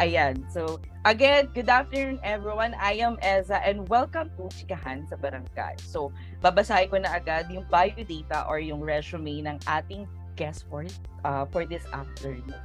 Ayan. 0.00 0.40
So, 0.48 0.80
again, 1.04 1.52
good 1.52 1.68
afternoon 1.68 2.16
everyone. 2.24 2.72
I 2.80 2.96
am 3.04 3.20
Eza 3.20 3.60
and 3.60 3.84
welcome 3.92 4.32
to 4.40 4.48
Chikahan 4.48 5.04
sa 5.04 5.20
Barangay. 5.20 5.76
So, 5.84 6.16
babasahin 6.40 6.88
ko 6.88 6.96
na 6.96 7.12
agad 7.20 7.52
yung 7.52 7.68
biodata 7.68 8.48
or 8.48 8.56
yung 8.56 8.80
resume 8.80 9.44
ng 9.44 9.60
ating 9.68 10.08
guest 10.32 10.64
for, 10.72 10.88
uh, 11.28 11.44
for 11.52 11.68
this 11.68 11.84
afternoon. 11.92 12.56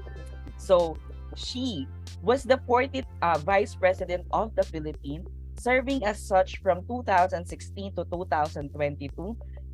So, 0.55 0.95
she 1.35 1.83
was 2.23 2.47
the 2.47 2.63
40th 2.63 3.03
uh, 3.19 3.35
Vice 3.43 3.75
President 3.75 4.23
of 4.31 4.55
the 4.55 4.63
Philippines, 4.63 5.27
serving 5.59 6.07
as 6.07 6.23
such 6.23 6.63
from 6.63 6.87
2016 6.87 7.43
to 7.99 8.07
2022. 8.07 8.71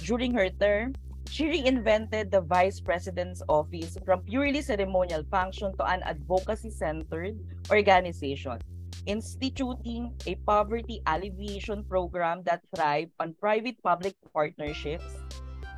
During 0.01 0.33
her 0.33 0.49
term, 0.57 0.97
she 1.33 1.49
reinvented 1.49 2.29
the 2.29 2.45
Vice 2.45 2.77
President's 2.77 3.41
office 3.49 3.97
from 4.05 4.21
purely 4.21 4.61
ceremonial 4.61 5.25
function 5.33 5.73
to 5.81 5.83
an 5.89 6.05
advocacy-centered 6.05 7.33
organization, 7.73 8.61
instituting 9.07 10.13
a 10.27 10.35
poverty 10.45 11.01
alleviation 11.07 11.83
program 11.89 12.45
that 12.45 12.61
thrived 12.75 13.09
on 13.19 13.33
private-public 13.41 14.13
partnerships, 14.31 15.17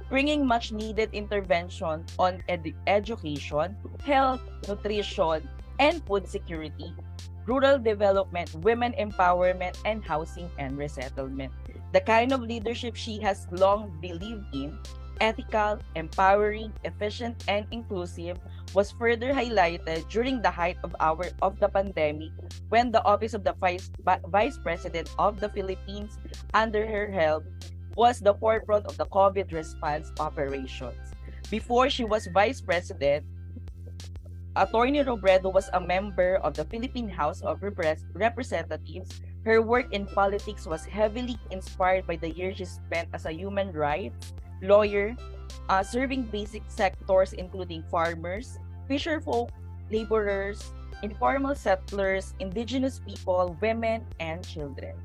bringing 0.10 0.46
much-needed 0.46 1.08
intervention 1.14 2.04
on 2.20 2.44
ed- 2.50 2.76
education, 2.86 3.78
health, 4.04 4.44
nutrition, 4.68 5.48
and 5.80 6.04
food 6.04 6.28
security, 6.28 6.92
rural 7.48 7.80
development, 7.80 8.54
women 8.60 8.92
empowerment, 9.00 9.80
and 9.86 10.04
housing 10.04 10.52
and 10.60 10.78
resettlement. 10.78 11.54
The 11.94 12.02
kind 12.02 12.34
of 12.34 12.42
leadership 12.44 12.98
she 12.98 13.22
has 13.22 13.48
long 13.56 13.96
believed 14.02 14.52
in, 14.52 14.78
ethical, 15.22 15.80
empowering, 15.96 16.74
efficient, 16.84 17.44
and 17.48 17.66
inclusive, 17.72 18.38
was 18.74 18.92
further 18.92 19.32
highlighted 19.34 20.08
during 20.10 20.42
the 20.42 20.52
height 20.52 20.78
of 20.84 20.96
our 21.00 21.32
of 21.42 21.60
the 21.60 21.70
pandemic 21.70 22.32
when 22.70 22.92
the 22.92 23.04
office 23.04 23.34
of 23.34 23.44
the 23.44 23.54
vice, 23.60 23.90
vice 24.28 24.58
president 24.58 25.10
of 25.18 25.40
the 25.40 25.50
Philippines 25.50 26.18
under 26.54 26.86
her 26.86 27.10
help 27.10 27.44
was 27.96 28.20
the 28.20 28.36
forefront 28.36 28.86
of 28.86 28.98
the 28.98 29.08
COVID 29.08 29.54
response 29.54 30.12
operations. 30.20 31.16
Before 31.50 31.90
she 31.90 32.04
was 32.04 32.28
vice 32.34 32.60
president, 32.60 33.24
Attorney 34.56 35.04
Robredo 35.04 35.52
was 35.52 35.70
a 35.74 35.80
member 35.80 36.40
of 36.40 36.56
the 36.56 36.64
Philippine 36.64 37.10
House 37.10 37.42
of 37.42 37.60
Representatives. 37.62 39.22
Her 39.44 39.62
work 39.62 39.92
in 39.92 40.08
politics 40.08 40.66
was 40.66 40.86
heavily 40.88 41.38
inspired 41.52 42.08
by 42.08 42.16
the 42.16 42.32
years 42.32 42.58
she 42.58 42.66
spent 42.66 43.10
as 43.14 43.26
a 43.26 43.36
human 43.36 43.72
rights 43.72 44.34
lawyer, 44.62 45.16
uh, 45.70 45.84
serving 45.84 46.24
basic 46.30 46.64
sectors 46.68 47.34
including 47.34 47.84
farmers, 47.90 48.60
fisherfolk, 48.90 49.50
laborers, 49.92 50.72
informal 51.04 51.56
settlers, 51.56 52.34
indigenous 52.40 53.02
people, 53.06 53.58
women, 53.62 54.06
and 54.20 54.46
children. 54.46 54.96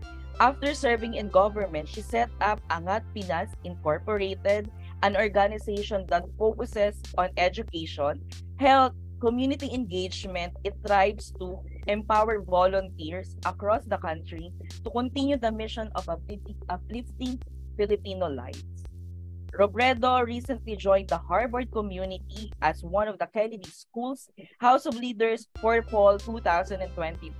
After 0.40 0.72
serving 0.72 1.14
in 1.14 1.28
government, 1.28 1.88
she 1.88 2.00
set 2.00 2.30
up 2.40 2.64
Angat 2.70 3.04
Pinas 3.12 3.52
Incorporated, 3.64 4.70
an 5.02 5.16
organization 5.16 6.06
that 6.08 6.24
focuses 6.38 6.96
on 7.18 7.28
education, 7.36 8.24
health, 8.56 8.96
community 9.20 9.68
engagement, 9.72 10.56
it 10.64 10.72
strives 10.82 11.30
to 11.38 11.60
empower 11.86 12.40
volunteers 12.40 13.36
across 13.44 13.84
the 13.84 13.98
country 13.98 14.50
to 14.82 14.90
continue 14.90 15.36
the 15.36 15.52
mission 15.52 15.92
of 15.94 16.08
uplifting 16.08 17.36
Filipino 17.76 18.26
lives. 18.32 18.64
Robredo 19.52 20.24
recently 20.24 20.76
joined 20.76 21.08
the 21.08 21.18
Harvard 21.18 21.70
community 21.72 22.52
as 22.62 22.84
one 22.84 23.08
of 23.08 23.18
the 23.18 23.26
Kennedy 23.26 23.68
School's 23.68 24.30
House 24.58 24.86
of 24.86 24.94
Leaders 24.94 25.48
for 25.60 25.82
Fall 25.82 26.18
2022 26.18 27.32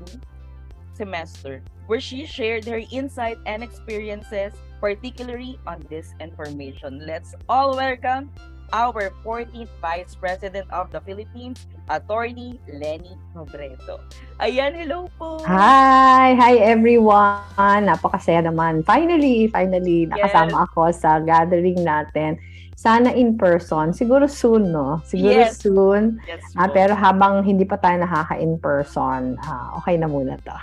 semester, 0.94 1.62
where 1.86 2.00
she 2.00 2.27
shared 2.27 2.64
her 2.66 2.83
insight 2.91 3.38
and 3.47 3.62
experiences, 3.62 4.53
particularly 4.81 5.59
on 5.66 5.87
this 5.88 6.12
information. 6.21 7.06
Let's 7.06 7.34
all 7.48 7.76
welcome 7.76 8.31
our 8.72 9.10
14th 9.26 9.70
Vice 9.82 10.14
President 10.14 10.66
of 10.70 10.91
the 10.94 11.00
Philippines, 11.03 11.66
Attorney 11.91 12.58
Lenny 12.70 13.19
Robredo. 13.34 13.98
Ayan, 14.38 14.75
hello 14.78 15.10
po! 15.19 15.42
Hi! 15.42 16.34
Hi 16.38 16.54
everyone! 16.62 17.82
Napakasaya 17.86 18.47
naman. 18.47 18.86
Finally, 18.86 19.50
finally, 19.50 20.06
nakasama 20.06 20.54
yes. 20.54 20.66
ako 20.70 20.80
sa 20.94 21.10
gathering 21.19 21.82
natin. 21.82 22.38
Sana 22.78 23.12
in 23.12 23.36
person. 23.36 23.92
Siguro 23.92 24.25
soon, 24.25 24.72
no? 24.72 25.04
Siguro 25.04 25.50
yes. 25.50 25.60
soon. 25.60 26.16
Yes, 26.25 26.41
ah, 26.56 26.70
pero 26.70 26.97
habang 26.97 27.44
hindi 27.44 27.69
pa 27.69 27.76
tayo 27.76 28.00
nakaka-in 28.00 28.56
person, 28.56 29.36
ah, 29.44 29.76
okay 29.76 30.00
na 30.00 30.09
muna 30.09 30.41
to. 30.47 30.56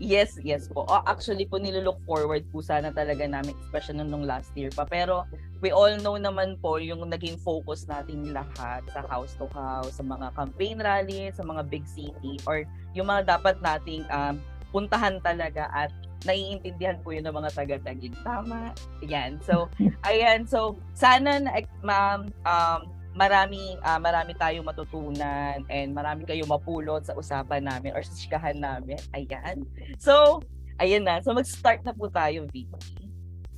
Yes, 0.00 0.40
yes 0.40 0.64
po. 0.64 0.88
Oh, 0.88 1.04
actually 1.04 1.44
po 1.44 1.60
nilook 1.60 2.00
forward 2.08 2.48
po 2.48 2.64
sana 2.64 2.88
talaga 2.88 3.28
namin, 3.28 3.52
especially 3.68 4.00
nung 4.00 4.24
last 4.24 4.48
year 4.56 4.72
pa. 4.72 4.88
Pero 4.88 5.28
we 5.60 5.70
all 5.70 5.92
know 6.00 6.16
naman 6.16 6.56
po 6.60 6.80
yung 6.80 7.04
naging 7.08 7.36
focus 7.36 7.84
natin 7.84 8.32
lahat 8.32 8.80
sa 8.88 9.04
house 9.06 9.36
to 9.36 9.44
house, 9.52 10.00
sa 10.00 10.04
mga 10.04 10.32
campaign 10.32 10.80
rally, 10.80 11.28
sa 11.36 11.44
mga 11.44 11.68
big 11.68 11.84
city, 11.84 12.40
or 12.48 12.64
yung 12.96 13.12
mga 13.12 13.36
dapat 13.38 13.60
nating 13.60 14.04
um, 14.08 14.40
puntahan 14.72 15.20
talaga 15.20 15.68
at 15.72 15.92
naiintindihan 16.24 17.00
po 17.00 17.12
yun 17.12 17.24
ng 17.24 17.36
mga 17.36 17.50
taga-tagig. 17.52 18.12
Tama? 18.24 18.72
Yan. 19.04 19.40
So, 19.44 19.68
ayan. 20.08 20.48
So, 20.48 20.76
sana 20.96 21.40
na, 21.40 21.60
ma'am, 21.84 22.28
um, 22.44 22.80
marami 23.10 23.74
uh, 23.82 23.98
marami 23.98 24.38
tayong 24.38 24.62
matutunan 24.62 25.66
and 25.66 25.90
marami 25.90 26.22
kayong 26.22 26.46
mapulot 26.46 27.02
sa 27.02 27.16
usapan 27.18 27.66
namin 27.66 27.90
or 27.92 28.00
sa 28.04 28.14
chikahan 28.16 28.56
namin. 28.56 29.00
Ayan. 29.12 29.64
So, 30.00 30.40
ayan 30.80 31.04
na. 31.04 31.20
So, 31.20 31.36
mag-start 31.36 31.84
na 31.84 31.92
po 31.92 32.08
tayo, 32.08 32.48
Vicky. 32.48 33.10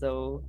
So, 0.02 0.42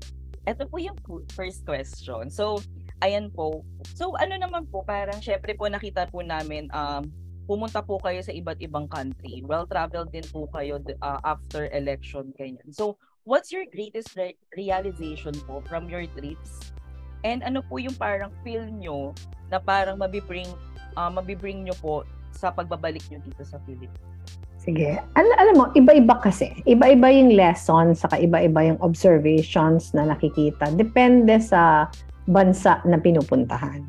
eto 0.43 0.67
po 0.67 0.77
yung 0.79 0.97
first 1.33 1.63
question. 1.63 2.27
So, 2.27 2.59
ayan 2.99 3.31
po. 3.31 3.63
So, 3.95 4.15
ano 4.19 4.35
naman 4.35 4.67
po, 4.67 4.83
parang 4.83 5.19
syempre 5.23 5.55
po 5.55 5.67
nakita 5.67 6.07
po 6.11 6.19
namin 6.19 6.67
um, 6.75 7.07
pumunta 7.47 7.83
po 7.83 7.99
kayo 7.99 8.19
sa 8.23 8.31
iba't 8.31 8.59
ibang 8.63 8.87
country. 8.87 9.43
Well-traveled 9.43 10.11
din 10.11 10.27
po 10.31 10.47
kayo 10.51 10.79
uh, 11.03 11.19
after 11.23 11.67
election, 11.71 12.31
ganyan. 12.35 12.71
So, 12.71 12.95
what's 13.27 13.51
your 13.51 13.67
greatest 13.67 14.15
re- 14.15 14.39
realization 14.55 15.35
po 15.47 15.63
from 15.67 15.87
your 15.87 16.07
trips 16.15 16.73
And 17.23 17.39
ano 17.41 17.63
po 17.63 17.79
yung 17.79 17.95
parang 17.95 18.35
feel 18.43 18.67
nyo 18.67 19.15
na 19.47 19.57
parang 19.57 19.95
mabibring, 19.95 20.51
uh, 20.99 21.07
mabibring 21.07 21.63
nyo 21.63 21.75
po 21.79 22.03
sa 22.35 22.51
pagbabalik 22.51 23.03
nyo 23.07 23.23
dito 23.23 23.43
sa 23.47 23.57
Philippines? 23.63 24.12
Sige. 24.63 24.95
Al- 25.19 25.37
alam 25.43 25.55
mo, 25.59 25.65
iba-iba 25.75 26.23
kasi. 26.23 26.55
Iba-iba 26.63 27.11
yung 27.11 27.35
lessons, 27.35 27.99
saka 27.99 28.15
iba-iba 28.15 28.63
yung 28.63 28.79
observations 28.79 29.91
na 29.91 30.07
nakikita. 30.07 30.71
Depende 30.71 31.35
sa 31.43 31.91
bansa 32.31 32.79
na 32.87 32.95
pinupuntahan. 32.95 33.83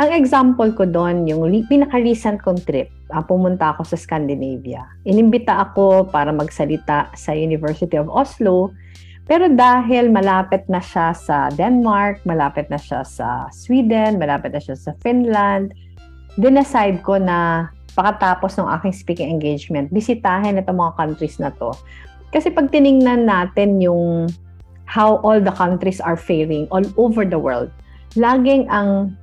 Ang 0.00 0.10
example 0.12 0.72
ko 0.72 0.88
doon, 0.88 1.28
yung 1.28 1.44
re- 1.44 1.68
pinaka-recent 1.68 2.40
kong 2.40 2.64
trip, 2.64 2.88
uh, 3.12 3.20
pumunta 3.20 3.76
ako 3.76 3.84
sa 3.84 3.96
Scandinavia. 3.96 4.84
Inimbita 5.04 5.60
ako 5.68 6.08
para 6.08 6.32
magsalita 6.32 7.12
sa 7.12 7.36
University 7.36 8.00
of 8.00 8.08
Oslo 8.08 8.72
pero 9.26 9.50
dahil 9.50 10.06
malapit 10.14 10.62
na 10.70 10.78
siya 10.78 11.10
sa 11.10 11.50
Denmark, 11.50 12.22
malapit 12.22 12.70
na 12.70 12.78
siya 12.78 13.02
sa 13.02 13.50
Sweden, 13.50 14.22
malapit 14.22 14.54
na 14.54 14.62
siya 14.62 14.78
sa 14.78 14.94
Finland, 15.02 15.74
dinecide 16.38 17.02
ko 17.02 17.18
na 17.18 17.66
pakatapos 17.96 18.60
ng 18.60 18.68
aking 18.76 18.94
speaking 18.94 19.30
engagement, 19.32 19.88
bisitahin 19.88 20.60
itong 20.60 20.76
mga 20.76 20.94
countries 21.00 21.40
na 21.40 21.48
to. 21.56 21.72
Kasi 22.30 22.52
pag 22.52 22.68
tiningnan 22.68 23.24
natin 23.24 23.80
yung 23.80 24.28
how 24.84 25.18
all 25.24 25.40
the 25.40 25.50
countries 25.56 25.98
are 26.04 26.14
faring 26.14 26.68
all 26.68 26.84
over 27.00 27.24
the 27.24 27.40
world, 27.40 27.72
laging 28.14 28.68
ang 28.68 29.16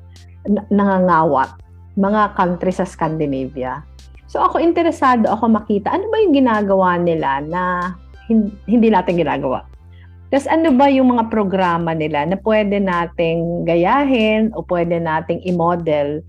nangangawat 0.73 1.53
mga 1.93 2.33
countries 2.35 2.81
sa 2.81 2.89
Scandinavia. 2.89 3.85
So 4.25 4.41
ako 4.41 4.57
interesado 4.57 5.29
ako 5.29 5.53
makita 5.53 5.93
ano 5.93 6.09
ba 6.09 6.17
yung 6.25 6.33
ginagawa 6.33 6.97
nila 6.97 7.45
na 7.45 7.93
hindi 8.65 8.89
natin 8.89 9.21
ginagawa. 9.21 9.69
Tapos 10.33 10.49
ano 10.49 10.73
ba 10.73 10.89
yung 10.89 11.13
mga 11.13 11.29
programa 11.29 11.93
nila 11.93 12.25
na 12.25 12.33
pwede 12.41 12.81
nating 12.81 13.69
gayahin 13.69 14.49
o 14.57 14.65
pwede 14.65 14.97
nating 14.97 15.45
i-model 15.45 16.25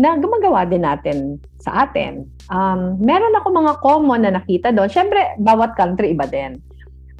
na 0.00 0.16
gumagawa 0.16 0.64
din 0.64 0.84
natin 0.84 1.36
sa 1.60 1.84
atin. 1.88 2.24
Um, 2.48 2.96
meron 3.00 3.36
ako 3.36 3.48
mga 3.52 3.74
common 3.84 4.20
na 4.24 4.32
nakita 4.40 4.72
doon. 4.72 4.88
Siyempre, 4.88 5.36
bawat 5.40 5.76
country 5.76 6.16
iba 6.16 6.24
din. 6.24 6.60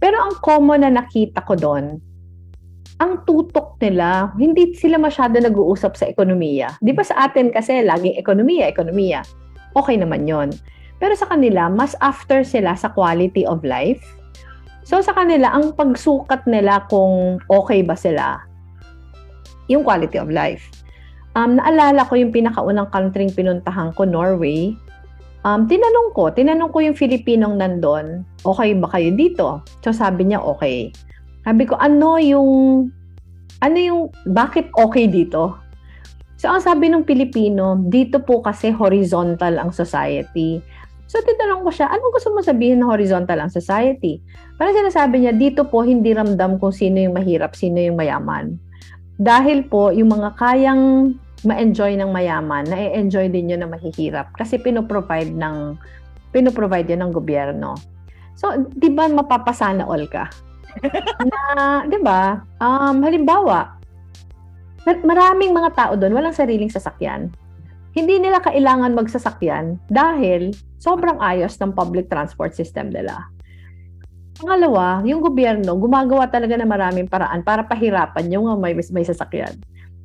Pero 0.00 0.18
ang 0.18 0.34
common 0.40 0.82
na 0.82 0.90
nakita 0.90 1.44
ko 1.44 1.54
doon, 1.54 2.00
ang 2.98 3.12
tutok 3.26 3.78
nila, 3.82 4.30
hindi 4.38 4.72
sila 4.78 4.96
masyado 4.98 5.38
nag-uusap 5.38 5.98
sa 5.98 6.06
ekonomiya. 6.06 6.78
Di 6.80 6.94
ba 6.94 7.02
sa 7.02 7.28
atin 7.28 7.50
kasi 7.50 7.82
laging 7.82 8.18
ekonomiya, 8.18 8.70
ekonomiya. 8.70 9.20
Okay 9.74 9.98
naman 9.98 10.26
yon. 10.26 10.50
Pero 11.02 11.18
sa 11.18 11.26
kanila, 11.26 11.66
mas 11.66 11.98
after 11.98 12.46
sila 12.46 12.78
sa 12.78 12.90
quality 12.94 13.42
of 13.42 13.62
life, 13.66 14.02
So 14.82 14.98
sa 14.98 15.14
kanila, 15.14 15.54
ang 15.54 15.78
pagsukat 15.78 16.42
nila 16.50 16.82
kung 16.90 17.38
okay 17.46 17.86
ba 17.86 17.94
sila, 17.94 18.42
yung 19.70 19.86
quality 19.86 20.18
of 20.18 20.28
life. 20.28 20.66
Um, 21.32 21.56
naalala 21.56 22.04
ko 22.04 22.20
yung 22.20 22.28
pinakaunang 22.28 22.92
country 22.92 23.28
pinuntahan 23.32 23.96
ko, 23.96 24.04
Norway. 24.04 24.76
Um, 25.42 25.66
tinanong 25.66 26.14
ko, 26.14 26.30
tinanong 26.30 26.70
ko 26.70 26.78
yung 26.84 26.94
Filipinong 26.94 27.58
nandun, 27.58 28.22
okay 28.46 28.78
ba 28.78 28.86
kayo 28.94 29.10
dito? 29.10 29.48
So 29.82 29.90
sabi 29.90 30.30
niya, 30.30 30.38
okay. 30.38 30.94
Sabi 31.42 31.66
ko, 31.66 31.74
ano 31.82 32.14
yung, 32.22 32.50
ano 33.58 33.78
yung, 33.82 34.00
bakit 34.30 34.70
okay 34.78 35.10
dito? 35.10 35.58
So 36.38 36.46
ang 36.46 36.62
sabi 36.62 36.90
ng 36.90 37.02
Pilipino, 37.02 37.74
dito 37.90 38.22
po 38.22 38.38
kasi 38.38 38.70
horizontal 38.70 39.58
ang 39.58 39.74
society. 39.74 40.62
So 41.10 41.18
tinanong 41.18 41.66
ko 41.66 41.70
siya, 41.74 41.90
anong 41.90 42.12
gusto 42.14 42.30
mo 42.30 42.38
sabihin 42.38 42.78
na 42.78 42.90
horizontal 42.94 43.42
ang 43.42 43.50
society? 43.50 44.22
Parang 44.54 44.78
sinasabi 44.78 45.26
niya, 45.26 45.34
dito 45.34 45.66
po 45.66 45.82
hindi 45.82 46.14
ramdam 46.14 46.62
kung 46.62 46.70
sino 46.70 47.02
yung 47.02 47.18
mahirap, 47.18 47.58
sino 47.58 47.82
yung 47.82 47.98
mayaman. 47.98 48.62
Dahil 49.22 49.70
po, 49.70 49.94
yung 49.94 50.10
mga 50.10 50.34
kayang 50.34 51.14
ma-enjoy 51.46 51.94
ng 51.94 52.10
mayaman, 52.10 52.66
na-enjoy 52.66 53.30
din 53.30 53.54
yun 53.54 53.62
ng 53.62 53.70
mahihirap 53.70 54.34
kasi 54.34 54.58
pinoprovide 54.58 55.30
ng 55.30 55.78
pinoprovide 56.34 56.90
yun 56.90 57.06
ng 57.06 57.12
gobyerno. 57.14 57.78
So, 58.34 58.50
di 58.74 58.90
ba 58.90 59.06
mapapasana 59.06 59.86
all 59.86 60.10
ka? 60.10 60.26
na, 61.30 61.86
di 61.86 62.02
ba? 62.02 62.42
Um, 62.58 62.98
halimbawa, 63.06 63.78
maraming 65.06 65.54
mga 65.54 65.70
tao 65.78 65.92
doon 65.94 66.18
walang 66.18 66.34
sariling 66.34 66.72
sasakyan. 66.72 67.30
Hindi 67.94 68.18
nila 68.18 68.42
kailangan 68.42 68.96
magsasakyan 68.96 69.78
dahil 69.86 70.50
sobrang 70.82 71.20
ayos 71.22 71.54
ng 71.62 71.76
public 71.76 72.10
transport 72.10 72.56
system 72.58 72.90
nila. 72.90 73.28
Pangalawa, 74.40 75.04
yung 75.04 75.20
gobyerno 75.20 75.76
gumagawa 75.76 76.28
talaga 76.30 76.56
ng 76.56 76.68
maraming 76.68 77.08
paraan 77.08 77.44
para 77.44 77.66
pahirapan 77.68 78.32
yung 78.32 78.48
may, 78.58 78.72
may 78.72 79.04
sasakyan. 79.04 79.56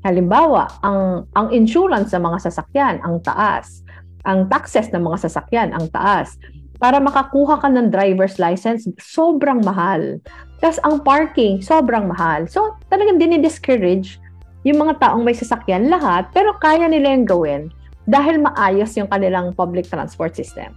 Halimbawa, 0.03 0.67
ang 0.83 1.25
ang 1.33 1.47
insurance 1.51 2.13
ng 2.13 2.23
mga 2.23 2.47
sasakyan 2.47 3.01
ang 3.01 3.23
taas. 3.23 3.81
Ang 4.27 4.51
taxes 4.51 4.91
ng 4.91 5.03
mga 5.03 5.27
sasakyan 5.27 5.71
ang 5.71 5.87
taas. 5.89 6.35
Para 6.77 7.01
makakuha 7.01 7.57
ka 7.57 7.67
ng 7.71 7.89
driver's 7.89 8.37
license, 8.37 8.85
sobrang 9.01 9.65
mahal. 9.65 10.21
Tapos 10.61 10.77
ang 10.85 11.01
parking, 11.01 11.63
sobrang 11.63 12.05
mahal. 12.05 12.45
So, 12.45 12.77
talagang 12.93 13.17
dinidiscourage 13.17 14.21
yung 14.61 14.83
mga 14.83 15.01
taong 15.01 15.25
may 15.25 15.33
sasakyan 15.33 15.89
lahat, 15.89 16.29
pero 16.35 16.53
kaya 16.61 16.85
nila 16.85 17.13
yung 17.17 17.25
gawin 17.25 17.61
dahil 18.05 18.39
maayos 18.39 18.93
yung 18.95 19.09
kanilang 19.09 19.51
public 19.57 19.89
transport 19.89 20.37
system. 20.37 20.75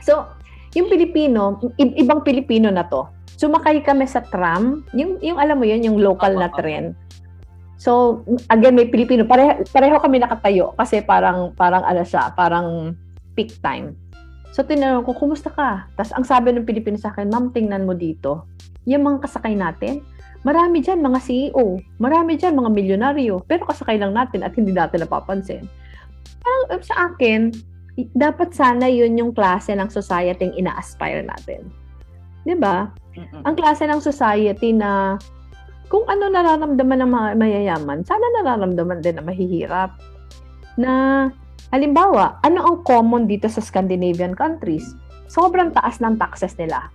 So, 0.00 0.24
yung 0.74 0.86
Pilipino, 0.86 1.58
ibang 1.78 2.22
Pilipino 2.22 2.70
na 2.70 2.86
to, 2.86 3.10
sumakay 3.40 3.82
kami 3.82 4.06
sa 4.06 4.22
tram, 4.22 4.86
yung, 4.94 5.18
yung 5.24 5.38
alam 5.40 5.58
mo 5.58 5.66
yun, 5.66 5.82
yung 5.82 5.98
local 5.98 6.36
na 6.36 6.52
train. 6.54 6.94
So, 7.80 8.20
again, 8.52 8.76
may 8.76 8.92
Pilipino. 8.92 9.24
Pareho, 9.24 9.64
pareho 9.72 9.96
kami 9.96 10.20
nakatayo 10.20 10.76
kasi 10.76 11.00
parang, 11.00 11.56
parang 11.56 11.80
ano 11.80 12.04
siya, 12.04 12.28
parang 12.36 12.92
peak 13.32 13.56
time. 13.64 13.96
So, 14.52 14.60
tinanong 14.60 15.08
ko, 15.08 15.16
kumusta 15.16 15.48
ka? 15.48 15.88
Tapos, 15.96 16.12
ang 16.12 16.28
sabi 16.28 16.52
ng 16.52 16.68
Pilipino 16.68 17.00
sa 17.00 17.08
akin, 17.08 17.32
ma'am, 17.32 17.56
tingnan 17.56 17.88
mo 17.88 17.96
dito. 17.96 18.44
Yung 18.84 19.08
mga 19.08 19.24
kasakay 19.24 19.56
natin, 19.56 20.04
marami 20.44 20.84
dyan 20.84 21.00
mga 21.00 21.18
CEO. 21.24 21.80
Marami 21.96 22.36
dyan 22.36 22.52
mga 22.52 22.68
milyonaryo. 22.68 23.48
Pero 23.48 23.64
kasakay 23.64 23.96
lang 23.96 24.12
natin 24.12 24.44
at 24.44 24.52
hindi 24.52 24.76
natin 24.76 25.00
napapansin. 25.00 25.64
Parang 26.44 26.84
sa 26.84 27.08
akin, 27.08 27.48
dapat 28.14 28.54
sana 28.54 28.86
yun 28.86 29.18
yung 29.18 29.32
klase 29.34 29.74
ng 29.74 29.90
society 29.90 30.50
yung 30.50 30.66
ina-aspire 30.66 31.26
natin. 31.26 31.68
'Di 32.44 32.56
ba? 32.56 32.90
Ang 33.44 33.54
klase 33.58 33.84
ng 33.84 34.00
society 34.00 34.70
na 34.72 35.18
kung 35.90 36.06
ano 36.06 36.30
nararamdaman 36.30 37.02
ng 37.02 37.10
mga 37.10 37.28
mayayaman, 37.34 38.06
sana 38.06 38.22
nararamdaman 38.40 39.02
din 39.02 39.18
ng 39.18 39.26
mahihirap. 39.26 39.90
Na, 40.78 41.26
halimbawa, 41.74 42.38
ano 42.46 42.62
ang 42.62 42.76
common 42.86 43.26
dito 43.26 43.50
sa 43.50 43.58
Scandinavian 43.58 44.38
countries? 44.38 44.86
Sobrang 45.26 45.74
taas 45.74 45.98
ng 45.98 46.14
taxes 46.14 46.54
nila. 46.54 46.94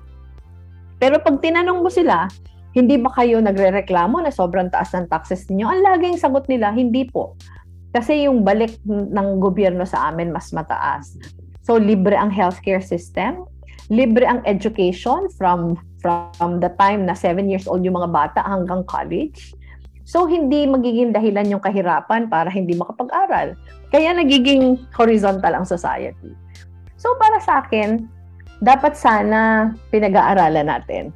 Pero 0.96 1.20
pag 1.20 1.44
tinanong 1.44 1.84
mo 1.84 1.92
sila, 1.92 2.32
hindi 2.72 2.96
ba 2.96 3.12
kayo 3.12 3.44
nagre-reklamo 3.44 4.24
na 4.24 4.32
sobrang 4.32 4.72
taas 4.72 4.96
ng 4.96 5.12
taxes 5.12 5.44
ninyo? 5.52 5.68
Ang 5.68 5.84
laging 5.84 6.16
sagot 6.16 6.48
nila, 6.48 6.72
hindi 6.72 7.04
po. 7.04 7.36
Kasi 7.96 8.28
yung 8.28 8.44
balik 8.44 8.76
ng 8.84 9.40
gobyerno 9.40 9.88
sa 9.88 10.12
amin 10.12 10.36
mas 10.36 10.52
mataas. 10.52 11.16
So, 11.64 11.80
libre 11.80 12.20
ang 12.20 12.28
healthcare 12.28 12.84
system, 12.84 13.48
libre 13.88 14.28
ang 14.28 14.44
education 14.44 15.32
from 15.40 15.80
from 16.04 16.60
the 16.62 16.70
time 16.78 17.08
na 17.08 17.16
7 17.18 17.48
years 17.48 17.66
old 17.66 17.82
yung 17.82 17.98
mga 17.98 18.12
bata 18.12 18.40
hanggang 18.44 18.84
college. 18.86 19.56
So, 20.06 20.30
hindi 20.30 20.70
magiging 20.70 21.16
dahilan 21.16 21.50
yung 21.50 21.64
kahirapan 21.64 22.30
para 22.30 22.52
hindi 22.52 22.78
makapag-aral. 22.78 23.58
Kaya 23.90 24.14
nagiging 24.14 24.86
horizontal 24.94 25.56
ang 25.58 25.66
society. 25.66 26.36
So, 27.00 27.18
para 27.18 27.42
sa 27.42 27.66
akin, 27.66 28.06
dapat 28.62 28.94
sana 28.94 29.72
pinag-aaralan 29.90 30.70
natin. 30.70 31.10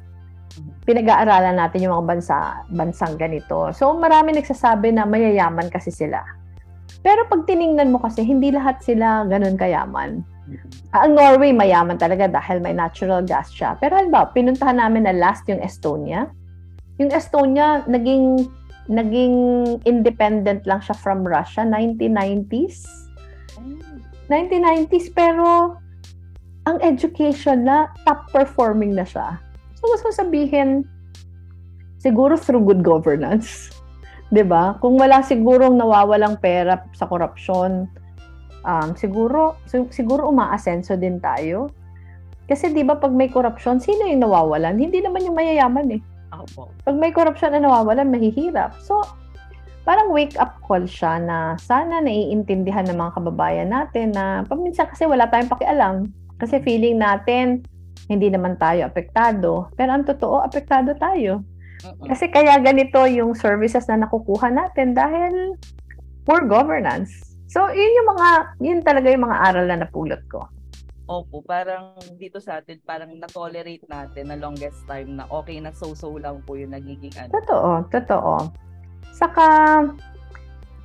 Pinag-aaralan 0.88 1.54
natin 1.54 1.86
yung 1.86 2.02
mga 2.02 2.06
bansa, 2.18 2.66
bansang 2.74 3.14
ganito. 3.14 3.70
So, 3.70 3.94
marami 3.94 4.34
nagsasabi 4.34 4.90
na 4.90 5.06
mayayaman 5.06 5.70
kasi 5.70 5.94
sila. 5.94 6.39
Pero 7.00 7.24
pag 7.30 7.46
tiningnan 7.48 7.94
mo 7.94 7.98
kasi, 8.02 8.26
hindi 8.26 8.52
lahat 8.52 8.82
sila 8.84 9.24
ganun 9.26 9.56
kayaman. 9.56 10.20
Ang 10.90 11.10
Norway 11.14 11.54
mayaman 11.54 11.96
talaga 11.96 12.26
dahil 12.26 12.58
may 12.58 12.74
natural 12.74 13.22
gas 13.22 13.54
siya. 13.54 13.78
Pero 13.78 13.96
halimbawa, 13.96 14.34
pinuntahan 14.34 14.82
namin 14.82 15.06
na 15.06 15.14
last 15.14 15.46
yung 15.46 15.62
Estonia. 15.62 16.26
Yung 16.98 17.14
Estonia, 17.14 17.86
naging 17.86 18.50
naging 18.90 19.36
independent 19.86 20.66
lang 20.66 20.82
siya 20.82 20.98
from 20.98 21.22
Russia, 21.22 21.62
1990s. 21.62 22.82
1990s, 24.26 25.14
pero 25.14 25.78
ang 26.66 26.78
education 26.82 27.66
na, 27.66 27.90
top 28.02 28.26
performing 28.34 28.98
na 28.98 29.06
siya. 29.06 29.38
So, 29.78 29.86
gusto 29.90 30.10
sabihin, 30.10 30.84
siguro 32.02 32.34
through 32.34 32.66
good 32.66 32.82
governance. 32.82 33.70
'Di 34.30 34.44
ba? 34.46 34.78
Kung 34.78 34.96
wala 34.96 35.20
sigurong 35.20 35.76
nawawalang 35.76 36.38
pera 36.38 36.78
sa 36.94 37.06
korupsyon, 37.10 37.90
um, 38.64 38.88
siguro 38.94 39.58
siguro 39.68 40.30
umaasenso 40.30 40.94
din 40.94 41.18
tayo. 41.18 41.70
Kasi 42.46 42.70
'di 42.70 42.82
ba 42.86 42.98
pag 42.98 43.14
may 43.14 43.30
corruption, 43.30 43.78
sino 43.78 44.06
yung 44.06 44.26
nawawalan? 44.26 44.78
Hindi 44.78 45.02
naman 45.02 45.26
yung 45.26 45.36
mayayaman 45.38 45.98
eh. 45.98 46.02
Opo. 46.30 46.70
Pag 46.86 46.96
may 46.96 47.10
corruption 47.10 47.54
na 47.54 47.62
nawawalan, 47.62 48.10
mahihirap. 48.10 48.78
So, 48.86 49.02
parang 49.82 50.14
wake 50.14 50.38
up 50.38 50.62
call 50.62 50.86
siya 50.86 51.18
na 51.18 51.58
sana 51.58 51.98
naiintindihan 51.98 52.86
ng 52.86 52.98
mga 52.98 53.12
kababayan 53.18 53.68
natin 53.74 54.14
na 54.14 54.46
paminsan 54.46 54.86
kasi 54.86 55.10
wala 55.10 55.26
tayong 55.26 55.50
pakialam. 55.50 55.96
Kasi 56.38 56.62
feeling 56.62 57.02
natin 57.02 57.66
hindi 58.10 58.26
naman 58.26 58.58
tayo 58.58 58.86
apektado. 58.86 59.70
Pero 59.78 59.94
ang 59.94 60.02
totoo, 60.02 60.42
apektado 60.42 60.94
tayo. 60.98 61.46
Kasi 61.82 62.28
kaya 62.28 62.60
ganito 62.60 63.00
yung 63.08 63.32
services 63.32 63.88
na 63.88 64.04
nakukuha 64.04 64.52
natin 64.52 64.92
dahil 64.92 65.56
poor 66.24 66.44
governance. 66.44 67.30
So, 67.50 67.66
yun 67.72 67.92
yung 67.98 68.08
mga, 68.14 68.28
yun 68.62 68.80
talaga 68.86 69.10
yung 69.10 69.26
mga 69.26 69.38
aral 69.42 69.66
na 69.66 69.82
napulot 69.82 70.22
ko. 70.30 70.46
Opo, 71.10 71.42
parang 71.42 71.98
dito 72.14 72.38
sa 72.38 72.62
atin, 72.62 72.78
parang 72.86 73.10
na-tolerate 73.18 73.82
natin 73.90 74.30
na 74.30 74.38
longest 74.38 74.86
time 74.86 75.18
na 75.18 75.26
okay 75.26 75.58
na 75.58 75.74
so-so 75.74 76.14
lang 76.14 76.38
po 76.46 76.54
yung 76.54 76.70
nagiging 76.70 77.10
ano. 77.18 77.34
Totoo, 77.34 77.70
totoo. 77.90 78.34
Saka, 79.10 79.46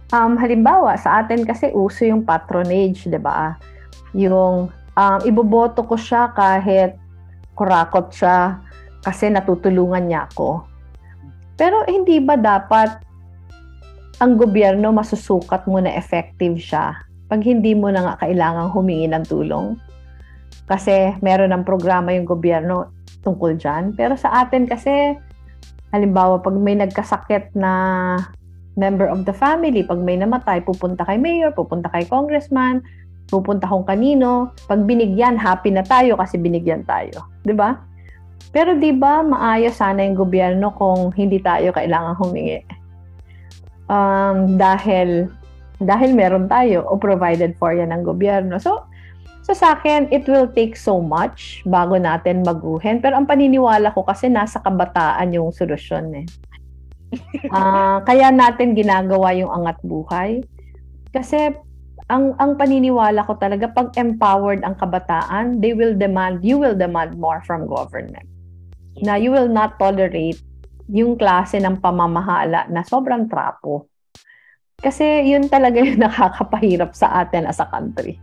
um, 0.09 0.33
halimbawa, 0.33 0.97
sa 0.97 1.21
atin 1.21 1.45
kasi 1.45 1.69
uso 1.69 2.09
yung 2.09 2.25
patronage, 2.25 3.05
di 3.05 3.21
ba? 3.21 3.53
Yung, 4.17 4.73
um, 4.73 5.19
iboboto 5.29 5.85
ko 5.85 5.93
siya 5.93 6.33
kahit 6.33 6.97
kurakot 7.53 8.09
siya 8.09 8.65
kasi 9.05 9.29
natutulungan 9.29 10.09
niya 10.09 10.25
ako. 10.33 10.65
Pero 11.55 11.87
hindi 11.87 12.19
ba 12.19 12.35
dapat 12.35 13.03
ang 14.23 14.39
gobyerno 14.39 14.95
masusukat 14.95 15.67
mo 15.67 15.83
na 15.83 15.91
effective 15.95 16.55
siya 16.55 16.95
pag 17.27 17.41
hindi 17.41 17.73
mo 17.73 17.89
na 17.89 18.05
nga 18.05 18.15
kailangang 18.27 18.71
humingi 18.71 19.07
ng 19.11 19.25
tulong. 19.27 19.75
Kasi 20.69 21.13
meron 21.19 21.51
ng 21.51 21.65
programa 21.67 22.13
yung 22.13 22.25
gobyerno 22.25 22.93
tungkol 23.25 23.57
dyan. 23.57 23.97
Pero 23.97 24.13
sa 24.13 24.45
atin 24.45 24.69
kasi, 24.69 25.17
halimbawa, 25.89 26.41
pag 26.41 26.53
may 26.53 26.77
nagkasakit 26.77 27.53
na 27.57 27.71
member 28.77 29.09
of 29.09 29.25
the 29.25 29.33
family, 29.33 29.81
pag 29.81 29.97
may 30.01 30.19
namatay, 30.19 30.61
pupunta 30.61 31.01
kay 31.07 31.17
mayor, 31.17 31.49
pupunta 31.53 31.89
kay 31.89 32.05
congressman, 32.05 32.85
pupunta 33.29 33.65
kung 33.65 33.85
kanino. 33.85 34.53
Pag 34.69 34.85
binigyan, 34.85 35.37
happy 35.39 35.73
na 35.73 35.81
tayo 35.81 36.17
kasi 36.19 36.37
binigyan 36.37 36.85
tayo. 36.85 37.25
ba? 37.57 37.81
Pero 38.49 38.77
'di 38.77 38.91
ba 38.97 39.25
maayos 39.25 39.77
sana 39.79 40.03
yung 40.05 40.17
gobyerno 40.17 40.73
kung 40.75 41.13
hindi 41.13 41.41
tayo 41.41 41.71
kailangan 41.73 42.17
humingi 42.17 42.85
um, 43.89 44.57
dahil 44.57 45.29
dahil 45.81 46.15
meron 46.15 46.47
tayo 46.47 46.87
o 46.87 46.95
provided 46.95 47.53
for 47.59 47.75
yan 47.75 47.91
ng 47.91 48.07
gobyerno. 48.07 48.55
So, 48.57 48.87
so 49.43 49.51
sa 49.51 49.75
akin, 49.75 50.07
it 50.07 50.23
will 50.25 50.47
take 50.47 50.79
so 50.79 51.03
much 51.03 51.61
bago 51.67 51.99
natin 51.99 52.47
maguhin. 52.47 53.03
Pero 53.03 53.19
ang 53.19 53.27
paniniwala 53.27 53.91
ko 53.91 54.07
kasi 54.07 54.31
nasa 54.31 54.63
kabataan 54.63 55.35
yung 55.35 55.51
solusyon 55.51 56.23
eh. 56.23 56.27
Uh, 57.51 57.99
kaya 58.07 58.31
natin 58.31 58.71
ginagawa 58.71 59.35
yung 59.35 59.51
angat 59.51 59.77
buhay. 59.83 60.39
Kasi 61.11 61.51
ang 62.07 62.37
ang 62.39 62.55
paniniwala 62.55 63.27
ko 63.27 63.35
talaga 63.35 63.67
pag 63.67 63.91
empowered 63.99 64.63
ang 64.63 64.79
kabataan, 64.79 65.59
they 65.59 65.75
will 65.75 65.91
demand, 65.91 66.39
you 66.39 66.55
will 66.55 66.77
demand 66.77 67.19
more 67.19 67.43
from 67.43 67.67
government. 67.67 68.34
Na 69.03 69.19
you 69.19 69.31
will 69.33 69.51
not 69.51 69.75
tolerate 69.75 70.39
yung 70.87 71.17
klase 71.17 71.57
ng 71.57 71.81
pamamahala 71.81 72.69
na 72.69 72.85
sobrang 72.85 73.25
trapo. 73.25 73.89
Kasi 74.79 75.25
yun 75.25 75.49
talaga 75.49 75.81
yung 75.81 75.99
nakakapahirap 76.05 76.93
sa 76.93 77.25
atin 77.25 77.49
as 77.49 77.57
a 77.57 77.67
country. 77.67 78.21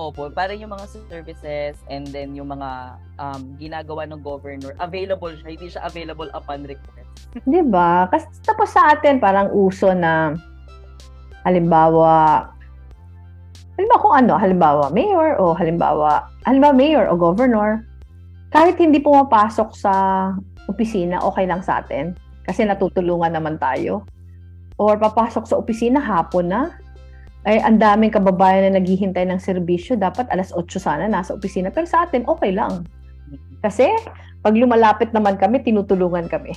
Opo, 0.00 0.32
para 0.32 0.56
yung 0.56 0.72
mga 0.72 0.86
services 1.12 1.76
and 1.92 2.08
then 2.08 2.32
yung 2.32 2.48
mga 2.48 2.96
um, 3.20 3.52
ginagawa 3.60 4.08
ng 4.08 4.24
governor, 4.24 4.72
available 4.80 5.28
siya, 5.36 5.48
hindi 5.52 5.68
siya 5.68 5.84
available 5.84 6.30
upon 6.32 6.64
request. 6.64 7.28
'Di 7.44 7.60
ba? 7.68 8.08
Kasi 8.08 8.24
tapos 8.40 8.72
sa 8.72 8.96
atin 8.96 9.20
parang 9.20 9.52
uso 9.52 9.92
na 9.92 10.32
halimbawa 11.44 12.48
halimbawa 13.76 14.00
kung 14.00 14.14
ano, 14.24 14.34
halimbawa 14.40 14.84
mayor 14.88 15.36
o 15.36 15.52
halimbawa 15.52 16.32
halimbawa 16.48 16.72
mayor 16.72 17.04
o 17.04 17.12
governor, 17.20 17.84
kahit 18.50 18.76
hindi 18.82 18.98
pumapasok 18.98 19.68
sa 19.74 19.94
opisina, 20.66 21.22
okay 21.22 21.46
lang 21.46 21.62
sa 21.62 21.82
atin 21.82 22.14
kasi 22.46 22.66
natutulungan 22.66 23.34
naman 23.34 23.56
tayo. 23.62 24.06
Or 24.80 24.96
papasok 24.98 25.44
sa 25.46 25.54
opisina 25.60 26.00
hapon 26.00 26.50
na, 26.50 26.74
ay 27.48 27.60
ang 27.60 27.80
daming 27.80 28.12
kababayan 28.12 28.68
na 28.68 28.80
naghihintay 28.80 29.24
ng 29.28 29.40
serbisyo, 29.40 29.96
dapat 29.96 30.28
alas 30.28 30.52
8 30.52 30.66
sana 30.76 31.04
nasa 31.08 31.32
opisina. 31.32 31.72
Pero 31.72 31.88
sa 31.88 32.04
atin, 32.04 32.24
okay 32.28 32.52
lang. 32.52 32.84
Kasi 33.64 33.88
pag 34.40 34.56
lumalapit 34.56 35.12
naman 35.12 35.40
kami, 35.40 35.60
tinutulungan 35.64 36.28
kami. 36.28 36.52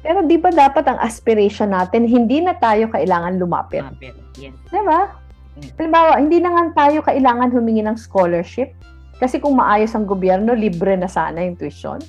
Pero 0.00 0.24
di 0.24 0.40
ba 0.40 0.48
dapat 0.48 0.88
ang 0.88 0.98
aspiration 0.98 1.76
natin, 1.76 2.08
hindi 2.08 2.40
na 2.40 2.56
tayo 2.56 2.88
kailangan 2.88 3.36
lumapit? 3.36 3.84
Lumapit, 3.84 4.16
yes. 4.40 4.56
Di 4.72 4.80
ba? 4.80 5.12
Mm. 5.60 5.70
Halimbawa, 5.76 6.12
hindi 6.16 6.38
na 6.40 6.50
nga 6.56 6.64
tayo 6.88 7.04
kailangan 7.04 7.52
humingi 7.52 7.84
ng 7.84 7.98
scholarship. 8.00 8.72
Kasi 9.20 9.36
kung 9.36 9.60
maayos 9.60 9.92
ang 9.92 10.08
gobyerno, 10.08 10.56
libre 10.56 10.96
na 10.96 11.06
sana 11.06 11.44
yung 11.44 11.60
tuition. 11.60 12.00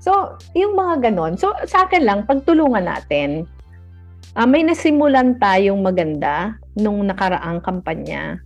So, 0.00 0.40
yung 0.56 0.74
mga 0.74 1.12
ganon. 1.12 1.36
So, 1.38 1.52
sa 1.68 1.86
akin 1.86 2.02
lang, 2.02 2.24
pagtulungan 2.24 2.88
natin, 2.88 3.46
uh, 4.34 4.48
may 4.48 4.64
nasimulan 4.64 5.36
tayong 5.38 5.78
maganda 5.78 6.56
nung 6.74 7.04
nakaraang 7.04 7.60
kampanya. 7.60 8.40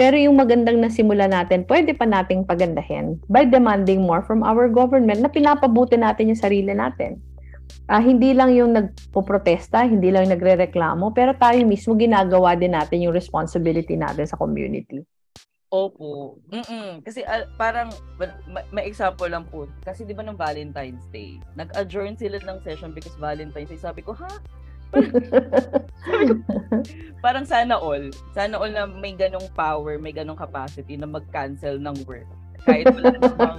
Pero 0.00 0.16
yung 0.16 0.40
magandang 0.40 0.80
nasimula 0.80 1.28
natin, 1.28 1.68
pwede 1.68 1.92
pa 1.92 2.08
nating 2.08 2.48
pagandahin 2.48 3.20
by 3.28 3.44
demanding 3.44 4.00
more 4.00 4.24
from 4.24 4.40
our 4.40 4.64
government 4.70 5.20
na 5.20 5.28
pinapabuti 5.28 6.00
natin 6.00 6.32
yung 6.32 6.40
sarili 6.40 6.72
natin. 6.72 7.20
Uh, 7.90 8.00
hindi 8.00 8.32
lang 8.32 8.56
yung 8.56 8.72
nagpo-protesta, 8.72 9.84
hindi 9.84 10.08
lang 10.08 10.30
yung 10.30 10.40
nagre-reklamo, 10.40 11.12
pero 11.12 11.36
tayo 11.36 11.60
mismo 11.68 11.92
ginagawa 11.98 12.56
din 12.56 12.72
natin 12.72 13.04
yung 13.04 13.12
responsibility 13.12 13.98
natin 13.98 14.24
sa 14.24 14.40
community. 14.40 15.04
Opo. 15.72 16.36
Mm-mm. 16.52 17.00
Kasi 17.00 17.24
uh, 17.24 17.48
parang 17.56 17.88
may, 18.20 18.60
may 18.68 18.84
example 18.84 19.24
lang 19.24 19.48
po. 19.48 19.64
Kasi 19.80 20.04
'di 20.04 20.12
ba 20.12 20.20
ng 20.20 20.36
Valentine's 20.36 21.08
Day, 21.08 21.40
nag-adjourn 21.56 22.12
sila 22.20 22.36
ng 22.44 22.60
session 22.60 22.92
because 22.92 23.16
Valentine's 23.16 23.72
Day. 23.72 23.80
Sabi 23.80 24.04
ko, 24.04 24.12
"Ha? 24.12 24.28
parang 27.24 27.48
sana 27.48 27.80
all. 27.80 28.12
Sana 28.36 28.60
all 28.60 28.68
na 28.68 28.84
may 28.84 29.16
ganong 29.16 29.48
power, 29.56 29.96
may 29.96 30.12
ganong 30.12 30.36
capacity 30.36 31.00
na 31.00 31.08
mag-cancel 31.08 31.80
ng 31.80 32.04
work. 32.04 32.28
Kahit 32.62 32.86
wala 32.94 33.10
namang, 33.18 33.58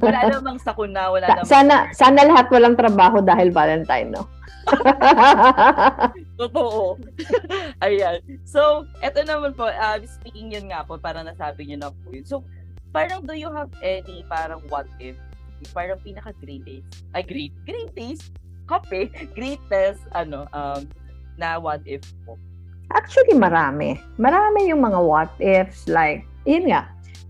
wala 0.00 0.20
namang 0.28 0.58
sakuna, 0.60 1.02
wala 1.08 1.26
namang... 1.26 1.48
Sana, 1.48 1.88
sana 1.96 2.20
lahat 2.28 2.52
walang 2.52 2.76
trabaho 2.76 3.24
dahil 3.24 3.48
Valentine, 3.48 4.12
no? 4.12 4.28
Totoo. 6.40 6.96
Ayan. 7.84 8.20
So, 8.44 8.88
eto 9.04 9.24
naman 9.24 9.52
po, 9.56 9.68
uh, 9.68 9.98
speaking 10.04 10.52
yun 10.52 10.72
nga 10.72 10.84
po, 10.84 10.96
parang 10.96 11.28
nasabi 11.28 11.68
niyo 11.68 11.76
na 11.80 11.90
po 11.92 12.12
yun. 12.12 12.24
So, 12.24 12.44
parang 12.92 13.24
do 13.24 13.36
you 13.36 13.50
have 13.52 13.72
any 13.84 14.24
parang 14.28 14.64
what 14.72 14.88
if? 15.00 15.16
Parang 15.72 15.96
pinaka-greatest, 16.04 17.08
ay 17.16 17.24
great, 17.24 17.54
greatest 17.64 18.36
kape, 18.68 19.12
greatest, 19.38 20.00
ano, 20.12 20.48
um, 20.52 20.84
na 21.40 21.56
what 21.56 21.80
if 21.84 22.04
po? 22.24 22.36
Actually, 22.92 23.34
marami. 23.34 23.96
Marami 24.20 24.68
yung 24.68 24.84
mga 24.84 25.00
what 25.00 25.32
ifs, 25.40 25.88
like, 25.88 26.28
yun 26.44 26.68
nga, 26.68 26.84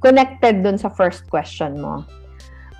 connected 0.04 0.60
dun 0.60 0.76
sa 0.76 0.92
first 0.92 1.24
question 1.32 1.80
mo. 1.80 2.04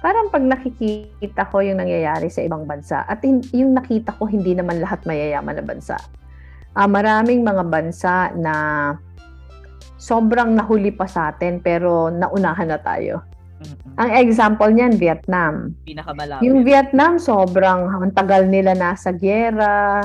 Parang 0.04 0.28
pag 0.28 0.44
nakikita 0.44 1.48
ko 1.48 1.64
yung 1.64 1.80
nangyayari 1.80 2.28
sa 2.28 2.44
ibang 2.44 2.68
bansa, 2.68 3.08
at 3.08 3.24
yung 3.24 3.72
nakita 3.72 4.12
ko 4.20 4.28
hindi 4.28 4.52
naman 4.52 4.84
lahat 4.84 5.00
mayayaman 5.08 5.56
na 5.56 5.64
bansa. 5.64 5.96
Uh, 6.76 6.84
maraming 6.84 7.40
mga 7.40 7.64
bansa 7.64 8.28
na 8.36 8.54
sobrang 9.96 10.52
nahuli 10.52 10.92
pa 10.92 11.08
sa 11.08 11.32
atin 11.32 11.64
pero 11.64 12.12
naunahan 12.12 12.68
na 12.68 12.76
tayo. 12.76 13.24
Ang 13.96 14.10
example 14.20 14.68
niyan, 14.68 15.00
Vietnam. 15.00 15.72
Pinakamalapit. 15.88 16.44
Yung 16.44 16.68
Vietnam, 16.68 17.16
sobrang 17.16 17.88
ang 17.88 18.12
tagal 18.12 18.44
nila 18.44 18.76
nasa 18.76 19.14
gyera, 19.16 20.04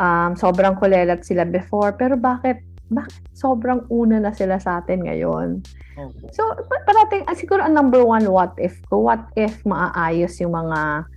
um, 0.00 0.32
sobrang 0.38 0.78
kulelat 0.80 1.20
sila 1.26 1.44
before, 1.44 1.92
pero 1.98 2.16
bakit 2.16 2.64
bakit 2.88 3.20
sobrang 3.36 3.84
una 3.92 4.16
na 4.16 4.32
sila 4.32 4.56
sa 4.56 4.80
atin 4.80 5.04
ngayon? 5.04 5.60
So, 6.30 6.42
parating, 6.86 7.26
ah, 7.26 7.34
siguro 7.34 7.64
ang 7.64 7.74
number 7.74 8.04
one 8.04 8.26
what 8.30 8.54
if 8.58 8.78
ko, 8.86 9.02
what 9.02 9.26
if 9.34 9.62
maaayos 9.66 10.38
yung 10.38 10.54
mga 10.54 11.08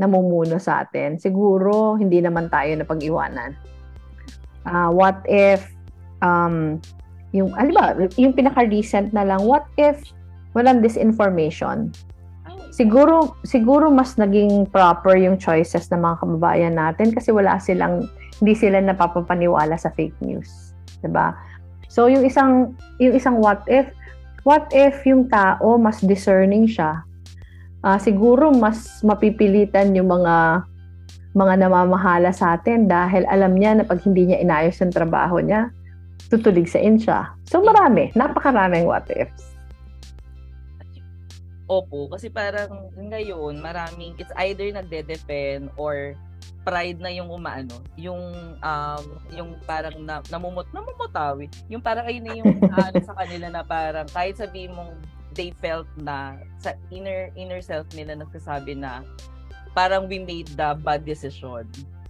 namumuno 0.00 0.56
sa 0.56 0.84
atin? 0.86 1.20
Siguro, 1.20 2.00
hindi 2.00 2.24
naman 2.24 2.48
tayo 2.48 2.72
na 2.76 2.86
pag-iwanan. 2.88 3.52
Uh, 4.64 4.88
what 4.92 5.20
if, 5.28 5.68
um, 6.24 6.80
yung, 7.36 7.52
alam 7.54 7.72
ba, 7.72 7.84
yung 8.16 8.32
pinaka-recent 8.32 9.12
na 9.12 9.24
lang, 9.24 9.44
what 9.44 9.68
if 9.76 10.00
walang 10.54 10.82
disinformation. 10.82 11.94
Siguro 12.70 13.34
siguro 13.42 13.90
mas 13.90 14.14
naging 14.14 14.70
proper 14.70 15.18
yung 15.18 15.36
choices 15.36 15.90
ng 15.90 16.00
mga 16.00 16.16
kababayan 16.22 16.74
natin 16.78 17.10
kasi 17.10 17.34
wala 17.34 17.58
silang 17.58 18.06
hindi 18.40 18.54
sila 18.56 18.78
napapapaniwala 18.80 19.74
sa 19.76 19.90
fake 19.92 20.16
news, 20.22 20.72
'di 21.02 21.10
ba? 21.10 21.34
So 21.90 22.06
yung 22.06 22.22
isang 22.22 22.78
yung 23.02 23.14
isang 23.18 23.42
what 23.42 23.66
if 23.66 23.90
what 24.44 24.68
if 24.72 25.04
yung 25.04 25.28
tao 25.28 25.76
mas 25.76 26.00
discerning 26.00 26.68
siya? 26.68 27.04
Uh, 27.80 27.96
siguro 27.96 28.52
mas 28.52 29.00
mapipilitan 29.00 29.96
yung 29.96 30.12
mga 30.12 30.66
mga 31.32 31.54
namamahala 31.62 32.34
sa 32.34 32.58
atin 32.58 32.90
dahil 32.90 33.22
alam 33.30 33.54
niya 33.54 33.78
na 33.78 33.84
pag 33.86 34.02
hindi 34.02 34.26
niya 34.28 34.42
inayos 34.42 34.76
yung 34.82 34.90
trabaho 34.90 35.38
niya, 35.38 35.70
tutuligsain 36.28 36.98
siya. 36.98 37.30
So 37.46 37.62
marami, 37.62 38.10
napakaraming 38.18 38.84
what 38.84 39.06
ifs. 39.14 39.54
Opo, 41.70 42.10
kasi 42.10 42.34
parang 42.34 42.90
ngayon, 42.98 43.62
maraming, 43.62 44.18
it's 44.18 44.34
either 44.42 44.66
nagde-depend 44.74 45.70
or 45.78 46.18
pride 46.62 47.00
na 47.00 47.10
yung 47.10 47.28
umaano, 47.32 47.80
yung 47.96 48.20
um 48.60 49.04
yung 49.32 49.50
parang 49.64 49.96
na, 50.04 50.20
namumut 50.28 50.68
namumutawi. 50.70 51.48
Yung 51.72 51.80
parang 51.80 52.06
ayun 52.06 52.24
na 52.24 52.34
yung 52.36 52.54
ano 52.76 52.98
sa 53.02 53.14
kanila 53.16 53.46
na 53.48 53.62
parang 53.64 54.06
kahit 54.12 54.36
sabihin 54.36 54.74
mong 54.76 54.92
they 55.34 55.54
felt 55.62 55.86
na 56.00 56.36
sa 56.58 56.74
inner 56.90 57.30
inner 57.38 57.62
self 57.62 57.86
nila 57.94 58.18
nagsasabi 58.18 58.76
na 58.76 59.06
parang 59.72 60.10
we 60.10 60.20
made 60.20 60.50
the 60.58 60.70
bad 60.82 61.06
decision. 61.06 61.64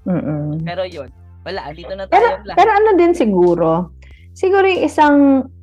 Mm-mm. 0.09 0.65
Pero 0.65 0.89
yun, 0.89 1.13
wala, 1.45 1.69
dito 1.77 1.93
na 1.93 2.09
tayo 2.09 2.17
pero, 2.17 2.29
lahat. 2.49 2.57
Pero 2.57 2.71
ano 2.73 2.91
din 2.97 3.13
siguro, 3.13 3.71
siguro 4.33 4.65
yung 4.65 4.83
isang 4.83 5.17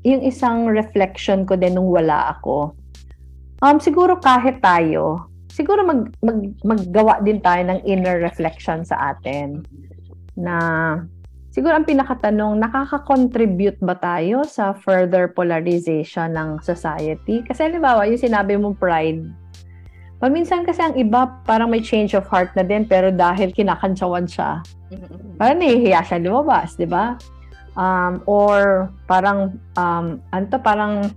yung 0.05 0.21
isang 0.21 0.69
reflection 0.69 1.43
ko 1.43 1.57
din 1.57 1.73
nung 1.73 1.89
wala 1.89 2.37
ako 2.37 2.77
Um, 3.57 3.81
siguro 3.81 4.21
kahit 4.21 4.61
tayo, 4.61 5.25
siguro 5.57 5.81
mag, 5.81 6.13
mag, 6.21 6.53
maggawa 6.61 7.17
din 7.25 7.41
tayo 7.41 7.65
ng 7.65 7.81
inner 7.89 8.21
reflection 8.21 8.85
sa 8.85 9.17
atin 9.17 9.65
na 10.37 10.55
siguro 11.49 11.73
ang 11.73 11.89
pinakatanong, 11.89 12.61
nakaka-contribute 12.61 13.81
ba 13.81 13.97
tayo 13.97 14.45
sa 14.45 14.77
further 14.77 15.33
polarization 15.33 16.37
ng 16.37 16.61
society? 16.61 17.41
Kasi 17.41 17.65
halimbawa, 17.65 18.05
yung 18.05 18.21
sinabi 18.21 18.53
mong 18.53 18.77
pride, 18.77 19.25
paminsan 20.21 20.61
kasi 20.61 20.85
ang 20.85 20.93
iba 20.93 21.25
parang 21.49 21.73
may 21.73 21.81
change 21.81 22.13
of 22.13 22.29
heart 22.29 22.53
na 22.53 22.61
din 22.61 22.85
pero 22.85 23.09
dahil 23.09 23.49
kinakantsawan 23.49 24.29
siya, 24.29 24.61
parang 25.41 25.57
nahihiya 25.57 26.05
siya 26.05 26.21
lumabas, 26.21 26.77
di 26.77 26.85
ba? 26.85 27.17
Um, 27.73 28.21
or 28.29 28.89
parang, 29.09 29.57
um, 29.73 30.21
ano 30.29 30.45
parang 30.61 31.09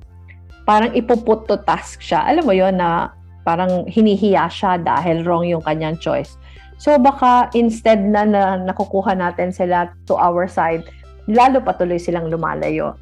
parang 0.65 0.93
ipuput 0.97 1.49
to 1.49 1.57
task 1.65 2.01
siya. 2.05 2.25
Alam 2.25 2.45
mo 2.47 2.53
yon 2.55 2.77
na 2.81 3.13
parang 3.51 3.83
hinihiya 3.91 4.47
siya 4.47 4.79
dahil 4.79 5.27
wrong 5.27 5.43
yung 5.43 5.67
kanyang 5.67 5.99
choice. 5.99 6.39
So 6.79 6.95
baka 7.03 7.51
instead 7.59 7.99
na, 7.99 8.23
na 8.23 8.63
nakukuha 8.63 9.19
natin 9.19 9.51
sila 9.51 9.91
to 10.07 10.15
our 10.15 10.47
side, 10.47 10.87
lalo 11.27 11.59
patuloy 11.59 11.99
silang 11.99 12.31
lumalayo. 12.31 12.95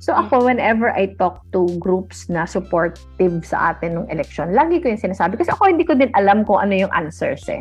So 0.00 0.16
ako, 0.16 0.48
whenever 0.48 0.88
I 0.88 1.12
talk 1.20 1.44
to 1.52 1.68
groups 1.76 2.32
na 2.32 2.48
supportive 2.48 3.44
sa 3.44 3.76
atin 3.76 4.00
ng 4.00 4.08
election, 4.08 4.56
lagi 4.56 4.80
ko 4.80 4.88
yung 4.88 5.12
sinasabi. 5.12 5.36
Kasi 5.36 5.52
ako 5.52 5.68
hindi 5.68 5.84
ko 5.84 5.92
din 5.92 6.08
alam 6.16 6.48
kung 6.48 6.56
ano 6.56 6.72
yung 6.72 6.92
answers 6.96 7.44
eh. 7.52 7.60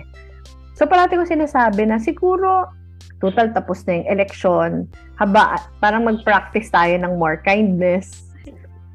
So 0.79 0.87
parati 0.87 1.19
ko 1.19 1.27
sinasabi 1.27 1.83
na 1.83 1.99
siguro 1.99 2.71
total 3.19 3.51
tapos 3.51 3.83
na 3.83 3.99
yung 3.99 4.07
election. 4.07 4.71
Haba, 5.19 5.59
parang 5.83 6.07
mag-practice 6.07 6.71
tayo 6.71 6.95
ng 6.95 7.19
more 7.19 7.43
kindness. 7.43 8.28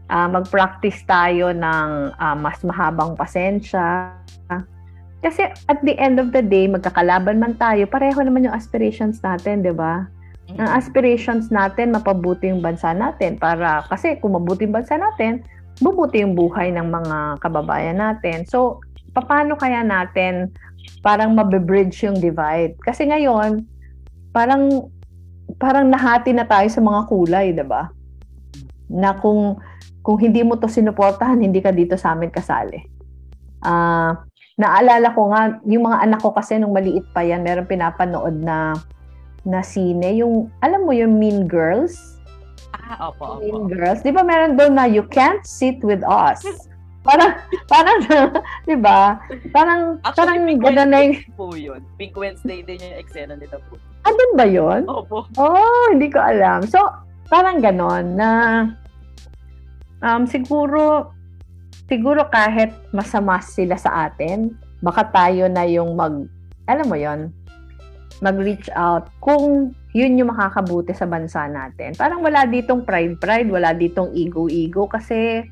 Uh, 0.04 0.28
mag-practice 0.28 1.00
tayo 1.08 1.50
ng 1.56 1.88
uh, 2.12 2.36
mas 2.36 2.60
mahabang 2.60 3.16
pasensya. 3.16 4.12
Kasi 5.24 5.48
at 5.72 5.80
the 5.80 5.96
end 5.96 6.20
of 6.20 6.36
the 6.36 6.44
day, 6.44 6.68
magkakalaban 6.68 7.40
man 7.40 7.56
tayo, 7.56 7.88
pareho 7.88 8.20
naman 8.20 8.44
yung 8.44 8.52
aspirations 8.52 9.24
natin, 9.24 9.64
di 9.64 9.72
ba? 9.72 10.04
Ang 10.60 10.68
aspirations 10.68 11.48
natin, 11.48 11.96
mapabuti 11.96 12.52
yung 12.52 12.60
bansa 12.60 12.92
natin. 12.92 13.40
Para, 13.40 13.88
kasi 13.88 14.20
kung 14.20 14.36
mabuti 14.36 14.68
yung 14.68 14.76
bansa 14.76 15.00
natin, 15.00 15.40
bubuti 15.80 16.20
yung 16.20 16.36
buhay 16.36 16.68
ng 16.76 16.92
mga 16.92 17.40
kababayan 17.40 17.96
natin. 17.96 18.44
So, 18.44 18.84
paano 19.16 19.56
kaya 19.56 19.80
natin 19.80 20.52
parang 21.00 21.32
mabibridge 21.32 22.04
yung 22.04 22.20
divide? 22.20 22.76
Kasi 22.84 23.08
ngayon, 23.08 23.64
parang 24.36 24.92
parang 25.56 25.86
nahati 25.88 26.34
na 26.34 26.44
tayo 26.44 26.66
sa 26.66 26.82
mga 26.82 27.00
kulay, 27.06 27.46
'di 27.54 27.64
ba? 27.64 27.88
Na 28.90 29.16
kung 29.16 29.56
kung 30.04 30.20
hindi 30.20 30.44
mo 30.44 30.60
to 30.60 30.68
sinuportahan, 30.68 31.40
hindi 31.40 31.64
ka 31.64 31.72
dito 31.72 31.96
sa 31.96 32.12
amin 32.12 32.28
kasali. 32.28 32.84
Ah, 33.64 33.72
uh, 33.72 34.12
naalala 34.60 35.10
ko 35.16 35.32
nga 35.32 35.58
yung 35.66 35.88
mga 35.88 35.98
anak 36.04 36.20
ko 36.22 36.30
kasi 36.30 36.60
nung 36.60 36.76
maliit 36.76 37.08
pa 37.10 37.24
yan, 37.24 37.42
meron 37.42 37.66
pinapanood 37.66 38.36
na 38.38 38.76
na 39.48 39.64
sine, 39.64 40.20
yung 40.20 40.52
alam 40.60 40.84
mo 40.84 40.92
yung 40.92 41.16
Mean 41.16 41.48
Girls? 41.48 42.20
Ah, 42.76 43.08
opo, 43.08 43.40
opo. 43.40 43.44
Mean 43.44 43.66
Girls. 43.72 44.04
'Di 44.04 44.12
ba 44.12 44.20
meron 44.20 44.60
doon 44.60 44.76
na 44.76 44.84
you 44.84 45.08
can't 45.08 45.42
sit 45.48 45.80
with 45.80 46.04
us. 46.04 46.44
parang 47.08 47.36
parang 47.68 47.98
'di 48.68 48.76
ba? 48.80 49.20
Parang 49.52 50.00
Actually, 50.04 50.36
parang 50.36 50.44
Pink 50.48 50.60
gano'n 50.64 50.88
na 50.92 50.98
yung 51.00 51.16
po 51.36 51.52
yun. 51.56 51.80
Pink 51.96 52.12
Wednesday 52.16 52.60
din 52.60 52.80
yung 52.80 52.96
eksena 53.00 53.36
nila 53.40 53.56
po. 53.68 53.80
Andun 54.04 54.32
ba 54.36 54.44
yun? 54.44 54.84
Opo. 54.84 55.24
Oh, 55.40 55.84
hindi 55.88 56.12
ko 56.12 56.20
alam. 56.20 56.64
So, 56.68 56.80
parang 57.32 57.64
ganon 57.64 58.20
na 58.20 58.28
um, 60.04 60.28
siguro 60.28 61.10
siguro 61.88 62.28
kahit 62.28 62.70
masama 62.92 63.40
sila 63.40 63.80
sa 63.80 64.08
atin, 64.08 64.52
baka 64.84 65.08
tayo 65.08 65.48
na 65.48 65.64
yung 65.64 65.96
mag, 65.96 66.28
alam 66.68 66.86
mo 66.86 66.96
yon 67.00 67.32
mag-reach 68.22 68.70
out 68.78 69.10
kung 69.18 69.74
yun 69.90 70.16
yung 70.16 70.30
makakabuti 70.30 70.94
sa 70.94 71.04
bansa 71.08 71.50
natin. 71.50 71.92
Parang 71.98 72.22
wala 72.22 72.46
ditong 72.46 72.86
pride-pride, 72.86 73.50
wala 73.50 73.74
ditong 73.74 74.14
ego-ego 74.14 74.86
kasi 74.86 75.44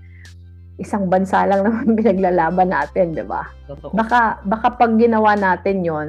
isang 0.78 1.10
bansa 1.10 1.44
lang 1.44 1.62
naman 1.66 1.98
pinaglalaban 1.98 2.70
natin, 2.70 3.12
di 3.12 3.24
ba? 3.26 3.50
Baka, 3.92 4.40
baka 4.46 4.68
pag 4.78 4.92
ginawa 4.96 5.34
natin 5.34 5.84
yon 5.84 6.08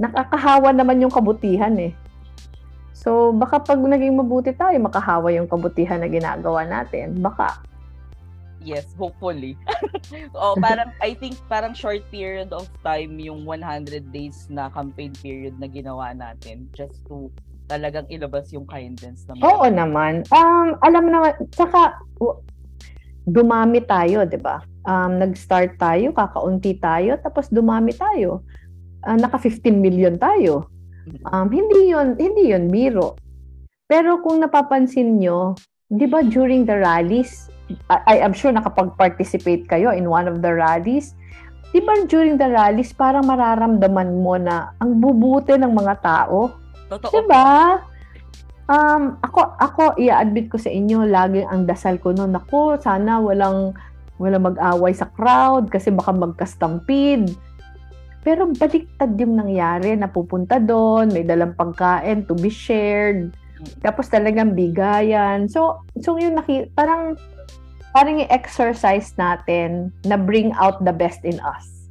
nakakahawa 0.00 0.72
naman 0.72 1.04
yung 1.04 1.12
kabutihan 1.12 1.72
eh. 1.76 1.92
So, 3.00 3.32
baka 3.32 3.64
pag 3.64 3.80
naging 3.80 4.20
mabuti 4.20 4.52
tayo, 4.52 4.76
makahawa 4.76 5.32
yung 5.32 5.48
kabutihan 5.48 6.04
na 6.04 6.08
ginagawa 6.12 6.68
natin. 6.68 7.16
Baka. 7.24 7.56
Yes, 8.60 8.92
hopefully. 9.00 9.56
oh, 10.36 10.52
parang 10.60 10.92
I 11.00 11.16
think 11.16 11.40
parang 11.48 11.72
short 11.72 12.04
period 12.12 12.52
of 12.52 12.68
time 12.84 13.16
yung 13.16 13.48
100 13.48 14.12
days 14.12 14.52
na 14.52 14.68
campaign 14.68 15.16
period 15.16 15.56
na 15.56 15.64
ginawa 15.64 16.12
natin 16.12 16.68
just 16.76 17.00
to 17.08 17.32
talagang 17.72 18.04
ilabas 18.12 18.52
yung 18.52 18.68
kindness 18.68 19.24
naman. 19.24 19.48
Oo 19.48 19.64
naman. 19.64 20.28
Um, 20.28 20.76
alam 20.84 21.08
naman, 21.08 21.32
saka 21.56 22.04
dumami 23.24 23.80
tayo, 23.88 24.28
'di 24.28 24.44
ba? 24.44 24.60
Um, 24.84 25.16
nag-start 25.16 25.80
tayo, 25.80 26.12
kakaunti 26.12 26.76
tayo, 26.76 27.16
tapos 27.24 27.48
dumami 27.48 27.96
tayo 27.96 28.44
uh, 29.06 29.16
naka 29.16 29.38
15 29.40 29.72
million 29.76 30.14
tayo. 30.20 30.68
Um, 31.28 31.50
hindi 31.50 31.90
yon 31.90 32.16
hindi 32.16 32.52
yon 32.54 32.70
biro. 32.70 33.18
Pero 33.90 34.22
kung 34.22 34.38
napapansin 34.38 35.18
nyo, 35.18 35.58
di 35.90 36.06
ba 36.06 36.22
during 36.22 36.62
the 36.62 36.78
rallies, 36.78 37.50
I, 37.90 38.22
I'm 38.22 38.34
sure 38.34 38.54
nakapag-participate 38.54 39.66
kayo 39.66 39.90
in 39.90 40.06
one 40.06 40.30
of 40.30 40.42
the 40.42 40.54
rallies, 40.54 41.14
di 41.74 41.82
ba 41.82 42.06
during 42.06 42.38
the 42.38 42.50
rallies, 42.50 42.94
parang 42.94 43.26
mararamdaman 43.26 44.22
mo 44.22 44.38
na 44.38 44.74
ang 44.78 44.98
bubuti 45.02 45.58
ng 45.58 45.74
mga 45.74 45.94
tao? 46.02 46.54
Totoo. 46.86 47.10
Di 47.10 47.20
ba? 47.26 47.78
Um, 48.70 49.18
ako, 49.26 49.58
ako, 49.58 49.82
i-admit 49.98 50.46
ko 50.46 50.58
sa 50.58 50.70
inyo, 50.70 51.02
laging 51.10 51.50
ang 51.50 51.66
dasal 51.66 51.98
ko 51.98 52.14
noon, 52.14 52.30
ako, 52.38 52.78
sana 52.78 53.18
walang, 53.18 53.74
walang 54.22 54.46
mag-away 54.46 54.94
sa 54.94 55.10
crowd 55.10 55.66
kasi 55.66 55.90
baka 55.90 56.14
magka-stampede 56.14 57.34
pero 58.20 58.52
baliktad 58.52 59.16
yung 59.16 59.40
nangyari, 59.40 59.96
napupunta 59.96 60.60
doon, 60.60 61.08
may 61.08 61.24
dalang 61.24 61.56
pagkain 61.56 62.28
to 62.28 62.36
be 62.36 62.52
shared. 62.52 63.32
Tapos 63.80 64.12
talagang 64.12 64.52
bigayan. 64.52 65.48
So, 65.48 65.80
so 66.04 66.20
yung 66.20 66.36
naki, 66.36 66.68
parang 66.76 67.16
parang 67.96 68.20
i-exercise 68.20 69.16
natin 69.16 69.88
na 70.04 70.20
bring 70.20 70.52
out 70.60 70.84
the 70.84 70.92
best 70.92 71.24
in 71.24 71.40
us. 71.40 71.88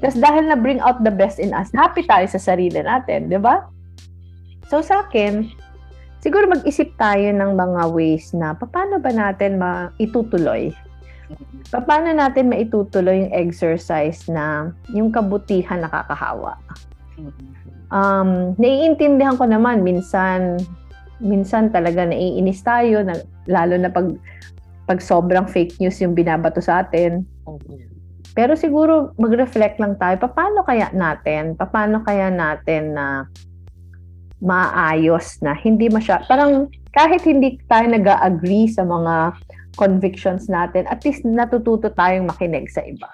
Kasi 0.00 0.18
dahil 0.18 0.48
na 0.48 0.56
bring 0.56 0.80
out 0.80 1.04
the 1.04 1.12
best 1.12 1.36
in 1.36 1.52
us, 1.52 1.68
happy 1.76 2.02
tayo 2.08 2.24
sa 2.26 2.40
sarili 2.40 2.80
natin, 2.80 3.28
di 3.28 3.36
ba? 3.36 3.68
So 4.72 4.80
sa 4.80 5.06
akin, 5.06 5.52
siguro 6.24 6.48
mag-isip 6.48 6.96
tayo 6.96 7.28
ng 7.36 7.52
mga 7.54 7.82
ways 7.92 8.32
na 8.32 8.56
paano 8.56 8.98
ba 8.98 9.12
natin 9.12 9.60
maitutuloy 9.60 10.72
Paano 11.72 12.14
natin 12.14 12.50
maitutuloy 12.50 13.26
yung 13.26 13.34
exercise 13.34 14.26
na 14.30 14.70
yung 14.94 15.10
kabutihan 15.10 15.82
nakakahawa? 15.82 16.54
Um, 17.90 18.54
naiintindihan 18.58 19.38
ko 19.38 19.46
naman 19.46 19.82
minsan 19.82 20.60
minsan 21.22 21.72
talaga 21.72 22.04
naiinis 22.04 22.60
tayo 22.60 23.00
na, 23.02 23.18
lalo 23.48 23.78
na 23.80 23.88
pag 23.88 24.12
pag 24.86 25.02
sobrang 25.02 25.48
fake 25.50 25.82
news 25.82 25.98
yung 25.98 26.14
binabato 26.14 26.62
sa 26.62 26.86
atin. 26.86 27.26
Pero 28.36 28.52
siguro 28.54 29.16
mag-reflect 29.16 29.80
lang 29.80 29.96
tayo, 29.96 30.20
paano 30.28 30.62
kaya 30.62 30.92
natin, 30.92 31.56
paano 31.56 32.04
kaya 32.04 32.28
natin 32.28 32.94
na 32.94 33.26
maayos 34.44 35.40
na 35.40 35.56
hindi 35.56 35.88
masya 35.88 36.28
parang 36.28 36.68
kahit 36.92 37.24
hindi 37.24 37.56
tayo 37.68 37.88
nag-agree 37.88 38.68
sa 38.68 38.84
mga 38.84 39.32
convictions 39.76 40.48
natin, 40.48 40.88
at 40.88 41.04
least 41.04 41.22
natututo 41.22 41.92
tayong 41.92 42.26
makinig 42.26 42.66
sa 42.72 42.82
iba. 42.82 43.08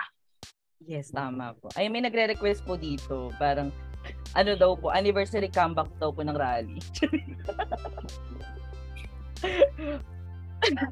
Yes, 0.82 1.14
tama 1.14 1.54
po. 1.58 1.70
Ay, 1.78 1.86
may 1.86 2.02
nagre-request 2.02 2.66
po 2.66 2.74
dito. 2.74 3.30
Parang, 3.38 3.70
ano 4.34 4.50
daw 4.58 4.74
po, 4.74 4.90
anniversary 4.90 5.46
comeback 5.46 5.86
daw 6.02 6.10
po 6.10 6.26
ng 6.26 6.34
rally. 6.34 6.82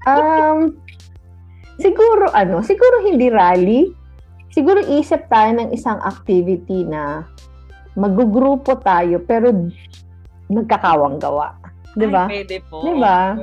um, 0.07 0.75
siguro 1.79 2.31
ano, 2.35 2.63
siguro 2.63 3.07
hindi 3.07 3.31
rally. 3.31 3.95
Siguro 4.51 4.83
isip 4.83 5.31
tayo 5.31 5.55
ng 5.59 5.71
isang 5.71 6.03
activity 6.03 6.83
na 6.83 7.23
magugrupo 7.95 8.75
tayo 8.83 9.23
pero 9.23 9.55
nagkakawang 10.51 11.23
gawa. 11.23 11.55
'Di 11.95 12.07
ba? 12.11 12.27
Pwede 12.27 12.59
po. 12.67 12.83
'Di 12.83 12.93
ba? 12.99 13.39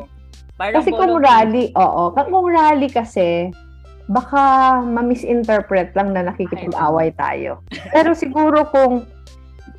Parang 0.58 0.82
kasi 0.82 0.90
kung 0.90 1.22
rally, 1.22 1.70
oo. 1.78 2.04
Kung 2.18 2.50
rally 2.50 2.90
kasi, 2.90 3.54
baka 4.10 4.82
ma-misinterpret 4.82 5.94
lang 5.94 6.18
na 6.18 6.26
nakikipag-away 6.34 7.14
tayo. 7.14 7.62
Pero 7.94 8.18
siguro 8.18 8.66
kung 8.74 9.06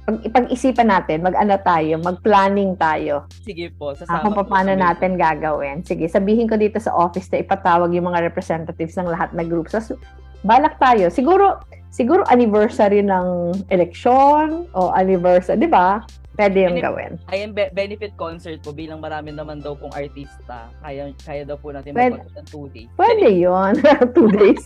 pag 0.09 0.25
ipag-isipan 0.25 0.89
natin, 0.89 1.21
mag-ano 1.21 1.61
tayo, 1.61 2.01
mag-planning 2.01 2.73
tayo. 2.81 3.29
Sige 3.45 3.69
po, 3.77 3.93
sasama 3.93 4.25
uh, 4.25 4.33
kung 4.33 4.49
paano 4.49 4.73
po 4.73 4.81
natin 4.81 5.21
gagawin. 5.21 5.85
Sige, 5.85 6.09
sabihin 6.09 6.49
ko 6.49 6.57
dito 6.57 6.81
sa 6.81 6.97
office 6.97 7.29
na 7.29 7.45
ipatawag 7.45 7.93
yung 7.93 8.09
mga 8.09 8.25
representatives 8.25 8.97
ng 8.97 9.05
lahat 9.05 9.37
na 9.37 9.45
groups. 9.45 9.77
So, 9.77 10.01
balak 10.49 10.81
tayo. 10.81 11.13
Siguro, 11.13 11.61
siguro 11.93 12.25
anniversary 12.33 13.05
ng 13.05 13.53
election 13.69 14.65
o 14.73 14.97
anniversary, 14.97 15.61
di 15.61 15.69
ba? 15.69 16.01
Pwede 16.39 16.71
yung 16.71 16.79
gawin. 16.79 17.19
Ayan, 17.35 17.51
be- 17.51 17.75
benefit 17.75 18.15
concert 18.15 18.63
po 18.63 18.71
bilang 18.71 19.03
marami 19.03 19.35
naman 19.35 19.59
daw 19.59 19.75
pong 19.75 19.91
artista. 19.91 20.71
Kaya, 20.79 21.11
kaya 21.27 21.43
daw 21.43 21.59
po 21.59 21.75
natin 21.75 21.99
Pwede, 21.99 22.23
mag 22.23 22.31
ng 22.31 22.47
two 22.47 22.71
days. 22.71 22.87
Pwede 22.95 23.27
yun. 23.35 23.75
two 24.15 24.31
days. 24.31 24.63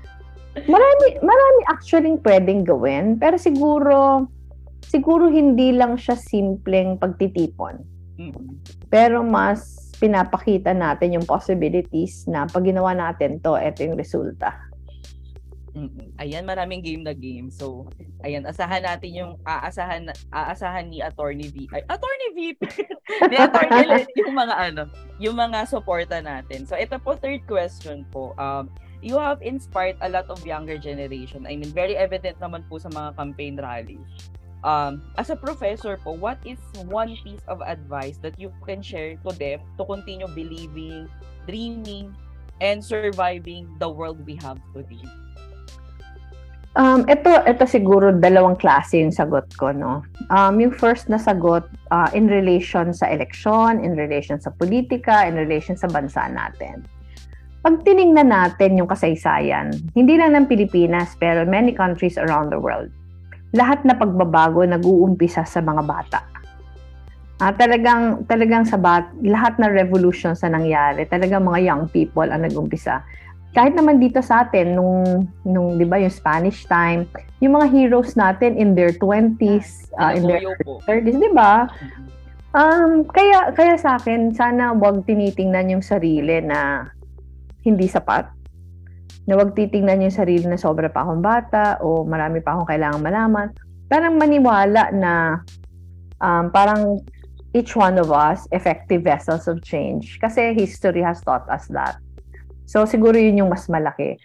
marami, 0.72 1.06
marami 1.24 1.60
actually 1.72 2.12
pwedeng 2.20 2.68
gawin. 2.68 3.16
Pero 3.16 3.40
siguro, 3.40 4.28
siguro 4.84 5.32
hindi 5.32 5.72
lang 5.72 5.96
siya 5.96 6.20
simpleng 6.20 7.00
pagtitipon. 7.00 7.80
Mm-hmm. 8.20 8.46
Pero 8.92 9.24
mas 9.24 9.88
pinapakita 9.96 10.76
natin 10.76 11.16
yung 11.16 11.24
possibilities 11.24 12.28
na 12.28 12.44
pag 12.44 12.68
ginawa 12.68 12.92
natin 12.92 13.40
to, 13.40 13.56
ito 13.56 13.80
yung 13.80 13.96
resulta. 13.96 14.67
Mm. 15.78 16.18
Ayan, 16.18 16.42
maraming 16.42 16.82
game 16.82 17.06
na 17.06 17.14
game. 17.14 17.54
So, 17.54 17.86
ayan, 18.26 18.42
asahan 18.42 18.82
natin 18.82 19.14
yung 19.14 19.32
aasahan 19.46 20.10
aasahan 20.34 20.90
ni 20.90 20.98
Attorney 20.98 21.54
V. 21.54 21.70
Ay, 21.70 21.86
Attorney 21.86 22.30
V. 22.34 22.38
ni 23.30 23.36
Attorney 23.38 24.10
yung 24.18 24.34
mga 24.34 24.54
ano, 24.58 24.82
yung 25.22 25.38
mga 25.38 25.70
suporta 25.70 26.18
natin. 26.18 26.66
So, 26.66 26.74
ito 26.74 26.98
po 26.98 27.14
third 27.14 27.46
question 27.46 28.02
po. 28.10 28.34
Um, 28.42 28.74
you 28.98 29.14
have 29.14 29.38
inspired 29.38 29.94
a 30.02 30.10
lot 30.10 30.26
of 30.26 30.42
younger 30.42 30.82
generation. 30.82 31.46
I 31.46 31.54
mean, 31.54 31.70
very 31.70 31.94
evident 31.94 32.42
naman 32.42 32.66
po 32.66 32.82
sa 32.82 32.90
mga 32.90 33.14
campaign 33.14 33.54
rallies. 33.54 34.34
um, 34.64 35.02
as 35.16 35.30
a 35.30 35.36
professor 35.36 35.96
po, 35.98 36.12
what 36.12 36.38
is 36.44 36.58
one 36.86 37.16
piece 37.22 37.42
of 37.46 37.62
advice 37.62 38.18
that 38.22 38.38
you 38.38 38.52
can 38.66 38.82
share 38.82 39.16
to 39.26 39.30
them 39.36 39.60
to 39.78 39.84
continue 39.84 40.26
believing, 40.28 41.08
dreaming, 41.46 42.14
and 42.60 42.82
surviving 42.82 43.70
the 43.78 43.88
world 43.88 44.18
we 44.26 44.34
have 44.42 44.58
today? 44.74 45.02
Um, 46.76 47.08
ito, 47.08 47.32
ito 47.48 47.64
siguro 47.64 48.12
dalawang 48.12 48.60
klase 48.60 49.00
yung 49.00 49.14
sagot 49.14 49.48
ko, 49.56 49.72
no? 49.72 50.04
Um, 50.28 50.60
yung 50.60 50.74
first 50.74 51.08
na 51.08 51.16
sagot, 51.16 51.64
uh, 51.88 52.08
in 52.12 52.28
relation 52.28 52.92
sa 52.92 53.08
election, 53.08 53.80
in 53.80 53.96
relation 53.96 54.36
sa 54.36 54.52
politika, 54.52 55.24
in 55.24 55.34
relation 55.34 55.74
sa 55.74 55.88
bansa 55.88 56.28
natin. 56.28 56.84
Pag 57.64 57.82
tiningnan 57.82 58.30
natin 58.30 58.78
yung 58.78 58.86
kasaysayan, 58.86 59.74
hindi 59.96 60.14
lang 60.20 60.36
ng 60.36 60.46
Pilipinas, 60.46 61.18
pero 61.18 61.42
many 61.48 61.74
countries 61.74 62.14
around 62.20 62.54
the 62.54 62.60
world, 62.60 62.92
lahat 63.56 63.82
na 63.82 63.96
pagbabago 63.96 64.62
nag-uumpisa 64.62 65.42
sa 65.48 65.58
mga 65.64 65.82
bata. 65.82 66.20
Ah, 67.38 67.54
talagang 67.54 68.26
talagang 68.26 68.66
sa 68.66 68.74
bat, 68.74 69.06
lahat 69.22 69.62
ng 69.62 69.70
revolution 69.70 70.34
sa 70.34 70.50
nangyari, 70.50 71.06
talagang 71.06 71.46
mga 71.46 71.70
young 71.70 71.84
people 71.90 72.26
ang 72.26 72.42
nag-umpisa. 72.42 72.98
Kahit 73.56 73.74
naman 73.74 73.98
dito 73.98 74.20
sa 74.20 74.44
atin 74.44 74.76
nung 74.76 75.26
nung 75.42 75.80
'di 75.80 75.86
ba 75.88 75.96
yung 75.98 76.12
Spanish 76.12 76.68
time, 76.68 77.08
yung 77.40 77.56
mga 77.56 77.68
heroes 77.72 78.12
natin 78.14 78.54
in 78.60 78.76
their 78.76 78.92
20s, 78.92 79.88
uh, 79.96 80.10
ah, 80.10 80.12
in 80.12 80.28
their 80.28 80.44
30s, 80.84 81.16
'di 81.16 81.32
ba? 81.32 81.66
Um, 82.52 83.04
kaya 83.08 83.52
kaya 83.52 83.74
sa 83.76 83.96
akin 83.96 84.32
sana 84.36 84.76
'wag 84.76 85.04
tinitingnan 85.08 85.78
yung 85.78 85.84
sarili 85.84 86.40
na 86.44 86.88
hindi 87.64 87.88
sapat 87.88 88.38
na 89.28 89.36
wag 89.36 89.52
titingnan 89.52 90.08
yung 90.08 90.14
sarili 90.14 90.48
na 90.48 90.56
sobra 90.56 90.88
pa 90.88 91.04
akong 91.04 91.20
bata 91.20 91.76
o 91.84 92.00
marami 92.00 92.40
pa 92.40 92.56
akong 92.56 92.68
kailangan 92.72 93.04
malaman. 93.04 93.48
Parang 93.84 94.16
maniwala 94.16 94.88
na 94.88 95.44
um, 96.24 96.48
parang 96.48 97.04
each 97.52 97.76
one 97.76 98.00
of 98.00 98.08
us 98.08 98.48
effective 98.56 99.04
vessels 99.04 99.44
of 99.44 99.60
change. 99.60 100.16
Kasi 100.16 100.56
history 100.56 101.04
has 101.04 101.20
taught 101.20 101.44
us 101.52 101.68
that. 101.68 102.00
So 102.68 102.84
siguro 102.84 103.16
yun 103.16 103.40
yung 103.40 103.50
mas 103.50 103.64
malaki. 103.72 104.20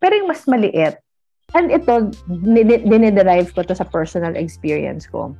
Pero 0.00 0.16
yung 0.16 0.32
mas 0.32 0.48
maliit, 0.48 0.96
and 1.52 1.68
ito, 1.68 2.08
dinederive 2.88 3.52
ko 3.52 3.60
to 3.62 3.76
sa 3.76 3.84
personal 3.84 4.34
experience 4.34 5.04
ko. 5.04 5.36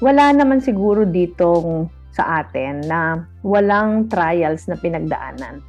Wala 0.00 0.32
naman 0.32 0.64
siguro 0.64 1.04
ditong 1.04 1.92
sa 2.16 2.42
atin 2.42 2.82
na 2.88 3.28
walang 3.44 4.08
trials 4.08 4.66
na 4.66 4.74
pinagdaanan 4.74 5.60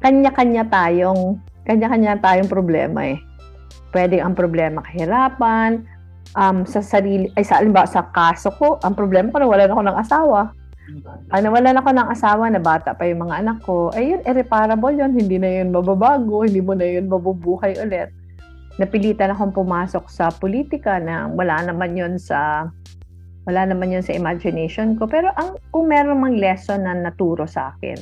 kanya-kanya 0.00 0.64
tayong 0.66 1.38
kanya-kanya 1.68 2.18
tayong 2.18 2.48
problema 2.48 3.04
eh. 3.06 3.20
Pwede 3.92 4.18
ang 4.18 4.32
problema 4.32 4.80
kahirapan, 4.82 5.84
um, 6.34 6.64
sa 6.64 6.80
sarili, 6.80 7.28
ay 7.36 7.44
sa, 7.44 7.60
alimbawa, 7.60 7.86
sa 7.86 8.08
kaso 8.08 8.50
ko, 8.56 8.80
ang 8.80 8.96
problema 8.96 9.30
ko 9.30 9.38
na 9.38 9.48
wala 9.48 9.68
na 9.68 9.72
ako 9.76 9.82
ng 9.84 10.00
asawa. 10.00 10.40
Ano, 11.30 11.46
wala 11.54 11.70
na 11.70 11.80
ako 11.80 11.90
ng 11.94 12.08
asawa 12.10 12.44
na 12.50 12.58
bata 12.58 12.94
pa 12.94 13.06
yung 13.06 13.28
mga 13.28 13.44
anak 13.44 13.58
ko. 13.62 13.94
Ay, 13.94 14.14
yun, 14.14 14.22
irreparable 14.26 14.94
yun. 14.94 15.12
Hindi 15.14 15.36
na 15.38 15.50
yun 15.60 15.70
mababago. 15.70 16.42
Hindi 16.42 16.60
mo 16.60 16.74
na 16.74 16.86
yun 16.86 17.06
mabubuhay 17.06 17.78
ulit. 17.78 18.10
Napilitan 18.80 19.34
akong 19.34 19.54
pumasok 19.54 20.08
sa 20.08 20.32
politika 20.32 20.98
na 20.98 21.28
wala 21.30 21.62
naman 21.62 21.94
yun 21.94 22.16
sa 22.16 22.70
wala 23.44 23.66
naman 23.66 23.92
yun 23.92 24.04
sa 24.04 24.14
imagination 24.14 24.94
ko. 24.96 25.08
Pero 25.08 25.32
ang, 25.36 25.56
kung 25.72 25.88
meron 25.90 26.20
mang 26.20 26.36
lesson 26.36 26.84
na 26.84 26.94
naturo 26.94 27.48
sa 27.48 27.74
akin, 27.74 27.98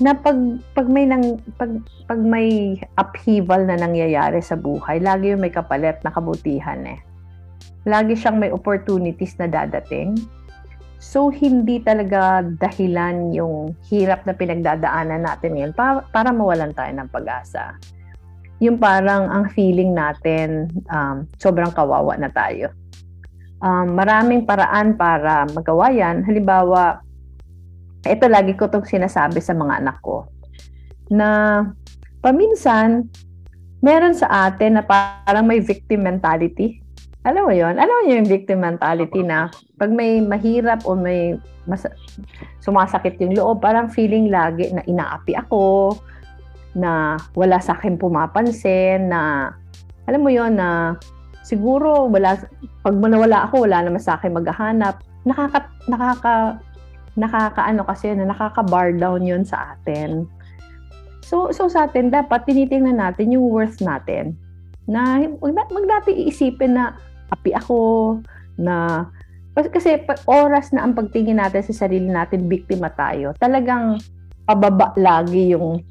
na 0.00 0.16
pag 0.16 0.36
pag 0.72 0.88
may 0.88 1.04
nang 1.04 1.36
pag, 1.60 1.76
pag 2.08 2.18
may 2.18 2.80
upheaval 2.96 3.60
na 3.68 3.76
nangyayari 3.76 4.40
sa 4.40 4.56
buhay, 4.56 4.98
lagi 4.98 5.36
yung 5.36 5.44
may 5.44 5.52
kapalit 5.52 6.00
na 6.00 6.10
kabutihan 6.10 6.80
eh. 6.88 6.98
Lagi 7.84 8.16
siyang 8.16 8.40
may 8.40 8.52
opportunities 8.52 9.36
na 9.40 9.48
dadating. 9.48 10.16
So 11.00 11.32
hindi 11.32 11.80
talaga 11.80 12.44
dahilan 12.44 13.32
yung 13.32 13.72
hirap 13.88 14.28
na 14.28 14.36
pinagdadaanan 14.36 15.24
natin 15.24 15.56
ngayon 15.56 15.72
para, 15.72 16.04
para 16.12 16.28
mawalan 16.28 16.76
tayo 16.76 16.92
ng 16.92 17.08
pag-asa. 17.08 17.72
Yung 18.60 18.76
parang 18.76 19.32
ang 19.32 19.48
feeling 19.56 19.96
natin 19.96 20.68
um, 20.92 21.24
sobrang 21.40 21.72
kawawa 21.72 22.20
na 22.20 22.28
tayo. 22.28 22.68
Um, 23.64 23.96
maraming 23.96 24.44
paraan 24.44 25.00
para 25.00 25.48
magawa 25.48 25.88
yan. 25.88 26.20
Halimbawa, 26.20 27.00
ito 28.04 28.24
lagi 28.28 28.52
ko 28.52 28.68
itong 28.68 28.84
sinasabi 28.84 29.40
sa 29.40 29.56
mga 29.56 29.80
anak 29.80 30.04
ko, 30.04 30.28
na 31.12 31.64
paminsan, 32.20 33.08
meron 33.80 34.12
sa 34.12 34.48
atin 34.48 34.80
na 34.80 34.84
parang 34.84 35.44
may 35.48 35.60
victim 35.60 36.04
mentality. 36.04 36.80
Alam 37.28 37.42
mo 37.48 37.52
yon 37.52 37.76
Alam 37.76 37.92
mo 37.92 38.02
yung 38.08 38.24
victim 38.24 38.64
mentality 38.64 39.20
na 39.20 39.52
pag 39.76 39.92
may 39.92 40.24
mahirap 40.24 40.80
o 40.88 40.96
may 40.96 41.36
mas, 41.68 41.84
sumasakit 42.64 43.20
yung 43.20 43.36
loob, 43.36 43.60
parang 43.60 43.92
feeling 43.92 44.32
lagi 44.32 44.72
na 44.72 44.80
inaapi 44.88 45.36
ako, 45.36 45.94
na 46.72 47.20
wala 47.36 47.60
sa 47.60 47.76
akin 47.76 48.00
pumapansin, 48.00 49.12
na 49.12 49.52
alam 50.08 50.20
mo 50.24 50.32
yon 50.32 50.56
na 50.56 50.96
siguro 51.44 52.08
wala 52.08 52.40
pag 52.80 52.96
manawala 52.96 53.46
ako 53.48 53.68
wala 53.68 53.82
naman 53.82 53.98
sa 53.98 54.16
akin 54.18 54.34
maghahanap 54.34 55.02
nakaka 55.26 55.66
nakaka 55.90 56.60
nakakaano 57.18 57.82
kasi 57.84 58.14
na 58.14 58.30
nakaka-bar 58.30 58.94
down 58.94 59.26
yun 59.26 59.42
sa 59.42 59.74
atin. 59.74 60.24
So, 61.26 61.50
so 61.54 61.66
sa 61.70 61.86
atin, 61.86 62.10
dapat 62.10 62.46
tinitingnan 62.46 62.98
natin 62.98 63.34
yung 63.34 63.50
worth 63.50 63.82
natin. 63.82 64.34
Na 64.86 65.22
wag, 65.42 65.54
wag 65.54 65.86
natin 65.86 66.16
iisipin 66.16 66.74
na 66.78 66.96
api 67.32 67.50
ako, 67.56 68.18
na 68.60 69.06
kasi 69.56 70.00
oras 70.30 70.70
na 70.70 70.86
ang 70.86 70.94
pagtingin 70.94 71.36
natin 71.40 71.60
sa 71.66 71.86
sarili 71.86 72.06
natin, 72.06 72.46
biktima 72.46 72.88
tayo. 72.94 73.34
Talagang 73.36 73.98
pababa 74.46 74.94
lagi 74.96 75.52
yung 75.52 75.84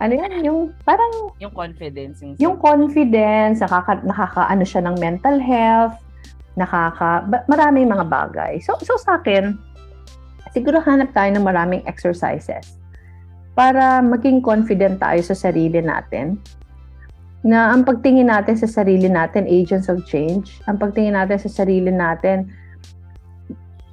ano 0.00 0.12
yan, 0.16 0.48
yung 0.48 0.72
parang 0.82 1.36
yung 1.36 1.52
confidence 1.52 2.24
yung, 2.24 2.32
yung 2.40 2.56
confidence, 2.56 3.60
nakaka 3.60 4.00
nakakaano 4.00 4.64
siya 4.64 4.82
ng 4.88 4.96
mental 4.96 5.36
health, 5.36 5.96
nakaka 6.56 7.28
maraming 7.46 7.88
mga 7.88 8.08
bagay. 8.08 8.56
So 8.64 8.80
so 8.80 8.96
sa 8.96 9.20
akin, 9.20 9.60
siguro 10.56 10.80
hanap 10.80 11.12
tayo 11.12 11.30
ng 11.36 11.44
maraming 11.44 11.84
exercises 11.84 12.80
para 13.52 14.00
maging 14.00 14.40
confident 14.40 14.96
tayo 14.96 15.20
sa 15.20 15.36
sarili 15.36 15.84
natin. 15.84 16.40
Na 17.40 17.72
ang 17.72 17.88
pagtingin 17.88 18.28
natin 18.28 18.56
sa 18.60 18.68
sarili 18.68 19.08
natin, 19.08 19.48
agents 19.48 19.88
of 19.88 20.04
change, 20.04 20.60
ang 20.68 20.76
pagtingin 20.76 21.16
natin 21.16 21.40
sa 21.40 21.48
sarili 21.48 21.88
natin, 21.88 22.52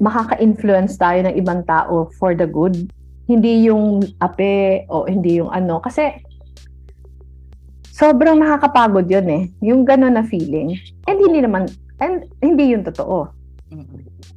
makaka-influence 0.03 0.99
tayo 0.99 1.25
ng 1.25 1.35
ibang 1.39 1.63
tao 1.63 2.11
for 2.19 2.35
the 2.35 2.45
good. 2.45 2.91
Hindi 3.27 3.67
yung 3.67 4.03
ape 4.19 4.87
o 4.91 5.07
hindi 5.07 5.39
yung 5.39 5.51
ano. 5.51 5.79
Kasi 5.79 6.11
sobrang 7.91 8.37
nakakapagod 8.37 9.09
yun 9.09 9.27
eh. 9.31 9.43
Yung 9.63 9.87
gano'n 9.87 10.19
na 10.19 10.23
feeling. 10.27 10.75
And 11.07 11.17
hindi 11.17 11.41
naman, 11.43 11.71
and 12.03 12.27
hindi 12.43 12.75
yun 12.75 12.85
totoo. 12.85 13.31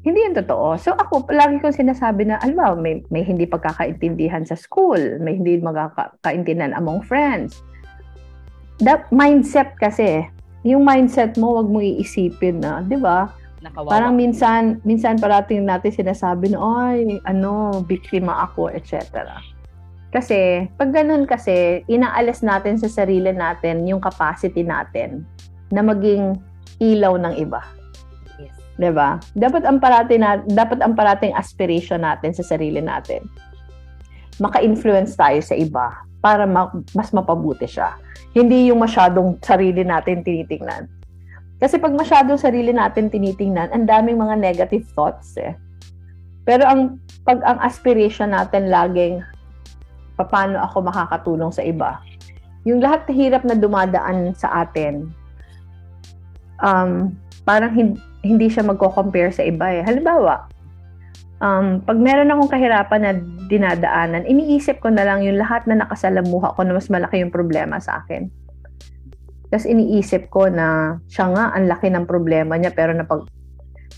Hindi 0.00 0.18
yung 0.24 0.38
totoo. 0.38 0.80
So 0.80 0.96
ako, 0.96 1.28
lagi 1.28 1.60
kong 1.60 1.76
sinasabi 1.76 2.30
na, 2.30 2.40
alam 2.40 2.80
may, 2.80 3.04
may 3.12 3.20
hindi 3.20 3.44
pagkakaintindihan 3.44 4.48
sa 4.48 4.56
school, 4.56 4.98
may 5.20 5.36
hindi 5.36 5.60
magkakaintindihan 5.60 6.72
among 6.72 7.04
friends. 7.04 7.60
That 8.80 9.12
mindset 9.12 9.76
kasi, 9.76 10.24
yung 10.64 10.88
mindset 10.88 11.36
mo, 11.36 11.60
wag 11.60 11.68
mo 11.68 11.84
iisipin 11.84 12.64
na, 12.64 12.80
di 12.80 12.96
ba? 12.96 13.28
Nakawawa. 13.60 13.92
Parang 13.92 14.16
minsan, 14.16 14.80
minsan 14.88 15.20
parating 15.20 15.68
natin 15.68 15.92
sinasabi 15.92 16.52
na, 16.52 16.58
ay, 16.88 17.20
ano, 17.28 17.84
biktima 17.84 18.48
ako, 18.48 18.72
etc. 18.72 19.04
Kasi, 20.10 20.64
pag 20.80 20.96
ganun 20.96 21.28
kasi, 21.28 21.84
inaalis 21.92 22.40
natin 22.40 22.80
sa 22.80 22.88
sarili 22.88 23.36
natin 23.36 23.84
yung 23.84 24.00
capacity 24.00 24.64
natin 24.64 25.28
na 25.68 25.84
maging 25.84 26.40
ilaw 26.80 27.20
ng 27.20 27.36
iba. 27.36 27.60
'di 28.80 28.90
ba? 28.96 29.20
Dapat 29.36 29.68
ang 29.68 29.76
parati 29.76 30.16
na 30.16 30.40
dapat 30.40 30.80
ang 30.80 30.96
parating 30.96 31.36
aspiration 31.36 32.00
natin 32.00 32.32
sa 32.32 32.40
sarili 32.40 32.80
natin. 32.80 33.28
Maka-influence 34.40 35.20
tayo 35.20 35.36
sa 35.44 35.52
iba 35.52 36.00
para 36.20 36.44
ma- 36.44 36.72
mas 36.92 37.10
mapabuti 37.10 37.66
siya. 37.66 37.96
Hindi 38.36 38.70
yung 38.70 38.84
masyadong 38.84 39.40
sarili 39.40 39.82
natin 39.82 40.22
tinitingnan. 40.22 40.86
Kasi 41.60 41.76
pag 41.76 41.92
masyadong 41.92 42.40
sarili 42.40 42.72
natin 42.72 43.12
tinitingnan, 43.12 43.68
ang 43.72 43.84
daming 43.84 44.16
mga 44.16 44.36
negative 44.40 44.86
thoughts 44.96 45.36
eh. 45.36 45.52
Pero 46.48 46.64
ang 46.64 46.96
pag 47.24 47.44
ang 47.44 47.60
aspiration 47.60 48.32
natin 48.32 48.72
laging 48.72 49.20
paano 50.16 50.60
ako 50.60 50.84
makakatulong 50.84 51.52
sa 51.52 51.64
iba. 51.64 52.00
Yung 52.68 52.80
lahat 52.84 53.08
ng 53.08 53.16
hirap 53.16 53.42
na 53.44 53.56
dumadaan 53.56 54.36
sa 54.36 54.64
atin, 54.64 55.08
um, 56.60 57.12
parang 57.48 57.72
hindi, 57.72 57.96
hindi 58.20 58.46
siya 58.52 58.64
magko-compare 58.68 59.32
sa 59.32 59.44
iba 59.44 59.72
eh. 59.72 59.80
Halimbawa, 59.80 60.44
um, 61.40 61.80
pag 61.82 61.98
meron 61.98 62.30
akong 62.30 62.52
kahirapan 62.52 63.00
na 63.02 63.12
dinadaanan, 63.50 64.28
iniisip 64.28 64.78
ko 64.78 64.92
na 64.92 65.02
lang 65.02 65.24
yung 65.24 65.40
lahat 65.40 65.66
na 65.66 65.82
nakasalamuha 65.82 66.54
ko 66.54 66.60
na 66.62 66.76
mas 66.76 66.86
malaki 66.92 67.18
yung 67.24 67.34
problema 67.34 67.80
sa 67.80 68.04
akin. 68.04 68.28
Tapos 69.50 69.66
iniisip 69.66 70.30
ko 70.30 70.46
na 70.46 71.00
siya 71.10 71.26
nga 71.34 71.44
ang 71.50 71.66
laki 71.66 71.90
ng 71.90 72.06
problema 72.06 72.54
niya 72.54 72.70
pero 72.70 72.94
napag 72.94 73.26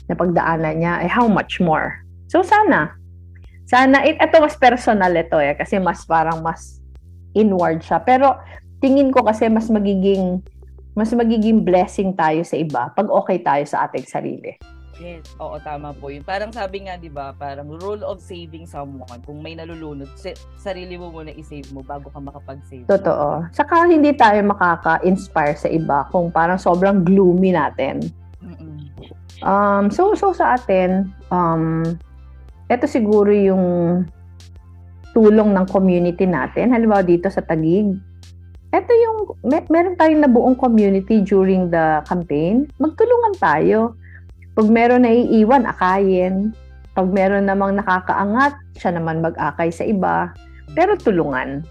napagdaanan 0.09 0.81
niya 0.81 1.05
ay 1.05 1.09
how 1.13 1.29
much 1.29 1.61
more. 1.61 2.01
So 2.33 2.41
sana 2.41 2.97
sana 3.69 4.01
it, 4.09 4.17
ito 4.17 4.41
mas 4.41 4.57
personal 4.57 5.13
ito 5.13 5.37
eh 5.37 5.53
kasi 5.53 5.77
mas 5.77 6.09
parang 6.09 6.41
mas 6.41 6.81
inward 7.37 7.85
siya. 7.85 8.01
Pero 8.01 8.41
tingin 8.81 9.13
ko 9.13 9.21
kasi 9.29 9.53
mas 9.53 9.69
magiging 9.69 10.41
mas 10.97 11.13
magiging 11.13 11.61
blessing 11.61 12.17
tayo 12.17 12.41
sa 12.45 12.57
iba 12.57 12.89
pag 12.97 13.09
okay 13.13 13.45
tayo 13.45 13.65
sa 13.69 13.85
ating 13.85 14.09
sarili. 14.09 14.57
Yes, 15.01 15.25
oo, 15.41 15.57
tama 15.65 15.97
po 15.97 16.13
yun. 16.13 16.21
Parang 16.21 16.53
sabi 16.53 16.85
nga, 16.85 17.01
di 17.01 17.09
ba, 17.09 17.33
parang 17.33 17.65
rule 17.81 18.05
of 18.05 18.21
saving 18.21 18.69
someone, 18.69 19.25
kung 19.25 19.41
may 19.41 19.57
nalulunod, 19.57 20.11
sarili 20.61 21.01
mo 21.01 21.09
muna 21.09 21.33
i-save 21.33 21.73
mo 21.73 21.81
bago 21.81 22.13
ka 22.13 22.21
makapag-save. 22.21 22.85
Totoo. 22.85 23.49
Saka 23.57 23.89
hindi 23.89 24.13
tayo 24.13 24.45
makaka-inspire 24.45 25.57
sa 25.57 25.73
iba 25.73 26.05
kung 26.13 26.29
parang 26.29 26.61
sobrang 26.61 27.01
gloomy 27.01 27.57
natin. 27.57 28.05
Mm-mm. 28.45 28.93
Um, 29.41 29.89
so, 29.89 30.13
so 30.13 30.37
sa 30.37 30.61
atin, 30.61 31.09
um, 31.33 31.83
ito 32.69 32.85
siguro 32.85 33.33
yung 33.33 33.65
tulong 35.17 35.57
ng 35.57 35.67
community 35.73 36.29
natin. 36.29 36.69
Halimbawa 36.69 37.01
dito 37.01 37.33
sa 37.33 37.41
Tagig, 37.41 37.97
ito 38.73 38.93
yung, 38.93 39.19
mer- 39.45 39.69
meron 39.69 39.97
tayong 39.97 40.25
nabuong 40.25 40.57
community 40.57 41.25
during 41.25 41.69
the 41.73 42.01
campaign. 42.05 42.69
Magtulungan 42.77 43.35
tayo 43.41 43.97
pag 44.53 44.69
meron 44.69 45.09
na 45.09 45.13
iiwan, 45.13 45.65
akayin. 45.65 46.53
Pag 46.93 47.09
meron 47.09 47.49
namang 47.49 47.81
nakakaangat, 47.81 48.53
siya 48.77 48.93
naman 49.01 49.25
mag-akay 49.25 49.73
sa 49.73 49.85
iba. 49.89 50.29
Pero 50.77 50.93
tulungan. 51.01 51.65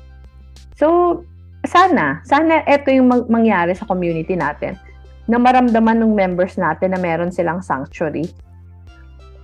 So, 0.73 1.21
sana, 1.61 2.25
sana 2.25 2.65
ito 2.65 2.89
yung 2.89 3.29
mangyari 3.29 3.77
sa 3.77 3.85
community 3.85 4.33
natin 4.33 4.73
na 5.29 5.37
maramdaman 5.37 6.01
ng 6.01 6.17
members 6.17 6.57
natin 6.57 6.97
na 6.97 6.99
meron 6.99 7.29
silang 7.29 7.61
sanctuary 7.61 8.25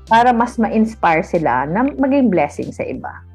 para 0.09 0.33
mas 0.33 0.57
ma-inspire 0.57 1.21
sila 1.21 1.69
na 1.69 1.85
maging 1.85 2.33
blessing 2.33 2.73
sa 2.73 2.81
iba. 2.81 3.26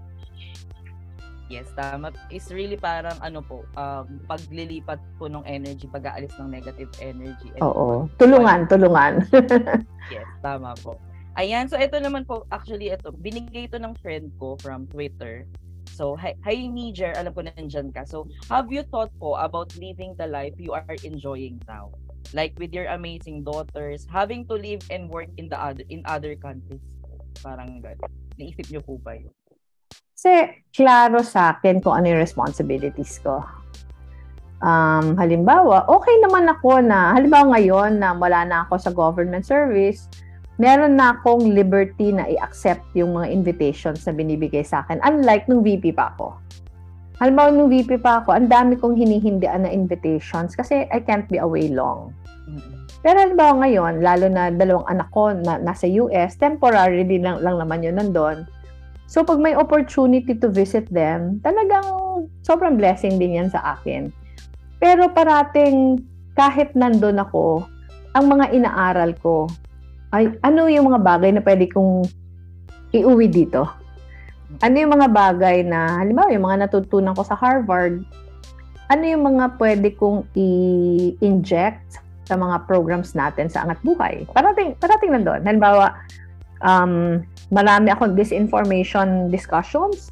Yes, 1.52 1.68
tama. 1.76 2.16
It's 2.32 2.48
really 2.48 2.80
parang 2.80 3.20
ano 3.20 3.44
po, 3.44 3.68
um, 3.76 4.24
paglilipat 4.24 4.96
po 5.20 5.28
ng 5.28 5.44
energy, 5.44 5.84
pag-aalis 5.84 6.32
ng 6.40 6.48
negative 6.48 6.88
energy. 7.04 7.52
Oo. 7.60 8.08
Tulungan, 8.16 8.64
tulungan. 8.72 9.20
yes, 10.14 10.24
tama 10.40 10.72
po. 10.80 10.96
Ayan, 11.36 11.68
so 11.68 11.76
ito 11.76 12.00
naman 12.00 12.24
po, 12.24 12.48
actually 12.48 12.88
ito, 12.88 13.12
binigay 13.12 13.68
ito 13.68 13.76
ng 13.76 13.92
friend 14.00 14.32
ko 14.40 14.56
from 14.64 14.88
Twitter. 14.88 15.44
So, 15.92 16.16
hi, 16.16 16.32
hi 16.40 16.56
Niger, 16.72 17.12
alam 17.20 17.36
ko 17.36 17.44
na 17.44 17.52
nandyan 17.52 17.92
ka. 17.92 18.08
So, 18.08 18.24
have 18.48 18.72
you 18.72 18.80
thought 18.88 19.12
po 19.20 19.36
about 19.36 19.76
living 19.76 20.16
the 20.16 20.24
life 20.24 20.56
you 20.56 20.72
are 20.72 20.96
enjoying 21.04 21.60
now? 21.68 21.92
Like 22.32 22.56
with 22.56 22.72
your 22.72 22.88
amazing 22.88 23.44
daughters, 23.44 24.08
having 24.08 24.48
to 24.48 24.56
live 24.56 24.80
and 24.88 25.12
work 25.12 25.28
in 25.36 25.52
the 25.52 25.60
other 25.60 25.84
in 25.92 26.00
other 26.08 26.32
countries. 26.32 26.80
Parang 27.44 27.84
gano'n. 27.84 28.08
Naisip 28.40 28.72
niyo 28.72 28.80
po 28.80 28.96
ba 28.96 29.20
yun? 29.20 29.28
Kasi 30.22 30.62
klaro 30.70 31.18
sa 31.26 31.58
akin 31.58 31.82
kung 31.82 31.98
ano 31.98 32.14
yung 32.14 32.22
responsibilities 32.22 33.18
ko. 33.26 33.42
Um, 34.62 35.18
halimbawa, 35.18 35.82
okay 35.90 36.14
naman 36.22 36.46
ako 36.46 36.78
na, 36.78 37.10
halimbawa 37.10 37.58
ngayon 37.58 37.98
na 37.98 38.14
wala 38.14 38.46
na 38.46 38.62
ako 38.62 38.78
sa 38.78 38.94
government 38.94 39.42
service, 39.42 40.06
meron 40.62 40.94
na 40.94 41.18
akong 41.18 41.50
liberty 41.50 42.14
na 42.14 42.30
i-accept 42.30 42.86
yung 42.94 43.18
mga 43.18 43.34
invitations 43.34 44.06
na 44.06 44.14
binibigay 44.14 44.62
sa 44.62 44.86
akin. 44.86 45.02
Unlike 45.02 45.50
nung 45.50 45.66
VP 45.66 45.90
pa 45.90 46.14
ako. 46.14 46.38
Halimbawa, 47.18 47.50
nung 47.50 47.66
VP 47.66 47.98
pa 47.98 48.22
ako, 48.22 48.30
ang 48.30 48.46
dami 48.46 48.78
kong 48.78 48.94
hinihindian 48.94 49.66
na 49.66 49.74
invitations 49.74 50.54
kasi 50.54 50.86
I 50.94 51.02
can't 51.02 51.26
be 51.26 51.42
away 51.42 51.66
long. 51.66 52.14
Pero 53.02 53.26
halimbawa 53.26 53.66
ngayon, 53.66 54.06
lalo 54.06 54.30
na 54.30 54.54
dalawang 54.54 54.86
anak 54.86 55.10
ko 55.10 55.34
na 55.34 55.58
nasa 55.58 55.90
US, 55.90 56.38
temporarily 56.38 57.18
lang, 57.18 57.42
lang 57.42 57.58
naman 57.58 57.82
yun 57.82 57.98
nandun 57.98 58.46
So, 59.12 59.20
pag 59.20 59.44
may 59.44 59.52
opportunity 59.52 60.32
to 60.40 60.48
visit 60.48 60.88
them, 60.88 61.36
talagang 61.44 61.84
sobrang 62.40 62.80
blessing 62.80 63.20
din 63.20 63.36
yan 63.36 63.52
sa 63.52 63.76
akin. 63.76 64.08
Pero 64.80 65.12
parating 65.12 66.00
kahit 66.32 66.72
nandun 66.72 67.20
ako, 67.20 67.68
ang 68.16 68.24
mga 68.32 68.56
inaaral 68.56 69.12
ko, 69.20 69.52
ay 70.16 70.32
ano 70.40 70.64
yung 70.64 70.88
mga 70.88 71.04
bagay 71.04 71.28
na 71.28 71.44
pwede 71.44 71.68
kong 71.68 72.08
iuwi 72.96 73.28
dito? 73.28 73.68
Ano 74.64 74.80
yung 74.80 74.96
mga 74.96 75.08
bagay 75.12 75.60
na, 75.60 76.00
halimbawa, 76.00 76.32
yung 76.32 76.48
mga 76.48 76.68
natutunan 76.68 77.12
ko 77.12 77.20
sa 77.20 77.36
Harvard, 77.36 78.00
ano 78.88 79.04
yung 79.04 79.28
mga 79.28 79.60
pwede 79.60 79.92
kong 79.92 80.24
i-inject 80.32 82.00
sa 82.24 82.40
mga 82.40 82.64
programs 82.64 83.12
natin 83.12 83.52
sa 83.52 83.68
Angat 83.68 83.80
Buhay? 83.84 84.24
Parating, 84.32 84.72
parating 84.80 85.12
nandun. 85.12 85.44
Halimbawa, 85.44 86.00
um, 86.62 87.20
marami 87.52 87.92
akong 87.92 88.16
disinformation 88.16 89.28
discussions 89.28 90.08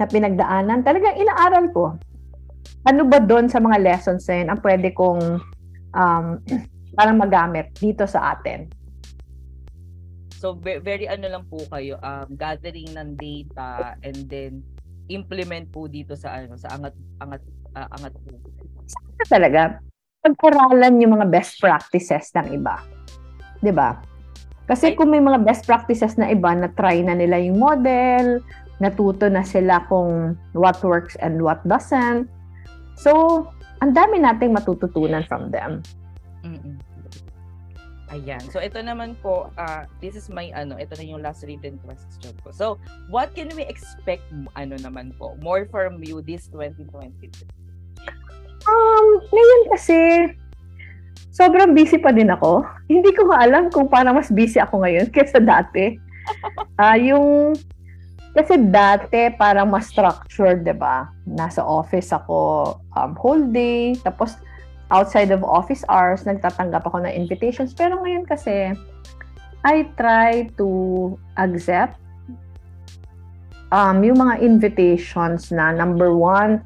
na 0.00 0.08
pinagdaanan. 0.08 0.82
Talagang 0.82 1.20
inaaral 1.20 1.70
ko. 1.70 1.94
Ano 2.82 3.06
ba 3.06 3.22
doon 3.22 3.46
sa 3.46 3.62
mga 3.62 3.78
lessons 3.78 4.26
na 4.26 4.34
yun 4.42 4.48
ang 4.50 4.60
pwede 4.64 4.90
kong 4.90 5.38
um, 5.94 6.26
parang 6.98 7.16
magamit 7.20 7.70
dito 7.78 8.08
sa 8.08 8.34
atin? 8.34 8.66
So, 10.42 10.58
very 10.58 11.06
ano 11.06 11.30
lang 11.30 11.44
po 11.46 11.62
kayo, 11.70 12.02
um, 12.02 12.34
gathering 12.34 12.90
ng 12.98 13.14
data 13.14 13.94
and 14.02 14.26
then 14.26 14.66
implement 15.06 15.70
po 15.70 15.86
dito 15.86 16.18
sa 16.18 16.34
ano 16.34 16.58
sa 16.58 16.74
angat 16.74 16.94
angat 17.22 17.42
uh, 17.78 17.88
angat 17.94 18.14
po. 18.26 18.34
Talaga 19.30 19.78
pag-aralan 20.22 20.98
yung 20.98 21.14
mga 21.14 21.26
best 21.30 21.62
practices 21.62 22.34
ng 22.34 22.58
iba. 22.58 22.82
'Di 23.62 23.70
ba? 23.70 24.02
Kasi 24.70 24.94
kung 24.94 25.10
may 25.10 25.20
mga 25.20 25.42
best 25.42 25.66
practices 25.66 26.14
na 26.14 26.30
iba 26.30 26.54
na 26.54 26.70
try 26.78 27.02
na 27.02 27.18
nila 27.18 27.38
yung 27.42 27.58
model, 27.58 28.40
natuto 28.78 29.26
na 29.30 29.42
sila 29.42 29.82
kung 29.86 30.38
what 30.54 30.78
works 30.82 31.18
and 31.18 31.42
what 31.42 31.62
doesn't. 31.66 32.30
So, 32.98 33.46
ang 33.82 33.94
dami 33.94 34.22
nating 34.22 34.54
matututunan 34.54 35.26
from 35.26 35.50
them. 35.50 35.82
Mm-mm. 36.46 36.78
Ayan. 38.12 38.44
So, 38.52 38.60
ito 38.60 38.76
naman 38.84 39.16
po, 39.24 39.48
uh, 39.56 39.88
this 40.04 40.12
is 40.12 40.28
my, 40.28 40.52
ano, 40.52 40.76
ito 40.76 40.92
na 41.00 41.04
yung 41.06 41.24
last 41.24 41.48
written 41.48 41.80
question 41.80 42.36
ko. 42.44 42.52
So, 42.52 42.66
what 43.08 43.32
can 43.32 43.48
we 43.56 43.64
expect, 43.64 44.28
ano 44.52 44.76
naman 44.76 45.16
po, 45.16 45.34
more 45.40 45.64
from 45.64 46.04
you 46.04 46.20
this 46.20 46.46
2022? 46.52 47.32
Um, 48.68 49.06
ngayon 49.32 49.62
kasi, 49.72 49.98
sobrang 51.32 51.72
busy 51.72 51.96
pa 51.96 52.12
din 52.12 52.28
ako. 52.28 52.62
Hindi 52.86 53.10
ko 53.16 53.32
alam 53.32 53.72
kung 53.72 53.88
paano 53.88 54.12
mas 54.12 54.28
busy 54.28 54.60
ako 54.60 54.84
ngayon 54.84 55.08
kaysa 55.14 55.40
dati. 55.40 55.96
Ah, 56.78 56.94
uh, 56.94 56.96
yung 57.00 57.26
kasi 58.32 58.56
dati 58.56 59.28
parang 59.36 59.68
mas 59.68 59.92
structured, 59.92 60.64
'di 60.64 60.76
ba? 60.76 61.10
Nasa 61.28 61.60
office 61.64 62.14
ako 62.14 62.72
um, 62.96 63.12
whole 63.18 63.44
day, 63.50 63.92
tapos 64.00 64.38
outside 64.92 65.32
of 65.32 65.40
office 65.44 65.84
hours 65.88 66.24
nagtatanggap 66.28 66.84
ako 66.84 67.02
ng 67.02 67.12
invitations. 67.12 67.72
Pero 67.72 68.00
ngayon 68.00 68.24
kasi 68.28 68.72
I 69.64 69.88
try 69.96 70.52
to 70.56 70.68
accept 71.36 71.96
um, 73.72 74.04
yung 74.04 74.20
mga 74.20 74.40
invitations 74.44 75.48
na 75.50 75.72
number 75.72 76.12
one, 76.12 76.60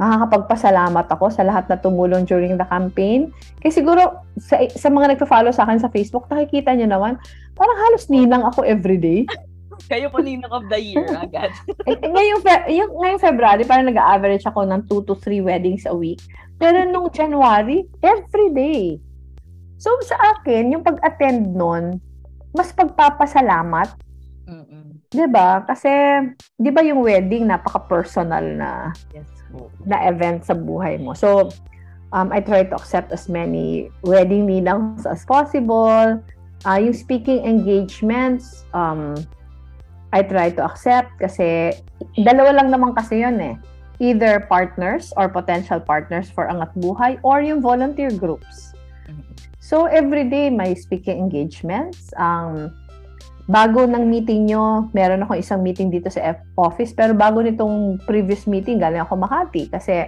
makakapagpasalamat 0.00 1.12
ako 1.12 1.28
sa 1.28 1.44
lahat 1.44 1.68
na 1.68 1.76
tumulong 1.76 2.24
during 2.24 2.56
the 2.56 2.64
campaign. 2.72 3.28
Kasi 3.60 3.84
siguro, 3.84 4.24
sa, 4.40 4.56
sa 4.72 4.88
mga 4.88 5.12
nagpa-follow 5.14 5.52
sa 5.52 5.68
akin 5.68 5.76
sa 5.76 5.92
Facebook, 5.92 6.24
nakikita 6.32 6.72
nyo 6.72 6.88
naman, 6.88 7.20
parang 7.52 7.76
halos 7.84 8.08
ninang 8.08 8.40
ako 8.48 8.64
everyday. 8.64 9.28
Kayo 9.92 10.08
po 10.08 10.24
ninang 10.24 10.48
of 10.48 10.64
the 10.72 10.80
year 10.80 11.04
agad. 11.24 11.52
eh, 11.84 12.00
ngayong, 12.00 12.40
fe- 12.40 12.72
yung, 12.72 12.96
ngayong 12.96 13.20
February, 13.20 13.68
parang 13.68 13.92
nag-average 13.92 14.48
ako 14.48 14.64
ng 14.64 14.88
2 14.88 15.04
to 15.04 15.12
3 15.20 15.44
weddings 15.44 15.84
a 15.84 15.92
week. 15.92 16.24
Pero 16.56 16.80
nung 16.88 17.12
January, 17.12 17.84
every 18.00 18.48
day. 18.56 18.96
So 19.76 19.92
sa 20.04 20.16
akin, 20.36 20.72
yung 20.76 20.84
pag-attend 20.84 21.52
nun, 21.56 22.00
mas 22.56 22.72
pagpapasalamat. 22.76 23.88
Mm-mm. 24.44 25.00
'Di 25.08 25.24
ba? 25.30 25.64
Kasi 25.64 25.88
'di 26.60 26.68
ba 26.68 26.84
yung 26.84 27.00
wedding 27.00 27.48
napaka-personal 27.48 28.44
na 28.44 28.70
yes 29.14 29.39
na 29.86 30.08
event 30.08 30.44
sa 30.44 30.54
buhay 30.54 31.00
mo. 31.00 31.14
So, 31.14 31.50
um, 32.12 32.32
I 32.32 32.40
try 32.40 32.64
to 32.64 32.74
accept 32.74 33.12
as 33.12 33.28
many 33.28 33.90
wedding 34.02 34.46
ninangs 34.46 35.06
as 35.06 35.24
possible. 35.24 36.20
Uh, 36.66 36.78
yung 36.78 36.92
speaking 36.92 37.44
engagements, 37.44 38.64
um, 38.74 39.16
I 40.12 40.22
try 40.22 40.50
to 40.50 40.62
accept 40.66 41.16
kasi 41.22 41.72
dalawa 42.18 42.60
lang 42.60 42.68
naman 42.74 42.92
kasi 42.94 43.22
yun 43.22 43.38
eh. 43.40 43.56
Either 44.00 44.48
partners 44.48 45.12
or 45.16 45.28
potential 45.28 45.78
partners 45.78 46.32
for 46.32 46.48
Angat 46.48 46.72
Buhay 46.80 47.20
or 47.22 47.44
yung 47.44 47.60
volunteer 47.60 48.10
groups. 48.10 48.72
So, 49.60 49.86
every 49.86 50.26
day 50.26 50.50
may 50.50 50.74
speaking 50.74 51.20
engagements. 51.20 52.10
Um, 52.18 52.74
bago 53.50 53.82
ng 53.82 54.06
meeting 54.06 54.46
nyo, 54.46 54.86
meron 54.94 55.26
ako 55.26 55.34
isang 55.34 55.66
meeting 55.66 55.90
dito 55.90 56.06
sa 56.06 56.38
F 56.38 56.38
office, 56.54 56.94
pero 56.94 57.18
bago 57.18 57.42
nitong 57.42 57.98
previous 58.06 58.46
meeting, 58.46 58.78
galing 58.78 59.02
ako 59.02 59.18
Makati 59.18 59.66
kasi 59.66 60.06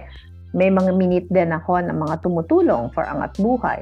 May 0.53 0.69
mga 0.69 0.93
minute 0.93 1.27
din 1.33 1.49
ako 1.49 1.81
ng 1.81 1.97
mga 1.97 2.21
tumutulong 2.21 2.93
for 2.93 3.01
Angat 3.09 3.33
Buhay. 3.41 3.81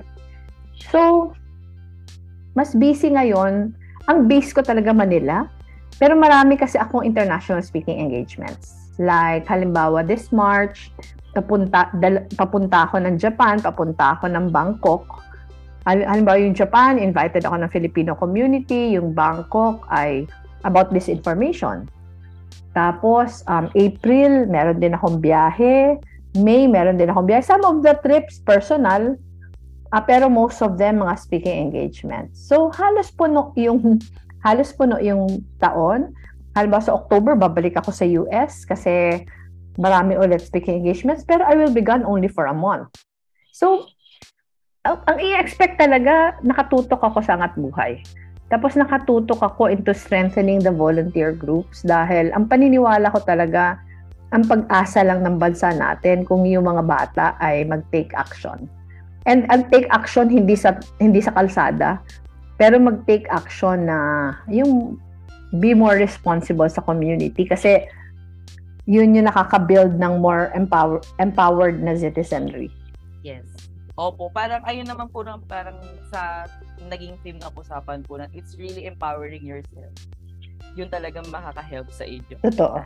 So, 0.88 1.36
mas 2.56 2.71
busy 2.71 3.12
ngayon. 3.12 3.76
Ang 4.08 4.19
base 4.32 4.56
ko 4.56 4.63
talaga 4.63 4.95
Manila. 4.95 5.52
Pero 6.00 6.15
marami 6.15 6.56
kasi 6.56 6.80
akong 6.80 7.04
international 7.04 7.60
speaking 7.62 8.00
engagements. 8.00 8.74
Like, 8.95 9.43
halimbawa, 9.52 10.02
this 10.02 10.32
March, 10.32 10.95
papunta, 11.36 11.91
dal, 12.00 12.24
papunta 12.39 12.88
ako 12.88 13.04
ng 13.04 13.19
Japan, 13.19 13.60
papunta 13.60 14.17
ako 14.17 14.32
ng 14.32 14.50
Bangkok. 14.50 15.21
Halimbawa 15.86 16.38
yung 16.38 16.54
Japan, 16.54 17.02
invited 17.02 17.41
ako 17.41 17.58
ng 17.58 17.72
Filipino 17.74 18.13
community. 18.13 18.94
Yung 18.94 19.17
Bangkok 19.17 19.82
ay 19.89 20.30
about 20.62 20.94
this 20.94 21.10
information. 21.10 21.89
Tapos, 22.78 23.41
um, 23.50 23.67
April, 23.74 24.46
meron 24.46 24.78
din 24.78 24.94
akong 24.94 25.17
biyahe. 25.17 25.98
May, 26.38 26.70
meron 26.70 27.02
din 27.02 27.10
akong 27.10 27.26
biyahe. 27.26 27.41
Some 27.41 27.65
of 27.65 27.82
the 27.82 27.98
trips, 28.06 28.39
personal. 28.46 29.17
Uh, 29.91 30.04
pero 30.06 30.32
most 30.32 30.63
of 30.63 30.78
them, 30.78 31.04
mga 31.04 31.20
speaking 31.20 31.58
engagements. 31.67 32.39
So, 32.39 32.72
halos 32.72 33.12
puno 33.12 33.52
yung, 33.58 34.00
halos 34.46 34.72
puno 34.72 35.02
yung 35.02 35.44
taon. 35.60 36.13
Halimbawa 36.56 36.84
sa 36.86 36.96
October, 36.96 37.34
babalik 37.36 37.76
ako 37.76 37.89
sa 37.91 38.06
US 38.06 38.63
kasi 38.63 39.26
marami 39.82 40.15
ulit 40.15 40.46
speaking 40.46 40.80
engagements. 40.80 41.26
Pero 41.26 41.44
I 41.44 41.58
will 41.58 41.74
be 41.74 41.84
gone 41.84 42.06
only 42.08 42.30
for 42.30 42.48
a 42.48 42.56
month. 42.56 42.94
So, 43.52 43.89
ang, 44.86 44.98
ang 45.06 45.17
i-expect 45.22 45.78
talaga, 45.78 46.38
nakatutok 46.41 47.02
ako 47.02 47.22
sa 47.22 47.38
angat 47.38 47.54
buhay. 47.58 48.02
Tapos 48.50 48.76
nakatutok 48.76 49.39
ako 49.39 49.72
into 49.72 49.96
strengthening 49.96 50.60
the 50.60 50.74
volunteer 50.74 51.32
groups 51.32 51.86
dahil 51.86 52.34
ang 52.36 52.50
paniniwala 52.50 53.13
ko 53.13 53.22
talaga, 53.24 53.80
ang 54.36 54.44
pag-asa 54.48 55.06
lang 55.06 55.24
ng 55.24 55.39
bansa 55.39 55.72
natin 55.76 56.28
kung 56.28 56.44
yung 56.48 56.67
mga 56.67 56.84
bata 56.84 57.26
ay 57.39 57.63
mag-take 57.63 58.12
action. 58.17 58.67
And 59.30 59.46
ang 59.54 59.70
take 59.70 59.86
action 59.94 60.34
hindi 60.34 60.58
sa 60.58 60.82
hindi 60.98 61.22
sa 61.22 61.32
kalsada, 61.38 62.02
pero 62.58 62.82
mag-take 62.82 63.30
action 63.30 63.86
na 63.86 64.32
yung 64.50 64.98
be 65.62 65.78
more 65.78 66.00
responsible 66.00 66.67
sa 66.72 66.82
community 66.82 67.46
kasi 67.46 67.86
yun 68.89 69.13
yung 69.13 69.30
nakaka-build 69.30 70.00
ng 70.02 70.13
more 70.20 70.50
empower, 70.58 71.06
empowered 71.22 71.78
na 71.86 71.94
citizenry. 71.94 72.74
Yes. 73.22 73.46
Opo, 74.02 74.34
parang 74.34 74.66
ayun 74.66 74.90
naman 74.90 75.06
po 75.14 75.22
ng 75.22 75.46
parang 75.46 75.78
sa 76.10 76.50
naging 76.90 77.14
theme 77.22 77.38
na 77.38 77.54
usapan 77.54 78.02
po 78.02 78.18
na 78.18 78.26
it's 78.34 78.58
really 78.58 78.90
empowering 78.90 79.46
yourself. 79.46 79.94
Yun 80.74 80.90
talagang 80.90 81.30
makaka-help 81.30 81.86
sa 81.94 82.10
inyo. 82.10 82.42
Totoo. 82.42 82.82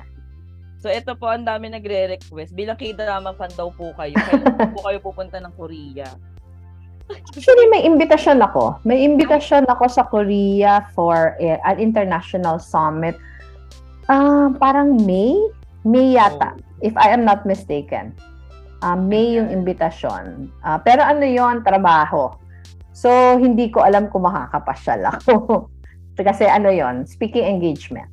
So 0.83 0.91
ito 0.91 1.15
po, 1.15 1.31
ang 1.31 1.47
dami 1.47 1.71
nagre-request. 1.71 2.51
Bilang 2.51 2.75
k-drama 2.75 3.31
fan 3.39 3.47
daw 3.55 3.71
po 3.71 3.95
kayo, 3.95 4.11
kailan 4.11 4.75
po 4.75 4.79
kayo 4.83 4.99
pupunta 4.99 5.39
ng 5.39 5.55
Korea? 5.55 6.11
Actually, 7.07 7.71
may 7.71 7.87
imbitasyon 7.87 8.43
ako. 8.43 8.83
May 8.83 9.07
imbitasyon 9.07 9.71
ako 9.71 9.87
sa 9.87 10.03
Korea 10.03 10.83
for 10.91 11.39
a, 11.39 11.55
an 11.63 11.79
international 11.79 12.59
summit. 12.59 13.15
Uh, 14.11 14.51
parang 14.59 14.99
May? 15.07 15.37
May 15.87 16.17
yata, 16.17 16.57
oh. 16.57 16.83
if 16.83 16.91
I 16.99 17.13
am 17.13 17.23
not 17.23 17.47
mistaken. 17.47 18.11
Uh, 18.85 18.93
May 18.93 19.41
yung 19.41 19.49
imbitasyon. 19.49 20.53
Uh, 20.61 20.77
pero 20.85 21.01
ano 21.01 21.25
yon 21.25 21.65
trabaho. 21.65 22.37
So, 22.93 23.09
hindi 23.41 23.73
ko 23.73 23.81
alam 23.81 24.13
kung 24.13 24.29
makakapasyal 24.29 25.09
ako. 25.09 25.65
Kasi 26.15 26.45
ano 26.45 26.69
yon 26.69 27.09
speaking 27.09 27.43
engagement. 27.43 28.07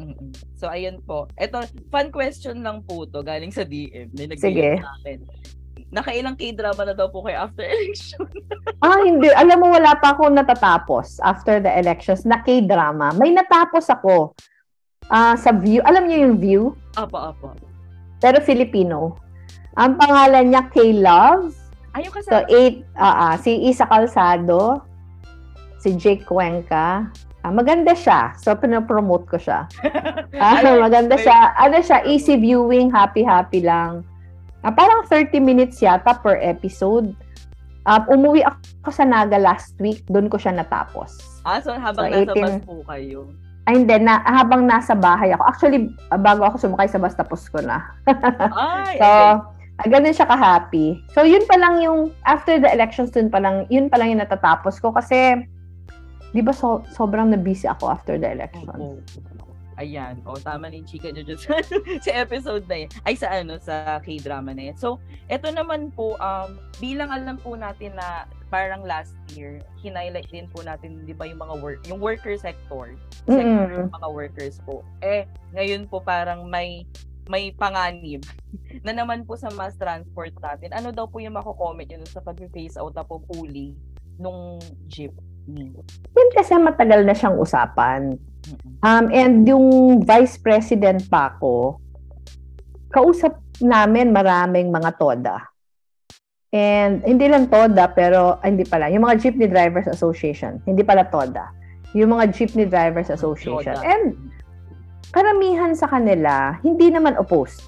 Mm-mm. 0.00 0.32
So, 0.56 0.72
ayun 0.72 1.04
po. 1.04 1.28
Ito, 1.36 1.68
fun 1.92 2.08
question 2.08 2.64
lang 2.64 2.80
po 2.88 3.04
to 3.04 3.20
galing 3.20 3.52
sa 3.52 3.64
DM. 3.64 4.12
May 4.16 4.32
Sige. 4.40 4.80
sa 4.80 4.92
akin. 5.00 5.18
Nakailang 5.92 6.36
K-drama 6.36 6.82
na 6.88 6.94
daw 6.96 7.12
po 7.12 7.22
kayo 7.22 7.44
after 7.46 7.64
election? 7.76 8.24
ah, 8.80 9.00
hindi. 9.04 9.28
Alam 9.36 9.62
mo, 9.62 9.66
wala 9.72 9.94
pa 10.00 10.16
ako 10.16 10.32
natatapos 10.32 11.20
after 11.20 11.60
the 11.60 11.70
elections 11.76 12.24
na 12.24 12.40
K-drama. 12.40 13.12
May 13.16 13.32
natapos 13.32 13.88
ako 13.92 14.32
uh, 15.12 15.34
sa 15.36 15.50
View. 15.54 15.80
Alam 15.84 16.08
niyo 16.08 16.18
yung 16.28 16.36
View? 16.40 16.62
Apo, 16.96 17.16
apo. 17.16 17.52
Pero 18.20 18.40
Filipino. 18.42 19.16
Ang 19.76 20.00
pangalan 20.00 20.52
niya 20.52 20.66
K-Love 20.72 21.66
Ayun 21.96 22.12
kasi. 22.12 22.28
So, 22.28 22.44
eight, 22.52 22.84
uh, 23.00 23.32
uh, 23.32 23.34
si 23.40 23.72
Isa 23.72 23.88
Calzado, 23.88 24.84
si 25.80 25.96
Jake 25.96 26.28
Cuenca, 26.28 27.08
uh, 27.40 27.52
maganda 27.52 27.96
siya. 27.96 28.36
So, 28.36 28.52
pinopromote 28.52 29.24
ko 29.24 29.40
siya. 29.40 29.64
uh, 30.36 30.76
maganda 30.76 31.16
siya. 31.16 31.56
Ano 31.56 31.80
siya, 31.80 32.04
easy 32.04 32.36
viewing, 32.36 32.92
happy-happy 32.92 33.64
lang. 33.64 34.04
Uh, 34.60 34.72
parang 34.76 35.08
30 35.08 35.40
minutes 35.40 35.80
yata 35.80 36.20
per 36.20 36.36
episode. 36.44 37.16
Uh, 37.88 38.02
umuwi 38.12 38.44
ako 38.44 38.90
sa 38.92 39.08
Naga 39.08 39.40
last 39.40 39.72
week, 39.80 40.04
doon 40.12 40.28
ko 40.28 40.36
siya 40.36 40.52
natapos. 40.52 41.16
Ah, 41.48 41.62
so 41.64 41.72
habang 41.72 42.12
so, 42.12 42.28
nasa 42.28 42.34
18, 42.34 42.44
bus 42.44 42.56
po 42.66 42.74
kayo? 42.84 43.20
Ay, 43.66 43.82
hindi. 43.82 43.98
Na, 43.98 44.22
habang 44.22 44.62
nasa 44.62 44.94
bahay 44.94 45.34
ako. 45.34 45.42
Actually, 45.42 45.90
bago 46.22 46.46
ako 46.46 46.56
sumakay 46.70 46.86
sa 46.86 47.02
bus, 47.02 47.18
tapos 47.18 47.50
ko 47.50 47.58
na. 47.60 47.82
Ay, 48.54 48.98
so, 49.02 49.06
okay 49.06 49.54
ganun 49.84 50.16
siya 50.16 50.24
ka-happy. 50.24 51.04
So, 51.12 51.28
yun 51.28 51.44
pa 51.44 51.60
lang 51.60 51.84
yung, 51.84 52.16
after 52.24 52.56
the 52.56 52.72
elections, 52.72 53.12
dun 53.12 53.28
pa 53.28 53.36
lang, 53.36 53.68
yun 53.68 53.92
pa 53.92 54.00
lang 54.00 54.16
yung 54.16 54.24
natatapos 54.24 54.80
ko 54.80 54.96
kasi, 54.96 55.44
di 56.32 56.40
ba 56.40 56.56
so, 56.56 56.80
sobrang 56.96 57.28
na-busy 57.28 57.68
ako 57.68 57.92
after 57.92 58.16
the 58.16 58.32
elections. 58.32 58.72
Oh, 58.72 58.96
Ayan. 59.76 60.24
O, 60.24 60.36
oh, 60.36 60.40
tama 60.40 60.72
ni 60.72 60.80
Chika 60.84 61.12
nyo 61.12 61.20
dyan 61.20 61.40
sa, 61.44 61.60
sa 62.00 62.12
episode 62.16 62.64
na 62.64 62.84
yun. 62.84 62.90
Ay, 63.04 63.14
sa 63.16 63.28
ano, 63.28 63.60
sa 63.60 64.00
K-drama 64.00 64.56
na 64.56 64.72
yun. 64.72 64.76
So, 64.76 64.96
eto 65.28 65.52
naman 65.52 65.92
po, 65.92 66.16
um, 66.16 66.56
bilang 66.80 67.12
alam 67.12 67.36
po 67.36 67.54
natin 67.54 67.92
na 67.96 68.24
parang 68.48 68.86
last 68.86 69.12
year, 69.34 69.60
hinighlight 69.82 70.30
din 70.32 70.48
po 70.48 70.64
natin, 70.64 71.04
di 71.04 71.12
ba, 71.12 71.28
yung 71.28 71.42
mga 71.42 71.54
work, 71.60 71.80
yung 71.90 72.00
worker 72.00 72.38
sector. 72.40 72.96
Sector 73.28 73.68
mm-hmm. 73.84 73.92
mga 73.92 74.08
workers 74.08 74.56
po. 74.64 74.80
Eh, 75.04 75.28
ngayon 75.52 75.90
po 75.90 76.00
parang 76.00 76.46
may 76.48 76.88
may 77.26 77.50
panganib 77.50 78.22
na 78.86 78.94
naman 78.94 79.26
po 79.26 79.34
sa 79.34 79.50
mass 79.54 79.74
transport 79.74 80.30
natin. 80.38 80.70
Ano 80.72 80.94
daw 80.94 81.10
po 81.10 81.18
yung 81.18 81.34
mako-comment 81.34 81.90
yun 81.90 82.06
sa 82.06 82.22
pag-phase 82.22 82.78
out 82.78 82.94
na 82.94 83.02
po 83.02 83.18
fully 83.26 83.74
nung 84.16 84.62
jeep? 84.86 85.12
Yun 85.46 86.30
kasi 86.34 86.58
matagal 86.58 87.06
na 87.06 87.14
siyang 87.14 87.38
usapan. 87.38 88.18
Um, 88.82 89.10
and 89.10 89.42
yung 89.48 90.00
vice 90.06 90.38
president 90.38 91.06
pa 91.10 91.34
ako, 91.34 91.80
kausap 92.94 93.40
namin 93.58 94.14
maraming 94.14 94.70
mga 94.70 94.90
toda. 95.00 95.36
And 96.54 97.02
hindi 97.02 97.26
lang 97.26 97.50
toda, 97.50 97.90
pero 97.92 98.38
hindi 98.40 98.64
pala. 98.64 98.88
Yung 98.88 99.04
mga 99.04 99.18
Jeepney 99.20 99.50
Drivers 99.50 99.90
Association, 99.90 100.62
hindi 100.64 100.86
pala 100.86 101.04
toda. 101.10 101.50
Yung 101.92 102.14
mga 102.14 102.32
Jeepney 102.32 102.70
Drivers 102.70 103.10
Association. 103.10 103.76
Toda. 103.76 103.84
And 103.84 104.14
karamihan 105.10 105.74
sa 105.74 105.90
kanila, 105.90 106.56
hindi 106.62 106.92
naman 106.92 107.18
opposed. 107.18 107.60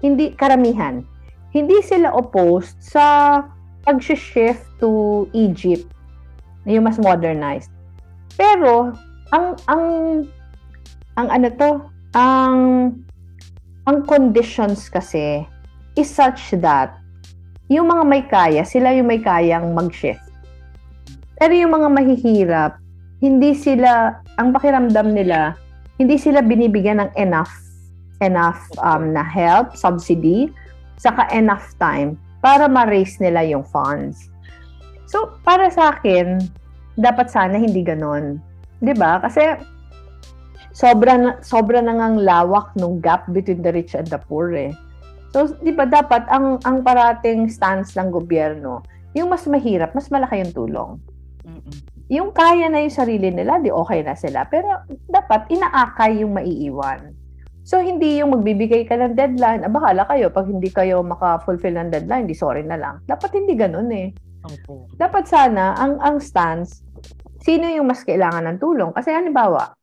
Hindi, 0.00 0.32
karamihan. 0.36 1.04
Hindi 1.54 1.80
sila 1.84 2.12
opposed 2.12 2.76
sa 2.82 3.40
pag-shift 3.84 4.64
to 4.80 5.24
Egypt, 5.36 5.86
yung 6.64 6.88
mas 6.88 6.96
modernized. 6.96 7.70
Pero, 8.34 8.96
ang, 9.34 9.58
ang, 9.66 9.84
ang 11.18 11.28
ano 11.28 11.48
to, 11.58 11.70
ang, 12.14 12.58
ang 13.90 13.98
conditions 14.06 14.86
kasi 14.86 15.42
is 15.98 16.06
such 16.06 16.54
that 16.62 16.94
yung 17.66 17.90
mga 17.90 18.04
may 18.06 18.22
kaya, 18.22 18.62
sila 18.62 18.94
yung 18.94 19.10
may 19.10 19.18
kayang 19.18 19.74
mag-shift. 19.74 20.22
Pero 21.34 21.50
yung 21.50 21.74
mga 21.74 21.88
mahihirap, 21.90 22.72
hindi 23.18 23.56
sila, 23.58 24.22
ang 24.38 24.54
pakiramdam 24.54 25.10
nila, 25.10 25.58
hindi 25.98 26.14
sila 26.14 26.38
binibigyan 26.44 27.02
ng 27.02 27.10
enough 27.18 27.50
enough 28.22 28.62
um, 28.78 29.10
na 29.10 29.26
help, 29.26 29.74
subsidy, 29.74 30.48
saka 30.96 31.26
enough 31.34 31.74
time 31.82 32.14
para 32.38 32.70
ma-raise 32.70 33.18
nila 33.18 33.42
yung 33.42 33.66
funds. 33.66 34.30
So, 35.10 35.36
para 35.42 35.68
sa 35.68 35.98
akin, 35.98 36.40
dapat 36.94 37.28
sana 37.28 37.58
hindi 37.58 37.82
ganon. 37.82 38.38
'Di 38.84 38.94
ba? 38.94 39.18
Kasi 39.24 39.56
sobra 40.76 41.16
na, 41.16 41.30
sobra 41.40 41.80
na 41.80 41.96
ngang 41.96 42.20
lawak 42.20 42.76
ng 42.76 43.00
gap 43.00 43.24
between 43.32 43.64
the 43.64 43.72
rich 43.72 43.96
and 43.96 44.06
the 44.12 44.20
poor 44.20 44.52
eh. 44.52 44.76
So, 45.32 45.48
'di 45.48 45.72
ba 45.72 45.88
dapat 45.88 46.28
ang 46.28 46.60
ang 46.68 46.84
parating 46.84 47.48
stance 47.48 47.96
ng 47.96 48.12
gobyerno, 48.12 48.84
yung 49.16 49.32
mas 49.32 49.48
mahirap, 49.48 49.96
mas 49.96 50.12
malaki 50.12 50.44
yung 50.44 50.54
tulong. 50.54 50.90
Mm-mm 51.48 51.94
yung 52.12 52.36
kaya 52.36 52.68
na 52.68 52.84
yung 52.84 52.92
sarili 52.92 53.32
nila, 53.32 53.56
di 53.60 53.72
okay 53.72 54.04
na 54.04 54.12
sila. 54.12 54.44
Pero 54.48 54.84
dapat 55.08 55.48
inaakay 55.48 56.20
yung 56.20 56.36
maiiwan. 56.36 57.16
So, 57.64 57.80
hindi 57.80 58.20
yung 58.20 58.36
magbibigay 58.36 58.84
ka 58.84 58.92
ng 59.00 59.16
deadline. 59.16 59.64
Ah, 59.64 59.72
bahala 59.72 60.04
kayo. 60.04 60.28
Pag 60.28 60.52
hindi 60.52 60.68
kayo 60.68 61.00
maka-fulfill 61.00 61.80
ng 61.80 61.88
deadline, 61.88 62.28
di 62.28 62.36
sorry 62.36 62.60
na 62.60 62.76
lang. 62.76 63.00
Dapat 63.08 63.40
hindi 63.40 63.56
ganun 63.56 63.88
eh. 63.88 64.12
Okay. 64.44 65.00
Dapat 65.00 65.24
sana, 65.24 65.72
ang, 65.80 65.96
ang 66.04 66.20
stance, 66.20 66.83
sino 67.44 67.68
yung 67.68 67.84
mas 67.84 68.00
kailangan 68.00 68.48
ng 68.48 68.58
tulong? 68.58 68.90
Kasi 68.96 69.12
halimbawa, 69.12 69.76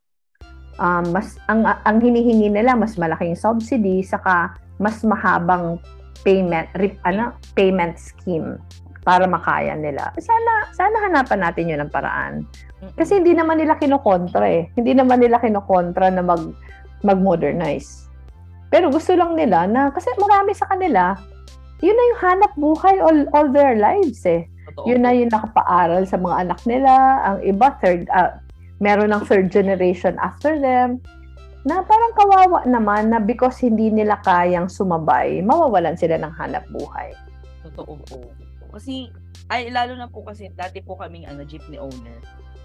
um, 0.82 1.14
mas, 1.14 1.38
ang, 1.46 1.62
ang 1.62 1.98
hinihingi 2.02 2.50
nila, 2.50 2.74
mas 2.74 2.98
malaking 2.98 3.38
subsidy, 3.38 4.02
saka 4.02 4.58
mas 4.82 5.06
mahabang 5.06 5.78
payment 6.26 6.66
rip, 6.82 6.98
ano 7.06 7.30
payment 7.54 7.94
scheme 7.94 8.58
para 9.06 9.26
makaya 9.26 9.74
nila. 9.78 10.10
Sana 10.18 10.70
sana 10.74 10.96
hanapan 11.06 11.40
natin 11.42 11.70
'yun 11.70 11.80
ng 11.86 11.92
paraan. 11.94 12.46
Kasi 12.98 13.22
hindi 13.22 13.34
naman 13.34 13.62
nila 13.62 13.78
kinokontra 13.78 14.46
eh. 14.46 14.70
Hindi 14.74 14.94
naman 14.94 15.22
nila 15.22 15.38
kinokontra 15.38 16.10
na 16.10 16.22
mag 16.22 16.50
mag-modernize. 17.02 18.10
Pero 18.70 18.90
gusto 18.90 19.14
lang 19.14 19.34
nila 19.34 19.66
na 19.66 19.90
kasi 19.90 20.10
marami 20.18 20.54
sa 20.54 20.70
kanila 20.70 21.18
yun 21.82 21.98
na 21.98 22.04
yung 22.14 22.20
hanap 22.22 22.52
buhay 22.54 22.96
all, 23.02 23.20
all 23.34 23.48
their 23.50 23.74
lives 23.74 24.22
eh. 24.22 24.46
Totoo. 24.70 24.86
Yun 24.86 25.00
na 25.02 25.10
yung 25.16 25.32
nakapaaral 25.32 26.02
sa 26.06 26.18
mga 26.20 26.36
anak 26.46 26.60
nila. 26.68 26.92
Ang 27.26 27.38
iba, 27.42 27.66
third, 27.82 28.06
uh, 28.12 28.38
meron 28.82 29.10
ng 29.14 29.22
third 29.26 29.50
generation 29.50 30.14
after 30.18 30.58
them 30.58 31.02
na 31.62 31.78
parang 31.86 32.12
kawawa 32.18 32.60
naman 32.66 33.14
na 33.14 33.22
because 33.22 33.62
hindi 33.62 33.86
nila 33.86 34.18
kayang 34.26 34.66
sumabay, 34.66 35.38
mawawalan 35.46 35.94
sila 35.94 36.18
ng 36.18 36.32
hanap 36.34 36.66
buhay. 36.74 37.14
Totoo 37.62 37.94
po. 38.02 38.18
Kasi, 38.74 39.14
ay, 39.46 39.70
lalo 39.70 39.94
na 39.94 40.10
po 40.10 40.26
kasi, 40.26 40.50
dati 40.50 40.82
po 40.82 40.98
kaming 40.98 41.30
ano, 41.30 41.46
jeepney 41.46 41.78
owner. 41.78 42.18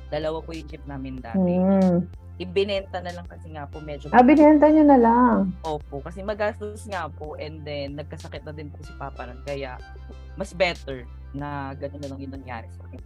Dalawa 0.10 0.42
po 0.42 0.56
yung 0.56 0.66
jeep 0.66 0.82
namin 0.90 1.22
dati. 1.22 1.38
Mm. 1.38 2.10
Ibinenta 2.38 3.02
na 3.02 3.14
lang 3.14 3.28
kasi 3.30 3.54
nga 3.54 3.70
po 3.70 3.82
medyo... 3.82 4.10
Ah, 4.14 4.26
binenta 4.26 4.70
nyo 4.70 4.86
na 4.86 4.98
lang? 4.98 5.38
Opo, 5.62 6.02
kasi 6.02 6.26
magastos 6.26 6.86
nga 6.90 7.06
po 7.12 7.38
and 7.38 7.62
then 7.66 7.98
nagkasakit 7.98 8.46
na 8.46 8.54
din 8.54 8.74
po 8.74 8.82
si 8.82 8.94
Papa 8.98 9.30
nun. 9.30 9.42
Kaya, 9.46 9.78
mas 10.38 10.54
better 10.58 11.06
na 11.34 11.74
ganun 11.76 12.00
na 12.04 12.10
lang 12.14 12.20
yung 12.22 12.36
nangyari 12.38 12.68
sa 12.72 12.82
akin. 12.88 13.02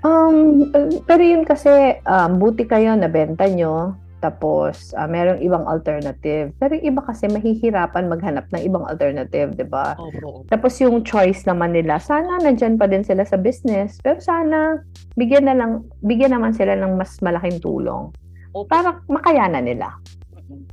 Um, 0.00 0.72
pero 1.04 1.20
yun 1.20 1.44
kasi, 1.44 2.00
um, 2.08 2.40
buti 2.40 2.64
kayo, 2.64 2.96
nabenta 2.96 3.44
nyo 3.44 3.96
tapos, 4.20 4.92
uh, 5.00 5.08
merong 5.08 5.40
ibang 5.40 5.64
alternative. 5.64 6.52
Pero 6.60 6.76
yung 6.76 6.92
iba 6.92 7.00
kasi 7.00 7.24
mahihirapan 7.24 8.12
maghanap 8.12 8.52
ng 8.52 8.62
ibang 8.68 8.84
alternative, 8.84 9.56
di 9.56 9.64
ba? 9.64 9.96
Opo. 9.96 10.44
Tapos 10.52 10.76
yung 10.84 11.00
choice 11.00 11.48
naman 11.48 11.72
nila, 11.72 11.96
sana 11.96 12.36
nandyan 12.36 12.76
pa 12.76 12.84
din 12.84 13.00
sila 13.00 13.24
sa 13.24 13.40
business. 13.40 13.96
Pero 14.04 14.20
sana, 14.20 14.84
bigyan 15.16 15.48
na 15.48 15.56
lang, 15.56 15.88
bigyan 16.04 16.36
naman 16.36 16.52
sila 16.52 16.76
ng 16.76 17.00
mas 17.00 17.16
malaking 17.24 17.64
tulong. 17.64 18.12
Opo. 18.52 18.68
Para 18.68 19.00
makayanan 19.08 19.64
nila. 19.64 19.96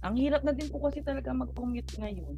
Ang 0.03 0.19
hirap 0.19 0.43
na 0.43 0.51
din 0.51 0.67
po 0.67 0.83
kasi 0.83 0.99
talaga 0.99 1.31
mag-commute 1.31 1.87
ngayon. 2.03 2.35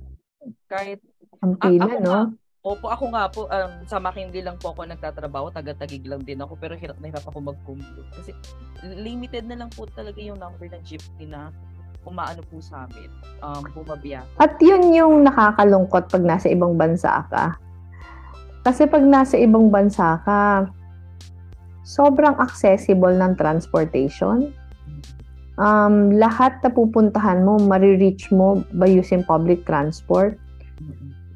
Kahit, 0.70 1.02
ang 1.42 1.58
pila, 1.58 1.90
ah, 1.90 2.00
no? 2.00 2.18
Opo, 2.60 2.92
ako 2.92 3.16
nga 3.16 3.32
po, 3.32 3.48
um, 3.48 3.72
sa 3.88 4.04
Makindi 4.04 4.44
lang 4.44 4.60
po 4.60 4.76
ako 4.76 4.84
nagtatrabaho, 4.84 5.48
taga-tagig 5.48 6.04
lang 6.04 6.20
din 6.28 6.44
ako, 6.44 6.60
pero 6.60 6.76
hirap 6.76 7.00
na 7.00 7.08
hirap 7.08 7.24
ako 7.24 7.40
mag-commute. 7.40 8.12
Kasi 8.12 8.36
limited 8.84 9.48
na 9.48 9.64
lang 9.64 9.72
po 9.72 9.88
talaga 9.88 10.20
yung 10.20 10.36
number 10.36 10.68
ng 10.68 10.84
jeepney 10.84 11.24
na 11.24 11.56
umaano 12.04 12.44
po 12.52 12.60
sa 12.60 12.84
amin, 12.84 13.08
um, 13.40 13.64
bumabiya. 13.72 14.28
At 14.44 14.60
yun 14.60 14.92
yung 14.92 15.24
nakakalungkot 15.24 16.12
pag 16.12 16.20
nasa 16.20 16.52
ibang 16.52 16.76
bansa 16.76 17.24
ka. 17.32 17.56
Kasi 18.68 18.92
pag 18.92 19.08
nasa 19.08 19.40
ibang 19.40 19.72
bansa 19.72 20.20
ka, 20.28 20.68
sobrang 21.88 22.36
accessible 22.44 23.16
ng 23.16 23.40
transportation. 23.40 24.52
Um, 25.56 26.12
lahat 26.12 26.60
na 26.60 26.76
pupuntahan 26.76 27.40
mo, 27.40 27.56
marireach 27.56 28.28
mo 28.36 28.68
by 28.76 28.92
using 28.92 29.24
public 29.24 29.64
transport 29.64 30.36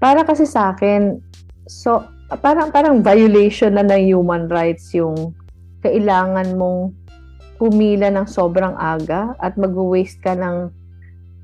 para 0.04 0.28
kasi 0.28 0.44
sa 0.44 0.76
akin, 0.76 1.24
so, 1.64 2.04
parang, 2.44 2.76
parang 2.76 3.00
violation 3.00 3.80
na 3.80 3.88
ng 3.88 4.12
human 4.12 4.52
rights 4.52 4.92
yung 4.92 5.32
kailangan 5.80 6.60
mong 6.60 6.92
pumila 7.56 8.12
ng 8.12 8.28
sobrang 8.28 8.76
aga 8.76 9.32
at 9.40 9.56
mag-waste 9.56 10.20
ka 10.20 10.36
ng 10.36 10.68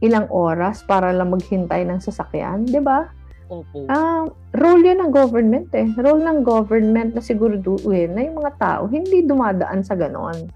ilang 0.03 0.27
oras 0.27 0.83
para 0.83 1.15
lang 1.15 1.31
maghintay 1.31 1.87
ng 1.87 2.03
sasakyan, 2.03 2.67
di 2.67 2.83
ba? 2.83 3.07
Opo. 3.47 3.87
Ah, 3.87 4.27
role 4.59 4.83
yun 4.83 5.07
ng 5.07 5.11
government 5.15 5.71
eh. 5.71 5.87
Role 5.95 6.19
ng 6.19 6.43
government 6.43 7.15
na 7.15 7.23
siguraduhin 7.23 8.13
na 8.13 8.27
yung 8.27 8.43
mga 8.43 8.53
tao 8.59 8.85
hindi 8.91 9.23
dumadaan 9.23 9.81
sa 9.81 9.95
ganon. 9.95 10.51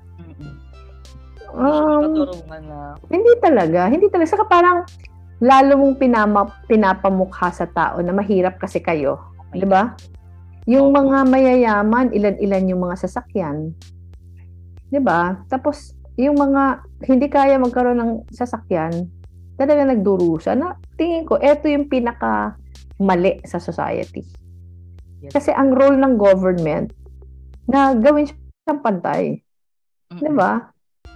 Um. 1.54 2.26
Hindi 3.14 3.32
talaga. 3.38 3.86
Hindi 3.90 4.10
talaga. 4.10 4.30
Saka 4.30 4.46
parang 4.50 4.86
lalo 5.44 5.76
mong 5.76 6.00
pinama, 6.00 6.48
pinapamukha 6.72 7.52
sa 7.52 7.68
tao 7.68 8.00
na 8.00 8.16
mahirap 8.16 8.56
kasi 8.56 8.80
kayo. 8.80 9.20
Oh 9.20 9.52
'Di 9.52 9.68
ba? 9.68 9.92
Yung 10.64 10.96
mga 10.96 11.28
mayayaman, 11.28 12.16
ilan-ilan 12.16 12.72
yung 12.72 12.88
mga 12.88 12.96
sasakyan. 13.04 13.76
'Di 14.88 15.04
ba? 15.04 15.44
Tapos 15.52 16.00
yung 16.16 16.40
mga 16.40 16.88
hindi 17.04 17.28
kaya 17.28 17.60
magkaroon 17.60 18.00
ng 18.00 18.12
sasakyan, 18.32 19.12
talaga 19.60 19.84
nagdurusa 19.84 20.56
na 20.56 20.80
tingin 20.96 21.28
ko 21.28 21.36
ito 21.36 21.68
yung 21.68 21.92
pinaka 21.92 22.56
mali 23.02 23.44
sa 23.44 23.60
society. 23.60 24.24
Yes. 25.20 25.36
Kasi 25.36 25.52
ang 25.52 25.76
role 25.76 26.00
ng 26.00 26.16
government 26.16 26.96
na 27.68 27.92
gawin 27.92 28.32
siyang 28.32 28.80
pantay. 28.80 29.44
Mm-hmm. 30.08 30.20
'Di 30.24 30.32
ba? 30.32 30.73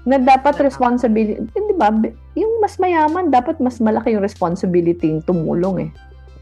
Na 0.07 0.15
dapat 0.15 0.55
responsibility, 0.63 1.43
di 1.51 1.75
ba? 1.75 1.91
Yung 2.39 2.63
mas 2.63 2.79
mayaman, 2.79 3.27
dapat 3.27 3.59
mas 3.59 3.83
malaki 3.83 4.15
yung 4.15 4.23
responsibility 4.23 5.11
yung 5.11 5.19
tumulong 5.27 5.91
eh. 5.91 5.91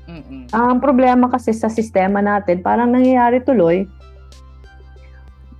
Mm-mm. 0.05 0.53
Ang 0.53 0.77
problema 0.77 1.25
kasi 1.33 1.49
sa 1.49 1.65
sistema 1.65 2.21
natin, 2.21 2.61
parang 2.61 2.93
nangyayari 2.93 3.41
tuloy, 3.41 3.89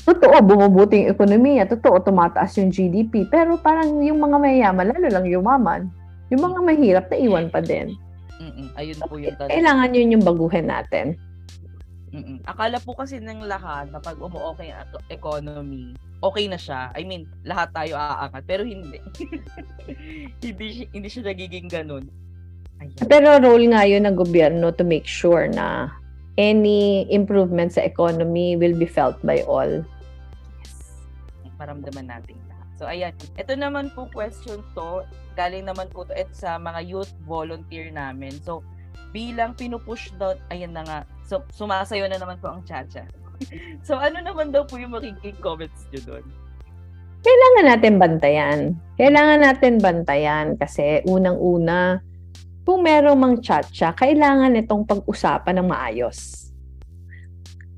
totoo, 0.06 0.38
bumubuti 0.46 1.02
yung 1.02 1.18
ekonomiya, 1.18 1.66
totoo, 1.66 1.98
tumataas 2.06 2.54
yung 2.62 2.70
GDP, 2.70 3.26
pero 3.26 3.58
parang 3.58 3.98
yung 4.06 4.22
mga 4.22 4.38
mayayaman, 4.38 4.94
lalo 4.94 5.08
lang 5.10 5.26
yumaman, 5.26 5.82
yung 6.30 6.46
mga 6.46 6.60
mahirap 6.62 7.06
na 7.10 7.18
iwan 7.18 7.50
pa 7.50 7.58
din. 7.58 7.90
Mm-mm. 8.38 8.70
Ayun 8.78 8.98
po 9.02 9.18
yung 9.18 9.34
talaga. 9.34 9.50
Kailangan 9.50 9.98
yun 9.98 10.14
yung 10.14 10.26
baguhin 10.30 10.70
natin. 10.70 11.18
Mm-mm. 12.16 12.40
Akala 12.48 12.80
po 12.80 12.96
kasi 12.96 13.20
ng 13.20 13.44
lahat 13.44 13.92
na 13.92 14.00
pag 14.00 14.16
umu-okay 14.16 14.72
ang 14.72 14.88
economy, 15.12 15.92
okay 16.24 16.48
na 16.48 16.56
siya. 16.56 16.88
I 16.96 17.04
mean, 17.04 17.28
lahat 17.44 17.76
tayo 17.76 18.00
aangat. 18.00 18.48
Pero 18.48 18.64
hindi. 18.64 19.04
hindi, 20.44 20.88
hindi 20.96 21.08
siya 21.12 21.28
nagiging 21.28 21.68
ganun. 21.68 22.08
Ayan. 22.80 23.08
Pero 23.12 23.36
role 23.44 23.68
nga 23.68 23.84
yun 23.84 24.08
ng 24.08 24.16
gobyerno 24.16 24.72
to 24.72 24.88
make 24.88 25.04
sure 25.04 25.52
na 25.52 25.92
any 26.40 27.04
improvement 27.12 27.76
sa 27.76 27.84
economy 27.84 28.56
will 28.56 28.76
be 28.76 28.88
felt 28.88 29.20
by 29.20 29.44
all. 29.44 29.84
Yes. 30.64 31.04
Maramdaman 31.60 32.08
natin 32.08 32.40
lahat. 32.48 32.68
So, 32.80 32.88
ayan. 32.88 33.12
Ito 33.36 33.60
naman 33.60 33.92
po 33.92 34.08
question 34.08 34.64
to. 34.72 35.04
Galing 35.36 35.68
naman 35.68 35.92
po 35.92 36.08
to 36.08 36.16
sa 36.32 36.56
mga 36.56 36.80
youth 36.88 37.12
volunteer 37.28 37.92
namin. 37.92 38.36
So, 38.40 38.64
bilang 39.16 39.56
pinupush 39.56 40.12
daw, 40.20 40.36
ayan 40.52 40.76
na 40.76 40.84
nga, 40.84 41.00
so, 41.24 41.40
sumasayo 41.56 42.12
na 42.12 42.20
naman 42.20 42.36
po 42.44 42.52
ang 42.52 42.68
chacha 42.68 43.08
so 43.88 44.00
ano 44.00 44.20
naman 44.24 44.52
daw 44.52 44.64
po 44.64 44.80
yung 44.80 44.96
magiging 44.96 45.36
comments 45.44 45.88
nyo 45.92 46.02
doon? 46.08 46.26
Kailangan 47.26 47.66
natin 47.74 47.94
bantayan. 47.98 48.60
Kailangan 49.02 49.40
natin 49.42 49.74
bantayan 49.82 50.48
kasi 50.62 51.02
unang-una, 51.10 51.98
kung 52.66 52.86
meron 52.86 53.18
mang 53.18 53.42
chat 53.42 53.66
siya, 53.70 53.94
kailangan 53.98 54.58
itong 54.58 54.86
pag-usapan 54.86 55.62
ng 55.62 55.68
maayos. 55.70 56.50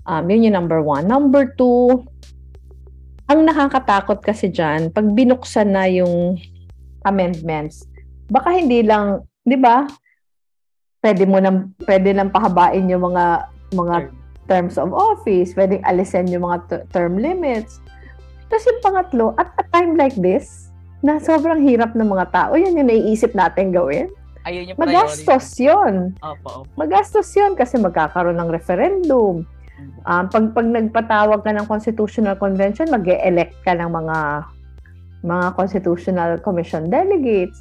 Um, 0.07 0.23
yun 0.31 0.47
yung 0.47 0.55
number 0.55 0.79
one. 0.79 1.07
Number 1.07 1.51
two, 1.55 2.07
ang 3.27 3.43
nakakatakot 3.43 4.23
kasi 4.23 4.47
dyan, 4.47 4.91
pag 4.91 5.03
binuksan 5.11 5.75
na 5.75 5.87
yung 5.91 6.39
amendments, 7.03 7.87
baka 8.31 8.55
hindi 8.55 8.83
lang, 8.83 9.27
di 9.43 9.59
ba, 9.59 9.87
pwede 11.01 11.23
mo 11.29 11.37
nang, 11.37 11.73
pwede 11.85 12.13
nang 12.13 12.33
pahabain 12.33 12.89
yung 12.89 13.13
mga 13.13 13.47
mga 13.75 13.95
terms 14.47 14.79
of 14.79 14.95
office, 14.95 15.51
pwedeng 15.53 15.83
alisin 15.83 16.31
yung 16.31 16.47
mga 16.47 16.57
t- 16.71 16.85
term 16.95 17.19
limits. 17.19 17.83
Tapos 18.47 18.63
yung 18.63 18.79
pangatlo, 18.79 19.25
at 19.35 19.51
a 19.59 19.65
time 19.75 19.99
like 19.99 20.15
this, 20.15 20.71
na 21.03 21.19
sobrang 21.19 21.59
hirap 21.61 21.93
ng 21.93 22.07
mga 22.07 22.31
tao, 22.31 22.55
yan 22.55 22.79
yung 22.79 22.87
naiisip 22.87 23.35
natin 23.35 23.75
gawin. 23.75 24.07
Ayun 24.47 24.71
yung 24.71 24.79
Magastos 24.79 25.59
yun. 25.59 26.15
Opo, 26.23 26.63
opo. 26.63 26.71
Magastos 26.79 27.27
yun 27.35 27.59
kasi 27.59 27.75
magkakaroon 27.75 28.39
ng 28.39 28.47
referendum. 28.47 29.43
Um, 30.07 30.25
pag, 30.31 30.55
pag 30.55 30.67
nagpatawag 30.67 31.43
ka 31.43 31.51
ng 31.51 31.67
Constitutional 31.67 32.39
Convention, 32.39 32.87
mag 32.87 33.03
elect 33.03 33.53
ka 33.67 33.75
ng 33.75 33.91
mga 33.91 34.17
mga 35.27 35.47
Constitutional 35.59 36.31
Commission 36.39 36.87
delegates. 36.87 37.59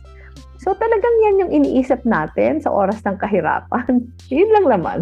So 0.61 0.73
talagang 0.75 1.17
yan 1.25 1.41
yung 1.47 1.53
iniisip 1.63 2.03
natin 2.09 2.61
sa 2.61 2.73
oras 2.73 3.05
ng 3.05 3.17
kahirapan. 3.21 4.09
Yun 4.33 4.51
lang 4.53 4.67
naman. 4.67 4.99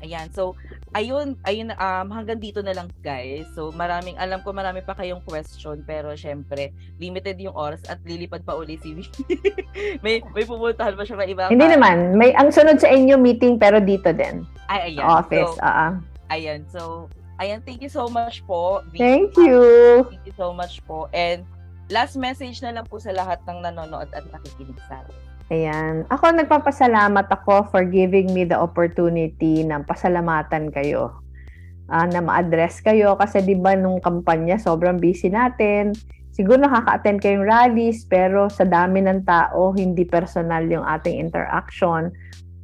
Ayan. 0.00 0.32
So, 0.32 0.56
ayun, 0.96 1.36
ayun 1.44 1.76
um 1.76 2.08
hanggang 2.08 2.40
dito 2.40 2.64
na 2.64 2.72
lang 2.72 2.88
guys. 3.04 3.44
So, 3.52 3.68
maraming 3.76 4.16
alam 4.16 4.40
ko 4.40 4.56
marami 4.56 4.80
pa 4.80 4.96
kayong 4.96 5.20
question 5.28 5.84
pero 5.84 6.16
syempre, 6.16 6.72
limited 6.96 7.36
yung 7.36 7.52
oras 7.52 7.84
at 7.84 8.00
lilipad 8.08 8.40
pa 8.48 8.56
uli 8.56 8.80
si 8.80 8.96
may 10.04 10.24
may 10.32 10.44
pupuntahan 10.48 10.96
pa 10.96 11.04
siya 11.04 11.20
pa 11.20 11.28
iba. 11.28 11.52
Hindi 11.52 11.68
naman. 11.68 12.16
May 12.16 12.32
ang 12.32 12.48
sunod 12.48 12.80
sa 12.80 12.88
inyo 12.88 13.20
meeting 13.20 13.60
pero 13.60 13.76
dito 13.76 14.08
din. 14.16 14.48
Ay, 14.72 14.96
ayan. 14.96 15.04
Office, 15.04 15.52
so, 15.52 15.60
uh-uh. 15.60 15.92
Ayan. 16.32 16.60
So, 16.72 16.82
ayan, 17.36 17.60
thank 17.60 17.84
you 17.84 17.92
so 17.92 18.08
much 18.08 18.40
po. 18.48 18.80
Thank 18.96 19.36
you. 19.36 19.60
Thank 20.08 20.32
you 20.32 20.36
so 20.38 20.56
much 20.56 20.80
po. 20.88 21.12
And 21.12 21.44
last 21.90 22.14
message 22.14 22.62
na 22.62 22.70
lang 22.70 22.86
po 22.86 23.02
sa 23.02 23.10
lahat 23.10 23.42
ng 23.44 23.66
nanonood 23.66 24.08
at 24.14 24.24
nakikinig 24.30 24.78
sa 24.86 25.02
atin. 25.02 25.18
Ayan. 25.50 26.06
Ako 26.14 26.30
nagpapasalamat 26.30 27.26
ako 27.26 27.66
for 27.74 27.82
giving 27.82 28.30
me 28.30 28.46
the 28.46 28.54
opportunity 28.54 29.66
na 29.66 29.82
pasalamatan 29.82 30.70
kayo. 30.70 31.10
Uh, 31.90 32.06
na 32.06 32.22
ma-address 32.22 32.78
kayo 32.86 33.18
kasi 33.18 33.42
'di 33.42 33.58
ba 33.58 33.74
nung 33.74 33.98
kampanya 33.98 34.54
sobrang 34.62 35.02
busy 35.02 35.26
natin. 35.26 35.90
Siguro 36.30 36.62
nakaka-attend 36.62 37.18
kayong 37.18 37.42
rallies 37.42 38.06
pero 38.06 38.46
sa 38.46 38.62
dami 38.62 39.02
ng 39.02 39.26
tao 39.26 39.74
hindi 39.74 40.06
personal 40.06 40.70
yung 40.70 40.86
ating 40.86 41.18
interaction. 41.18 42.14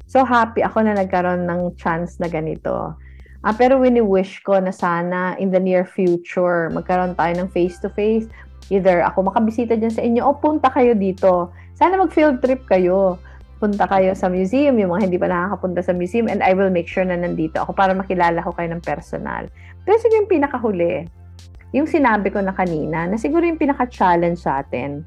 So 0.06 0.22
happy 0.22 0.62
ako 0.62 0.86
na 0.86 0.94
nagkaroon 0.94 1.42
ng 1.42 1.74
chance 1.74 2.22
na 2.22 2.30
ganito. 2.30 2.94
Uh, 3.42 3.54
pero 3.58 3.82
wini-wish 3.82 4.46
ko 4.46 4.62
na 4.62 4.70
sana 4.70 5.34
in 5.42 5.50
the 5.50 5.58
near 5.58 5.82
future 5.82 6.70
magkaroon 6.70 7.18
tayo 7.18 7.34
ng 7.34 7.50
face-to-face. 7.50 8.30
Either 8.72 9.04
ako 9.06 9.30
makabisita 9.30 9.78
dyan 9.78 9.94
sa 9.94 10.02
inyo 10.02 10.22
o 10.26 10.34
punta 10.36 10.68
kayo 10.74 10.92
dito 10.98 11.54
sana 11.76 12.00
mag-field 12.00 12.40
trip 12.40 12.64
kayo. 12.64 13.20
Punta 13.56 13.88
kayo 13.88 14.12
sa 14.16 14.28
museum, 14.28 14.76
yung 14.76 14.92
mga 14.96 15.08
hindi 15.08 15.16
pa 15.20 15.28
nakakapunta 15.28 15.80
sa 15.80 15.92
museum, 15.96 16.28
and 16.28 16.44
I 16.44 16.52
will 16.52 16.72
make 16.72 16.88
sure 16.88 17.04
na 17.04 17.16
nandito 17.16 17.56
ako 17.60 17.72
para 17.72 17.92
makilala 17.96 18.44
ko 18.44 18.52
kayo 18.52 18.68
ng 18.72 18.84
personal. 18.84 19.48
Pero 19.84 19.96
siguro 20.00 20.24
yung 20.24 20.32
pinakahuli, 20.32 21.08
yung 21.72 21.88
sinabi 21.88 22.28
ko 22.32 22.40
na 22.44 22.52
kanina, 22.52 23.08
na 23.08 23.16
siguro 23.16 23.44
yung 23.44 23.60
pinaka-challenge 23.60 24.40
sa 24.40 24.60
atin, 24.60 25.04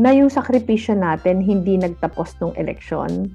na 0.00 0.16
yung 0.16 0.32
sakripisyo 0.32 0.96
natin 0.96 1.44
hindi 1.44 1.76
nagtapos 1.76 2.36
ng 2.40 2.56
eleksyon. 2.56 3.28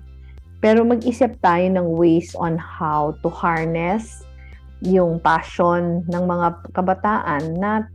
Pero 0.57 0.81
mag-isip 0.81 1.37
tayo 1.45 1.65
ng 1.69 1.85
ways 1.85 2.33
on 2.33 2.57
how 2.57 3.13
to 3.21 3.29
harness 3.29 4.25
yung 4.81 5.21
passion 5.21 6.01
ng 6.09 6.23
mga 6.25 6.73
kabataan 6.73 7.61
na 7.61 7.85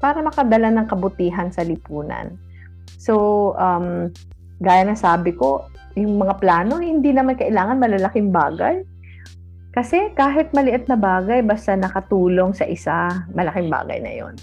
para 0.00 0.24
makadala 0.24 0.72
ng 0.72 0.88
kabutihan 0.88 1.52
sa 1.52 1.60
lipunan. 1.62 2.34
So, 2.96 3.54
um, 3.60 4.10
gaya 4.64 4.88
na 4.88 4.96
sabi 4.96 5.36
ko, 5.36 5.68
yung 5.94 6.18
mga 6.18 6.40
plano, 6.40 6.80
hindi 6.80 7.12
naman 7.12 7.36
kailangan 7.36 7.78
malalaking 7.78 8.32
bagay. 8.32 8.82
Kasi 9.70 10.10
kahit 10.18 10.50
maliit 10.50 10.90
na 10.90 10.98
bagay, 10.98 11.46
basta 11.46 11.78
nakatulong 11.78 12.56
sa 12.56 12.66
isa, 12.66 13.28
malaking 13.30 13.70
bagay 13.70 14.02
na 14.02 14.12
yon. 14.16 14.34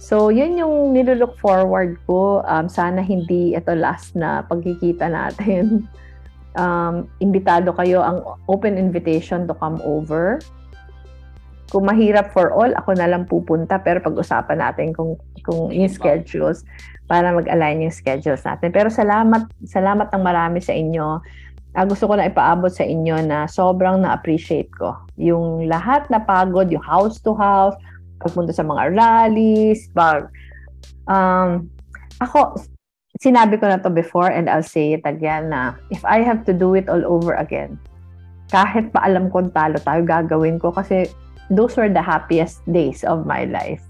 So, 0.00 0.28
yun 0.28 0.60
yung 0.60 0.92
nilook 0.92 1.36
forward 1.40 1.96
ko. 2.04 2.44
Um, 2.44 2.68
sana 2.68 3.00
hindi 3.00 3.56
ito 3.56 3.72
last 3.72 4.12
na 4.16 4.46
pagkikita 4.46 5.10
natin. 5.10 5.64
Um, 6.54 7.10
imbitado 7.18 7.74
kayo 7.74 7.98
ang 7.98 8.22
open 8.46 8.78
invitation 8.78 9.42
to 9.50 9.58
come 9.58 9.82
over. 9.82 10.38
Kung 11.72 11.88
mahirap 11.88 12.32
for 12.32 12.52
all, 12.52 12.70
ako 12.76 12.96
na 12.96 13.08
lang 13.08 13.24
pupunta. 13.28 13.80
Pero 13.80 14.00
pag-usapan 14.04 14.60
natin 14.60 14.92
kung 14.92 15.16
kung 15.44 15.68
yung 15.72 15.92
schedules 15.92 16.64
para 17.04 17.32
mag-align 17.32 17.84
yung 17.84 17.94
schedules 17.94 18.44
natin. 18.44 18.72
Pero 18.72 18.88
salamat 18.88 19.48
salamat 19.68 20.08
ng 20.12 20.22
marami 20.24 20.58
sa 20.64 20.72
inyo. 20.72 21.20
Uh, 21.74 21.86
gusto 21.90 22.06
ko 22.06 22.14
na 22.14 22.30
ipaabot 22.30 22.70
sa 22.70 22.86
inyo 22.86 23.18
na 23.26 23.50
sobrang 23.50 23.98
na-appreciate 23.98 24.70
ko. 24.78 24.94
Yung 25.18 25.66
lahat 25.66 26.06
na 26.06 26.22
pagod, 26.22 26.70
yung 26.70 26.84
house 26.84 27.18
to 27.18 27.34
house, 27.34 27.74
pagpunta 28.22 28.54
sa 28.54 28.62
mga 28.62 28.94
rallies, 28.94 29.90
pag 29.90 30.30
um, 31.10 31.66
ako 32.22 32.56
sinabi 33.18 33.58
ko 33.58 33.70
na 33.70 33.78
to 33.78 33.90
before 33.90 34.30
and 34.30 34.50
I'll 34.50 34.66
say 34.66 34.94
it 34.94 35.04
again 35.06 35.50
na 35.50 35.78
if 35.90 36.02
I 36.06 36.22
have 36.22 36.42
to 36.50 36.54
do 36.54 36.74
it 36.74 36.90
all 36.90 37.02
over 37.06 37.38
again, 37.38 37.78
kahit 38.50 38.90
pa 38.90 39.06
alam 39.06 39.30
kong 39.30 39.54
talo 39.54 39.78
tayo, 39.82 40.02
gagawin 40.02 40.58
ko. 40.58 40.74
Kasi 40.74 41.10
those 41.50 41.76
were 41.76 41.90
the 41.90 42.02
happiest 42.02 42.64
days 42.70 43.04
of 43.04 43.26
my 43.26 43.44
life. 43.44 43.82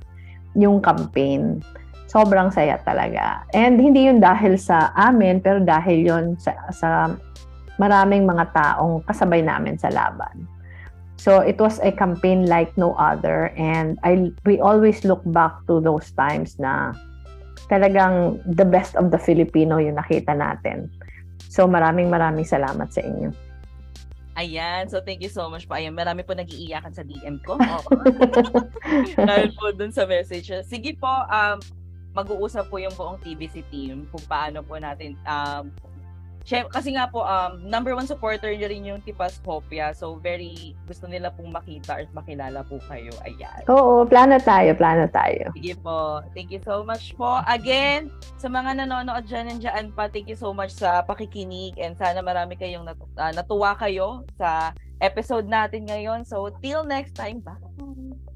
Yung 0.55 0.83
campaign. 0.83 1.63
Sobrang 2.07 2.55
saya 2.55 2.79
talaga. 2.87 3.43
And 3.55 3.79
hindi 3.79 4.07
yun 4.07 4.23
dahil 4.23 4.55
sa 4.55 4.95
amin, 4.95 5.43
pero 5.43 5.59
dahil 5.59 6.07
yun 6.07 6.25
sa, 6.39 6.55
sa 6.71 7.11
maraming 7.79 8.23
mga 8.23 8.55
taong 8.55 9.03
kasabay 9.07 9.43
namin 9.43 9.75
sa 9.79 9.91
laban. 9.91 10.47
So 11.19 11.41
it 11.41 11.57
was 11.59 11.81
a 11.81 11.91
campaign 11.91 12.47
like 12.51 12.75
no 12.77 12.93
other 13.01 13.55
and 13.57 13.97
I 14.05 14.35
we 14.45 14.61
always 14.61 15.07
look 15.09 15.23
back 15.33 15.57
to 15.71 15.81
those 15.81 16.13
times 16.13 16.59
na 16.61 16.93
talagang 17.71 18.45
the 18.45 18.67
best 18.67 18.93
of 18.99 19.09
the 19.09 19.17
Filipino 19.17 19.81
yung 19.81 19.97
nakita 19.97 20.37
natin. 20.37 20.91
So 21.49 21.65
maraming 21.71 22.13
maraming 22.13 22.45
salamat 22.45 22.93
sa 22.93 23.01
inyo. 23.01 23.33
Ayan. 24.35 24.91
So, 24.91 24.99
thank 24.99 25.22
you 25.22 25.30
so 25.30 25.47
much 25.47 25.70
po. 25.70 25.78
Ayan, 25.78 25.95
marami 25.95 26.26
po 26.26 26.35
nag-iiyakan 26.35 26.93
sa 26.95 27.07
DM 27.07 27.39
ko. 27.43 27.59
Oh. 27.64 27.82
Dahil 29.28 29.51
po 29.55 29.70
dun 29.74 29.91
sa 29.91 30.07
message. 30.07 30.51
Sige 30.66 30.95
po, 30.99 31.11
um, 31.11 31.59
mag-uusap 32.14 32.70
po 32.70 32.78
yung 32.78 32.95
buong 32.95 33.18
TBC 33.22 33.66
team 33.70 34.07
kung 34.11 34.22
paano 34.30 34.62
po 34.62 34.78
natin 34.78 35.18
um, 35.26 35.70
kasi 36.69 36.93
nga 36.93 37.09
po, 37.09 37.25
um, 37.25 37.65
number 37.65 37.97
one 37.97 38.05
supporter 38.05 38.53
niya 38.53 38.69
rin 38.69 38.85
yung 38.85 39.01
Tipas 39.01 39.41
Hopia. 39.41 39.97
So, 39.97 40.21
very 40.21 40.77
gusto 40.85 41.09
nila 41.09 41.33
pong 41.33 41.49
makita 41.49 42.05
at 42.05 42.13
makilala 42.13 42.61
po 42.69 42.77
kayo. 42.85 43.11
Ayan. 43.25 43.65
Oo, 43.73 44.05
plano 44.05 44.37
tayo, 44.37 44.77
plano 44.77 45.09
tayo. 45.09 45.49
Sige 45.57 45.73
po. 45.81 46.21
Thank 46.37 46.53
you 46.53 46.61
so 46.61 46.85
much 46.85 47.17
po. 47.17 47.41
Again, 47.49 48.13
sa 48.37 48.53
mga 48.53 48.85
nanonood 48.85 49.25
dyan 49.25 49.57
and 49.57 49.61
dyan 49.65 49.89
pa, 49.97 50.13
thank 50.13 50.29
you 50.29 50.37
so 50.37 50.53
much 50.53 50.77
sa 50.77 51.01
pakikinig 51.01 51.81
and 51.81 51.97
sana 51.97 52.21
marami 52.21 52.61
kayong 52.61 52.85
nat- 52.85 53.17
uh, 53.17 53.33
natuwa 53.33 53.73
kayo 53.81 54.29
sa 54.37 54.77
episode 55.01 55.49
natin 55.49 55.89
ngayon. 55.89 56.29
So, 56.29 56.53
till 56.61 56.85
next 56.85 57.17
time, 57.17 57.41
bye! 57.41 58.34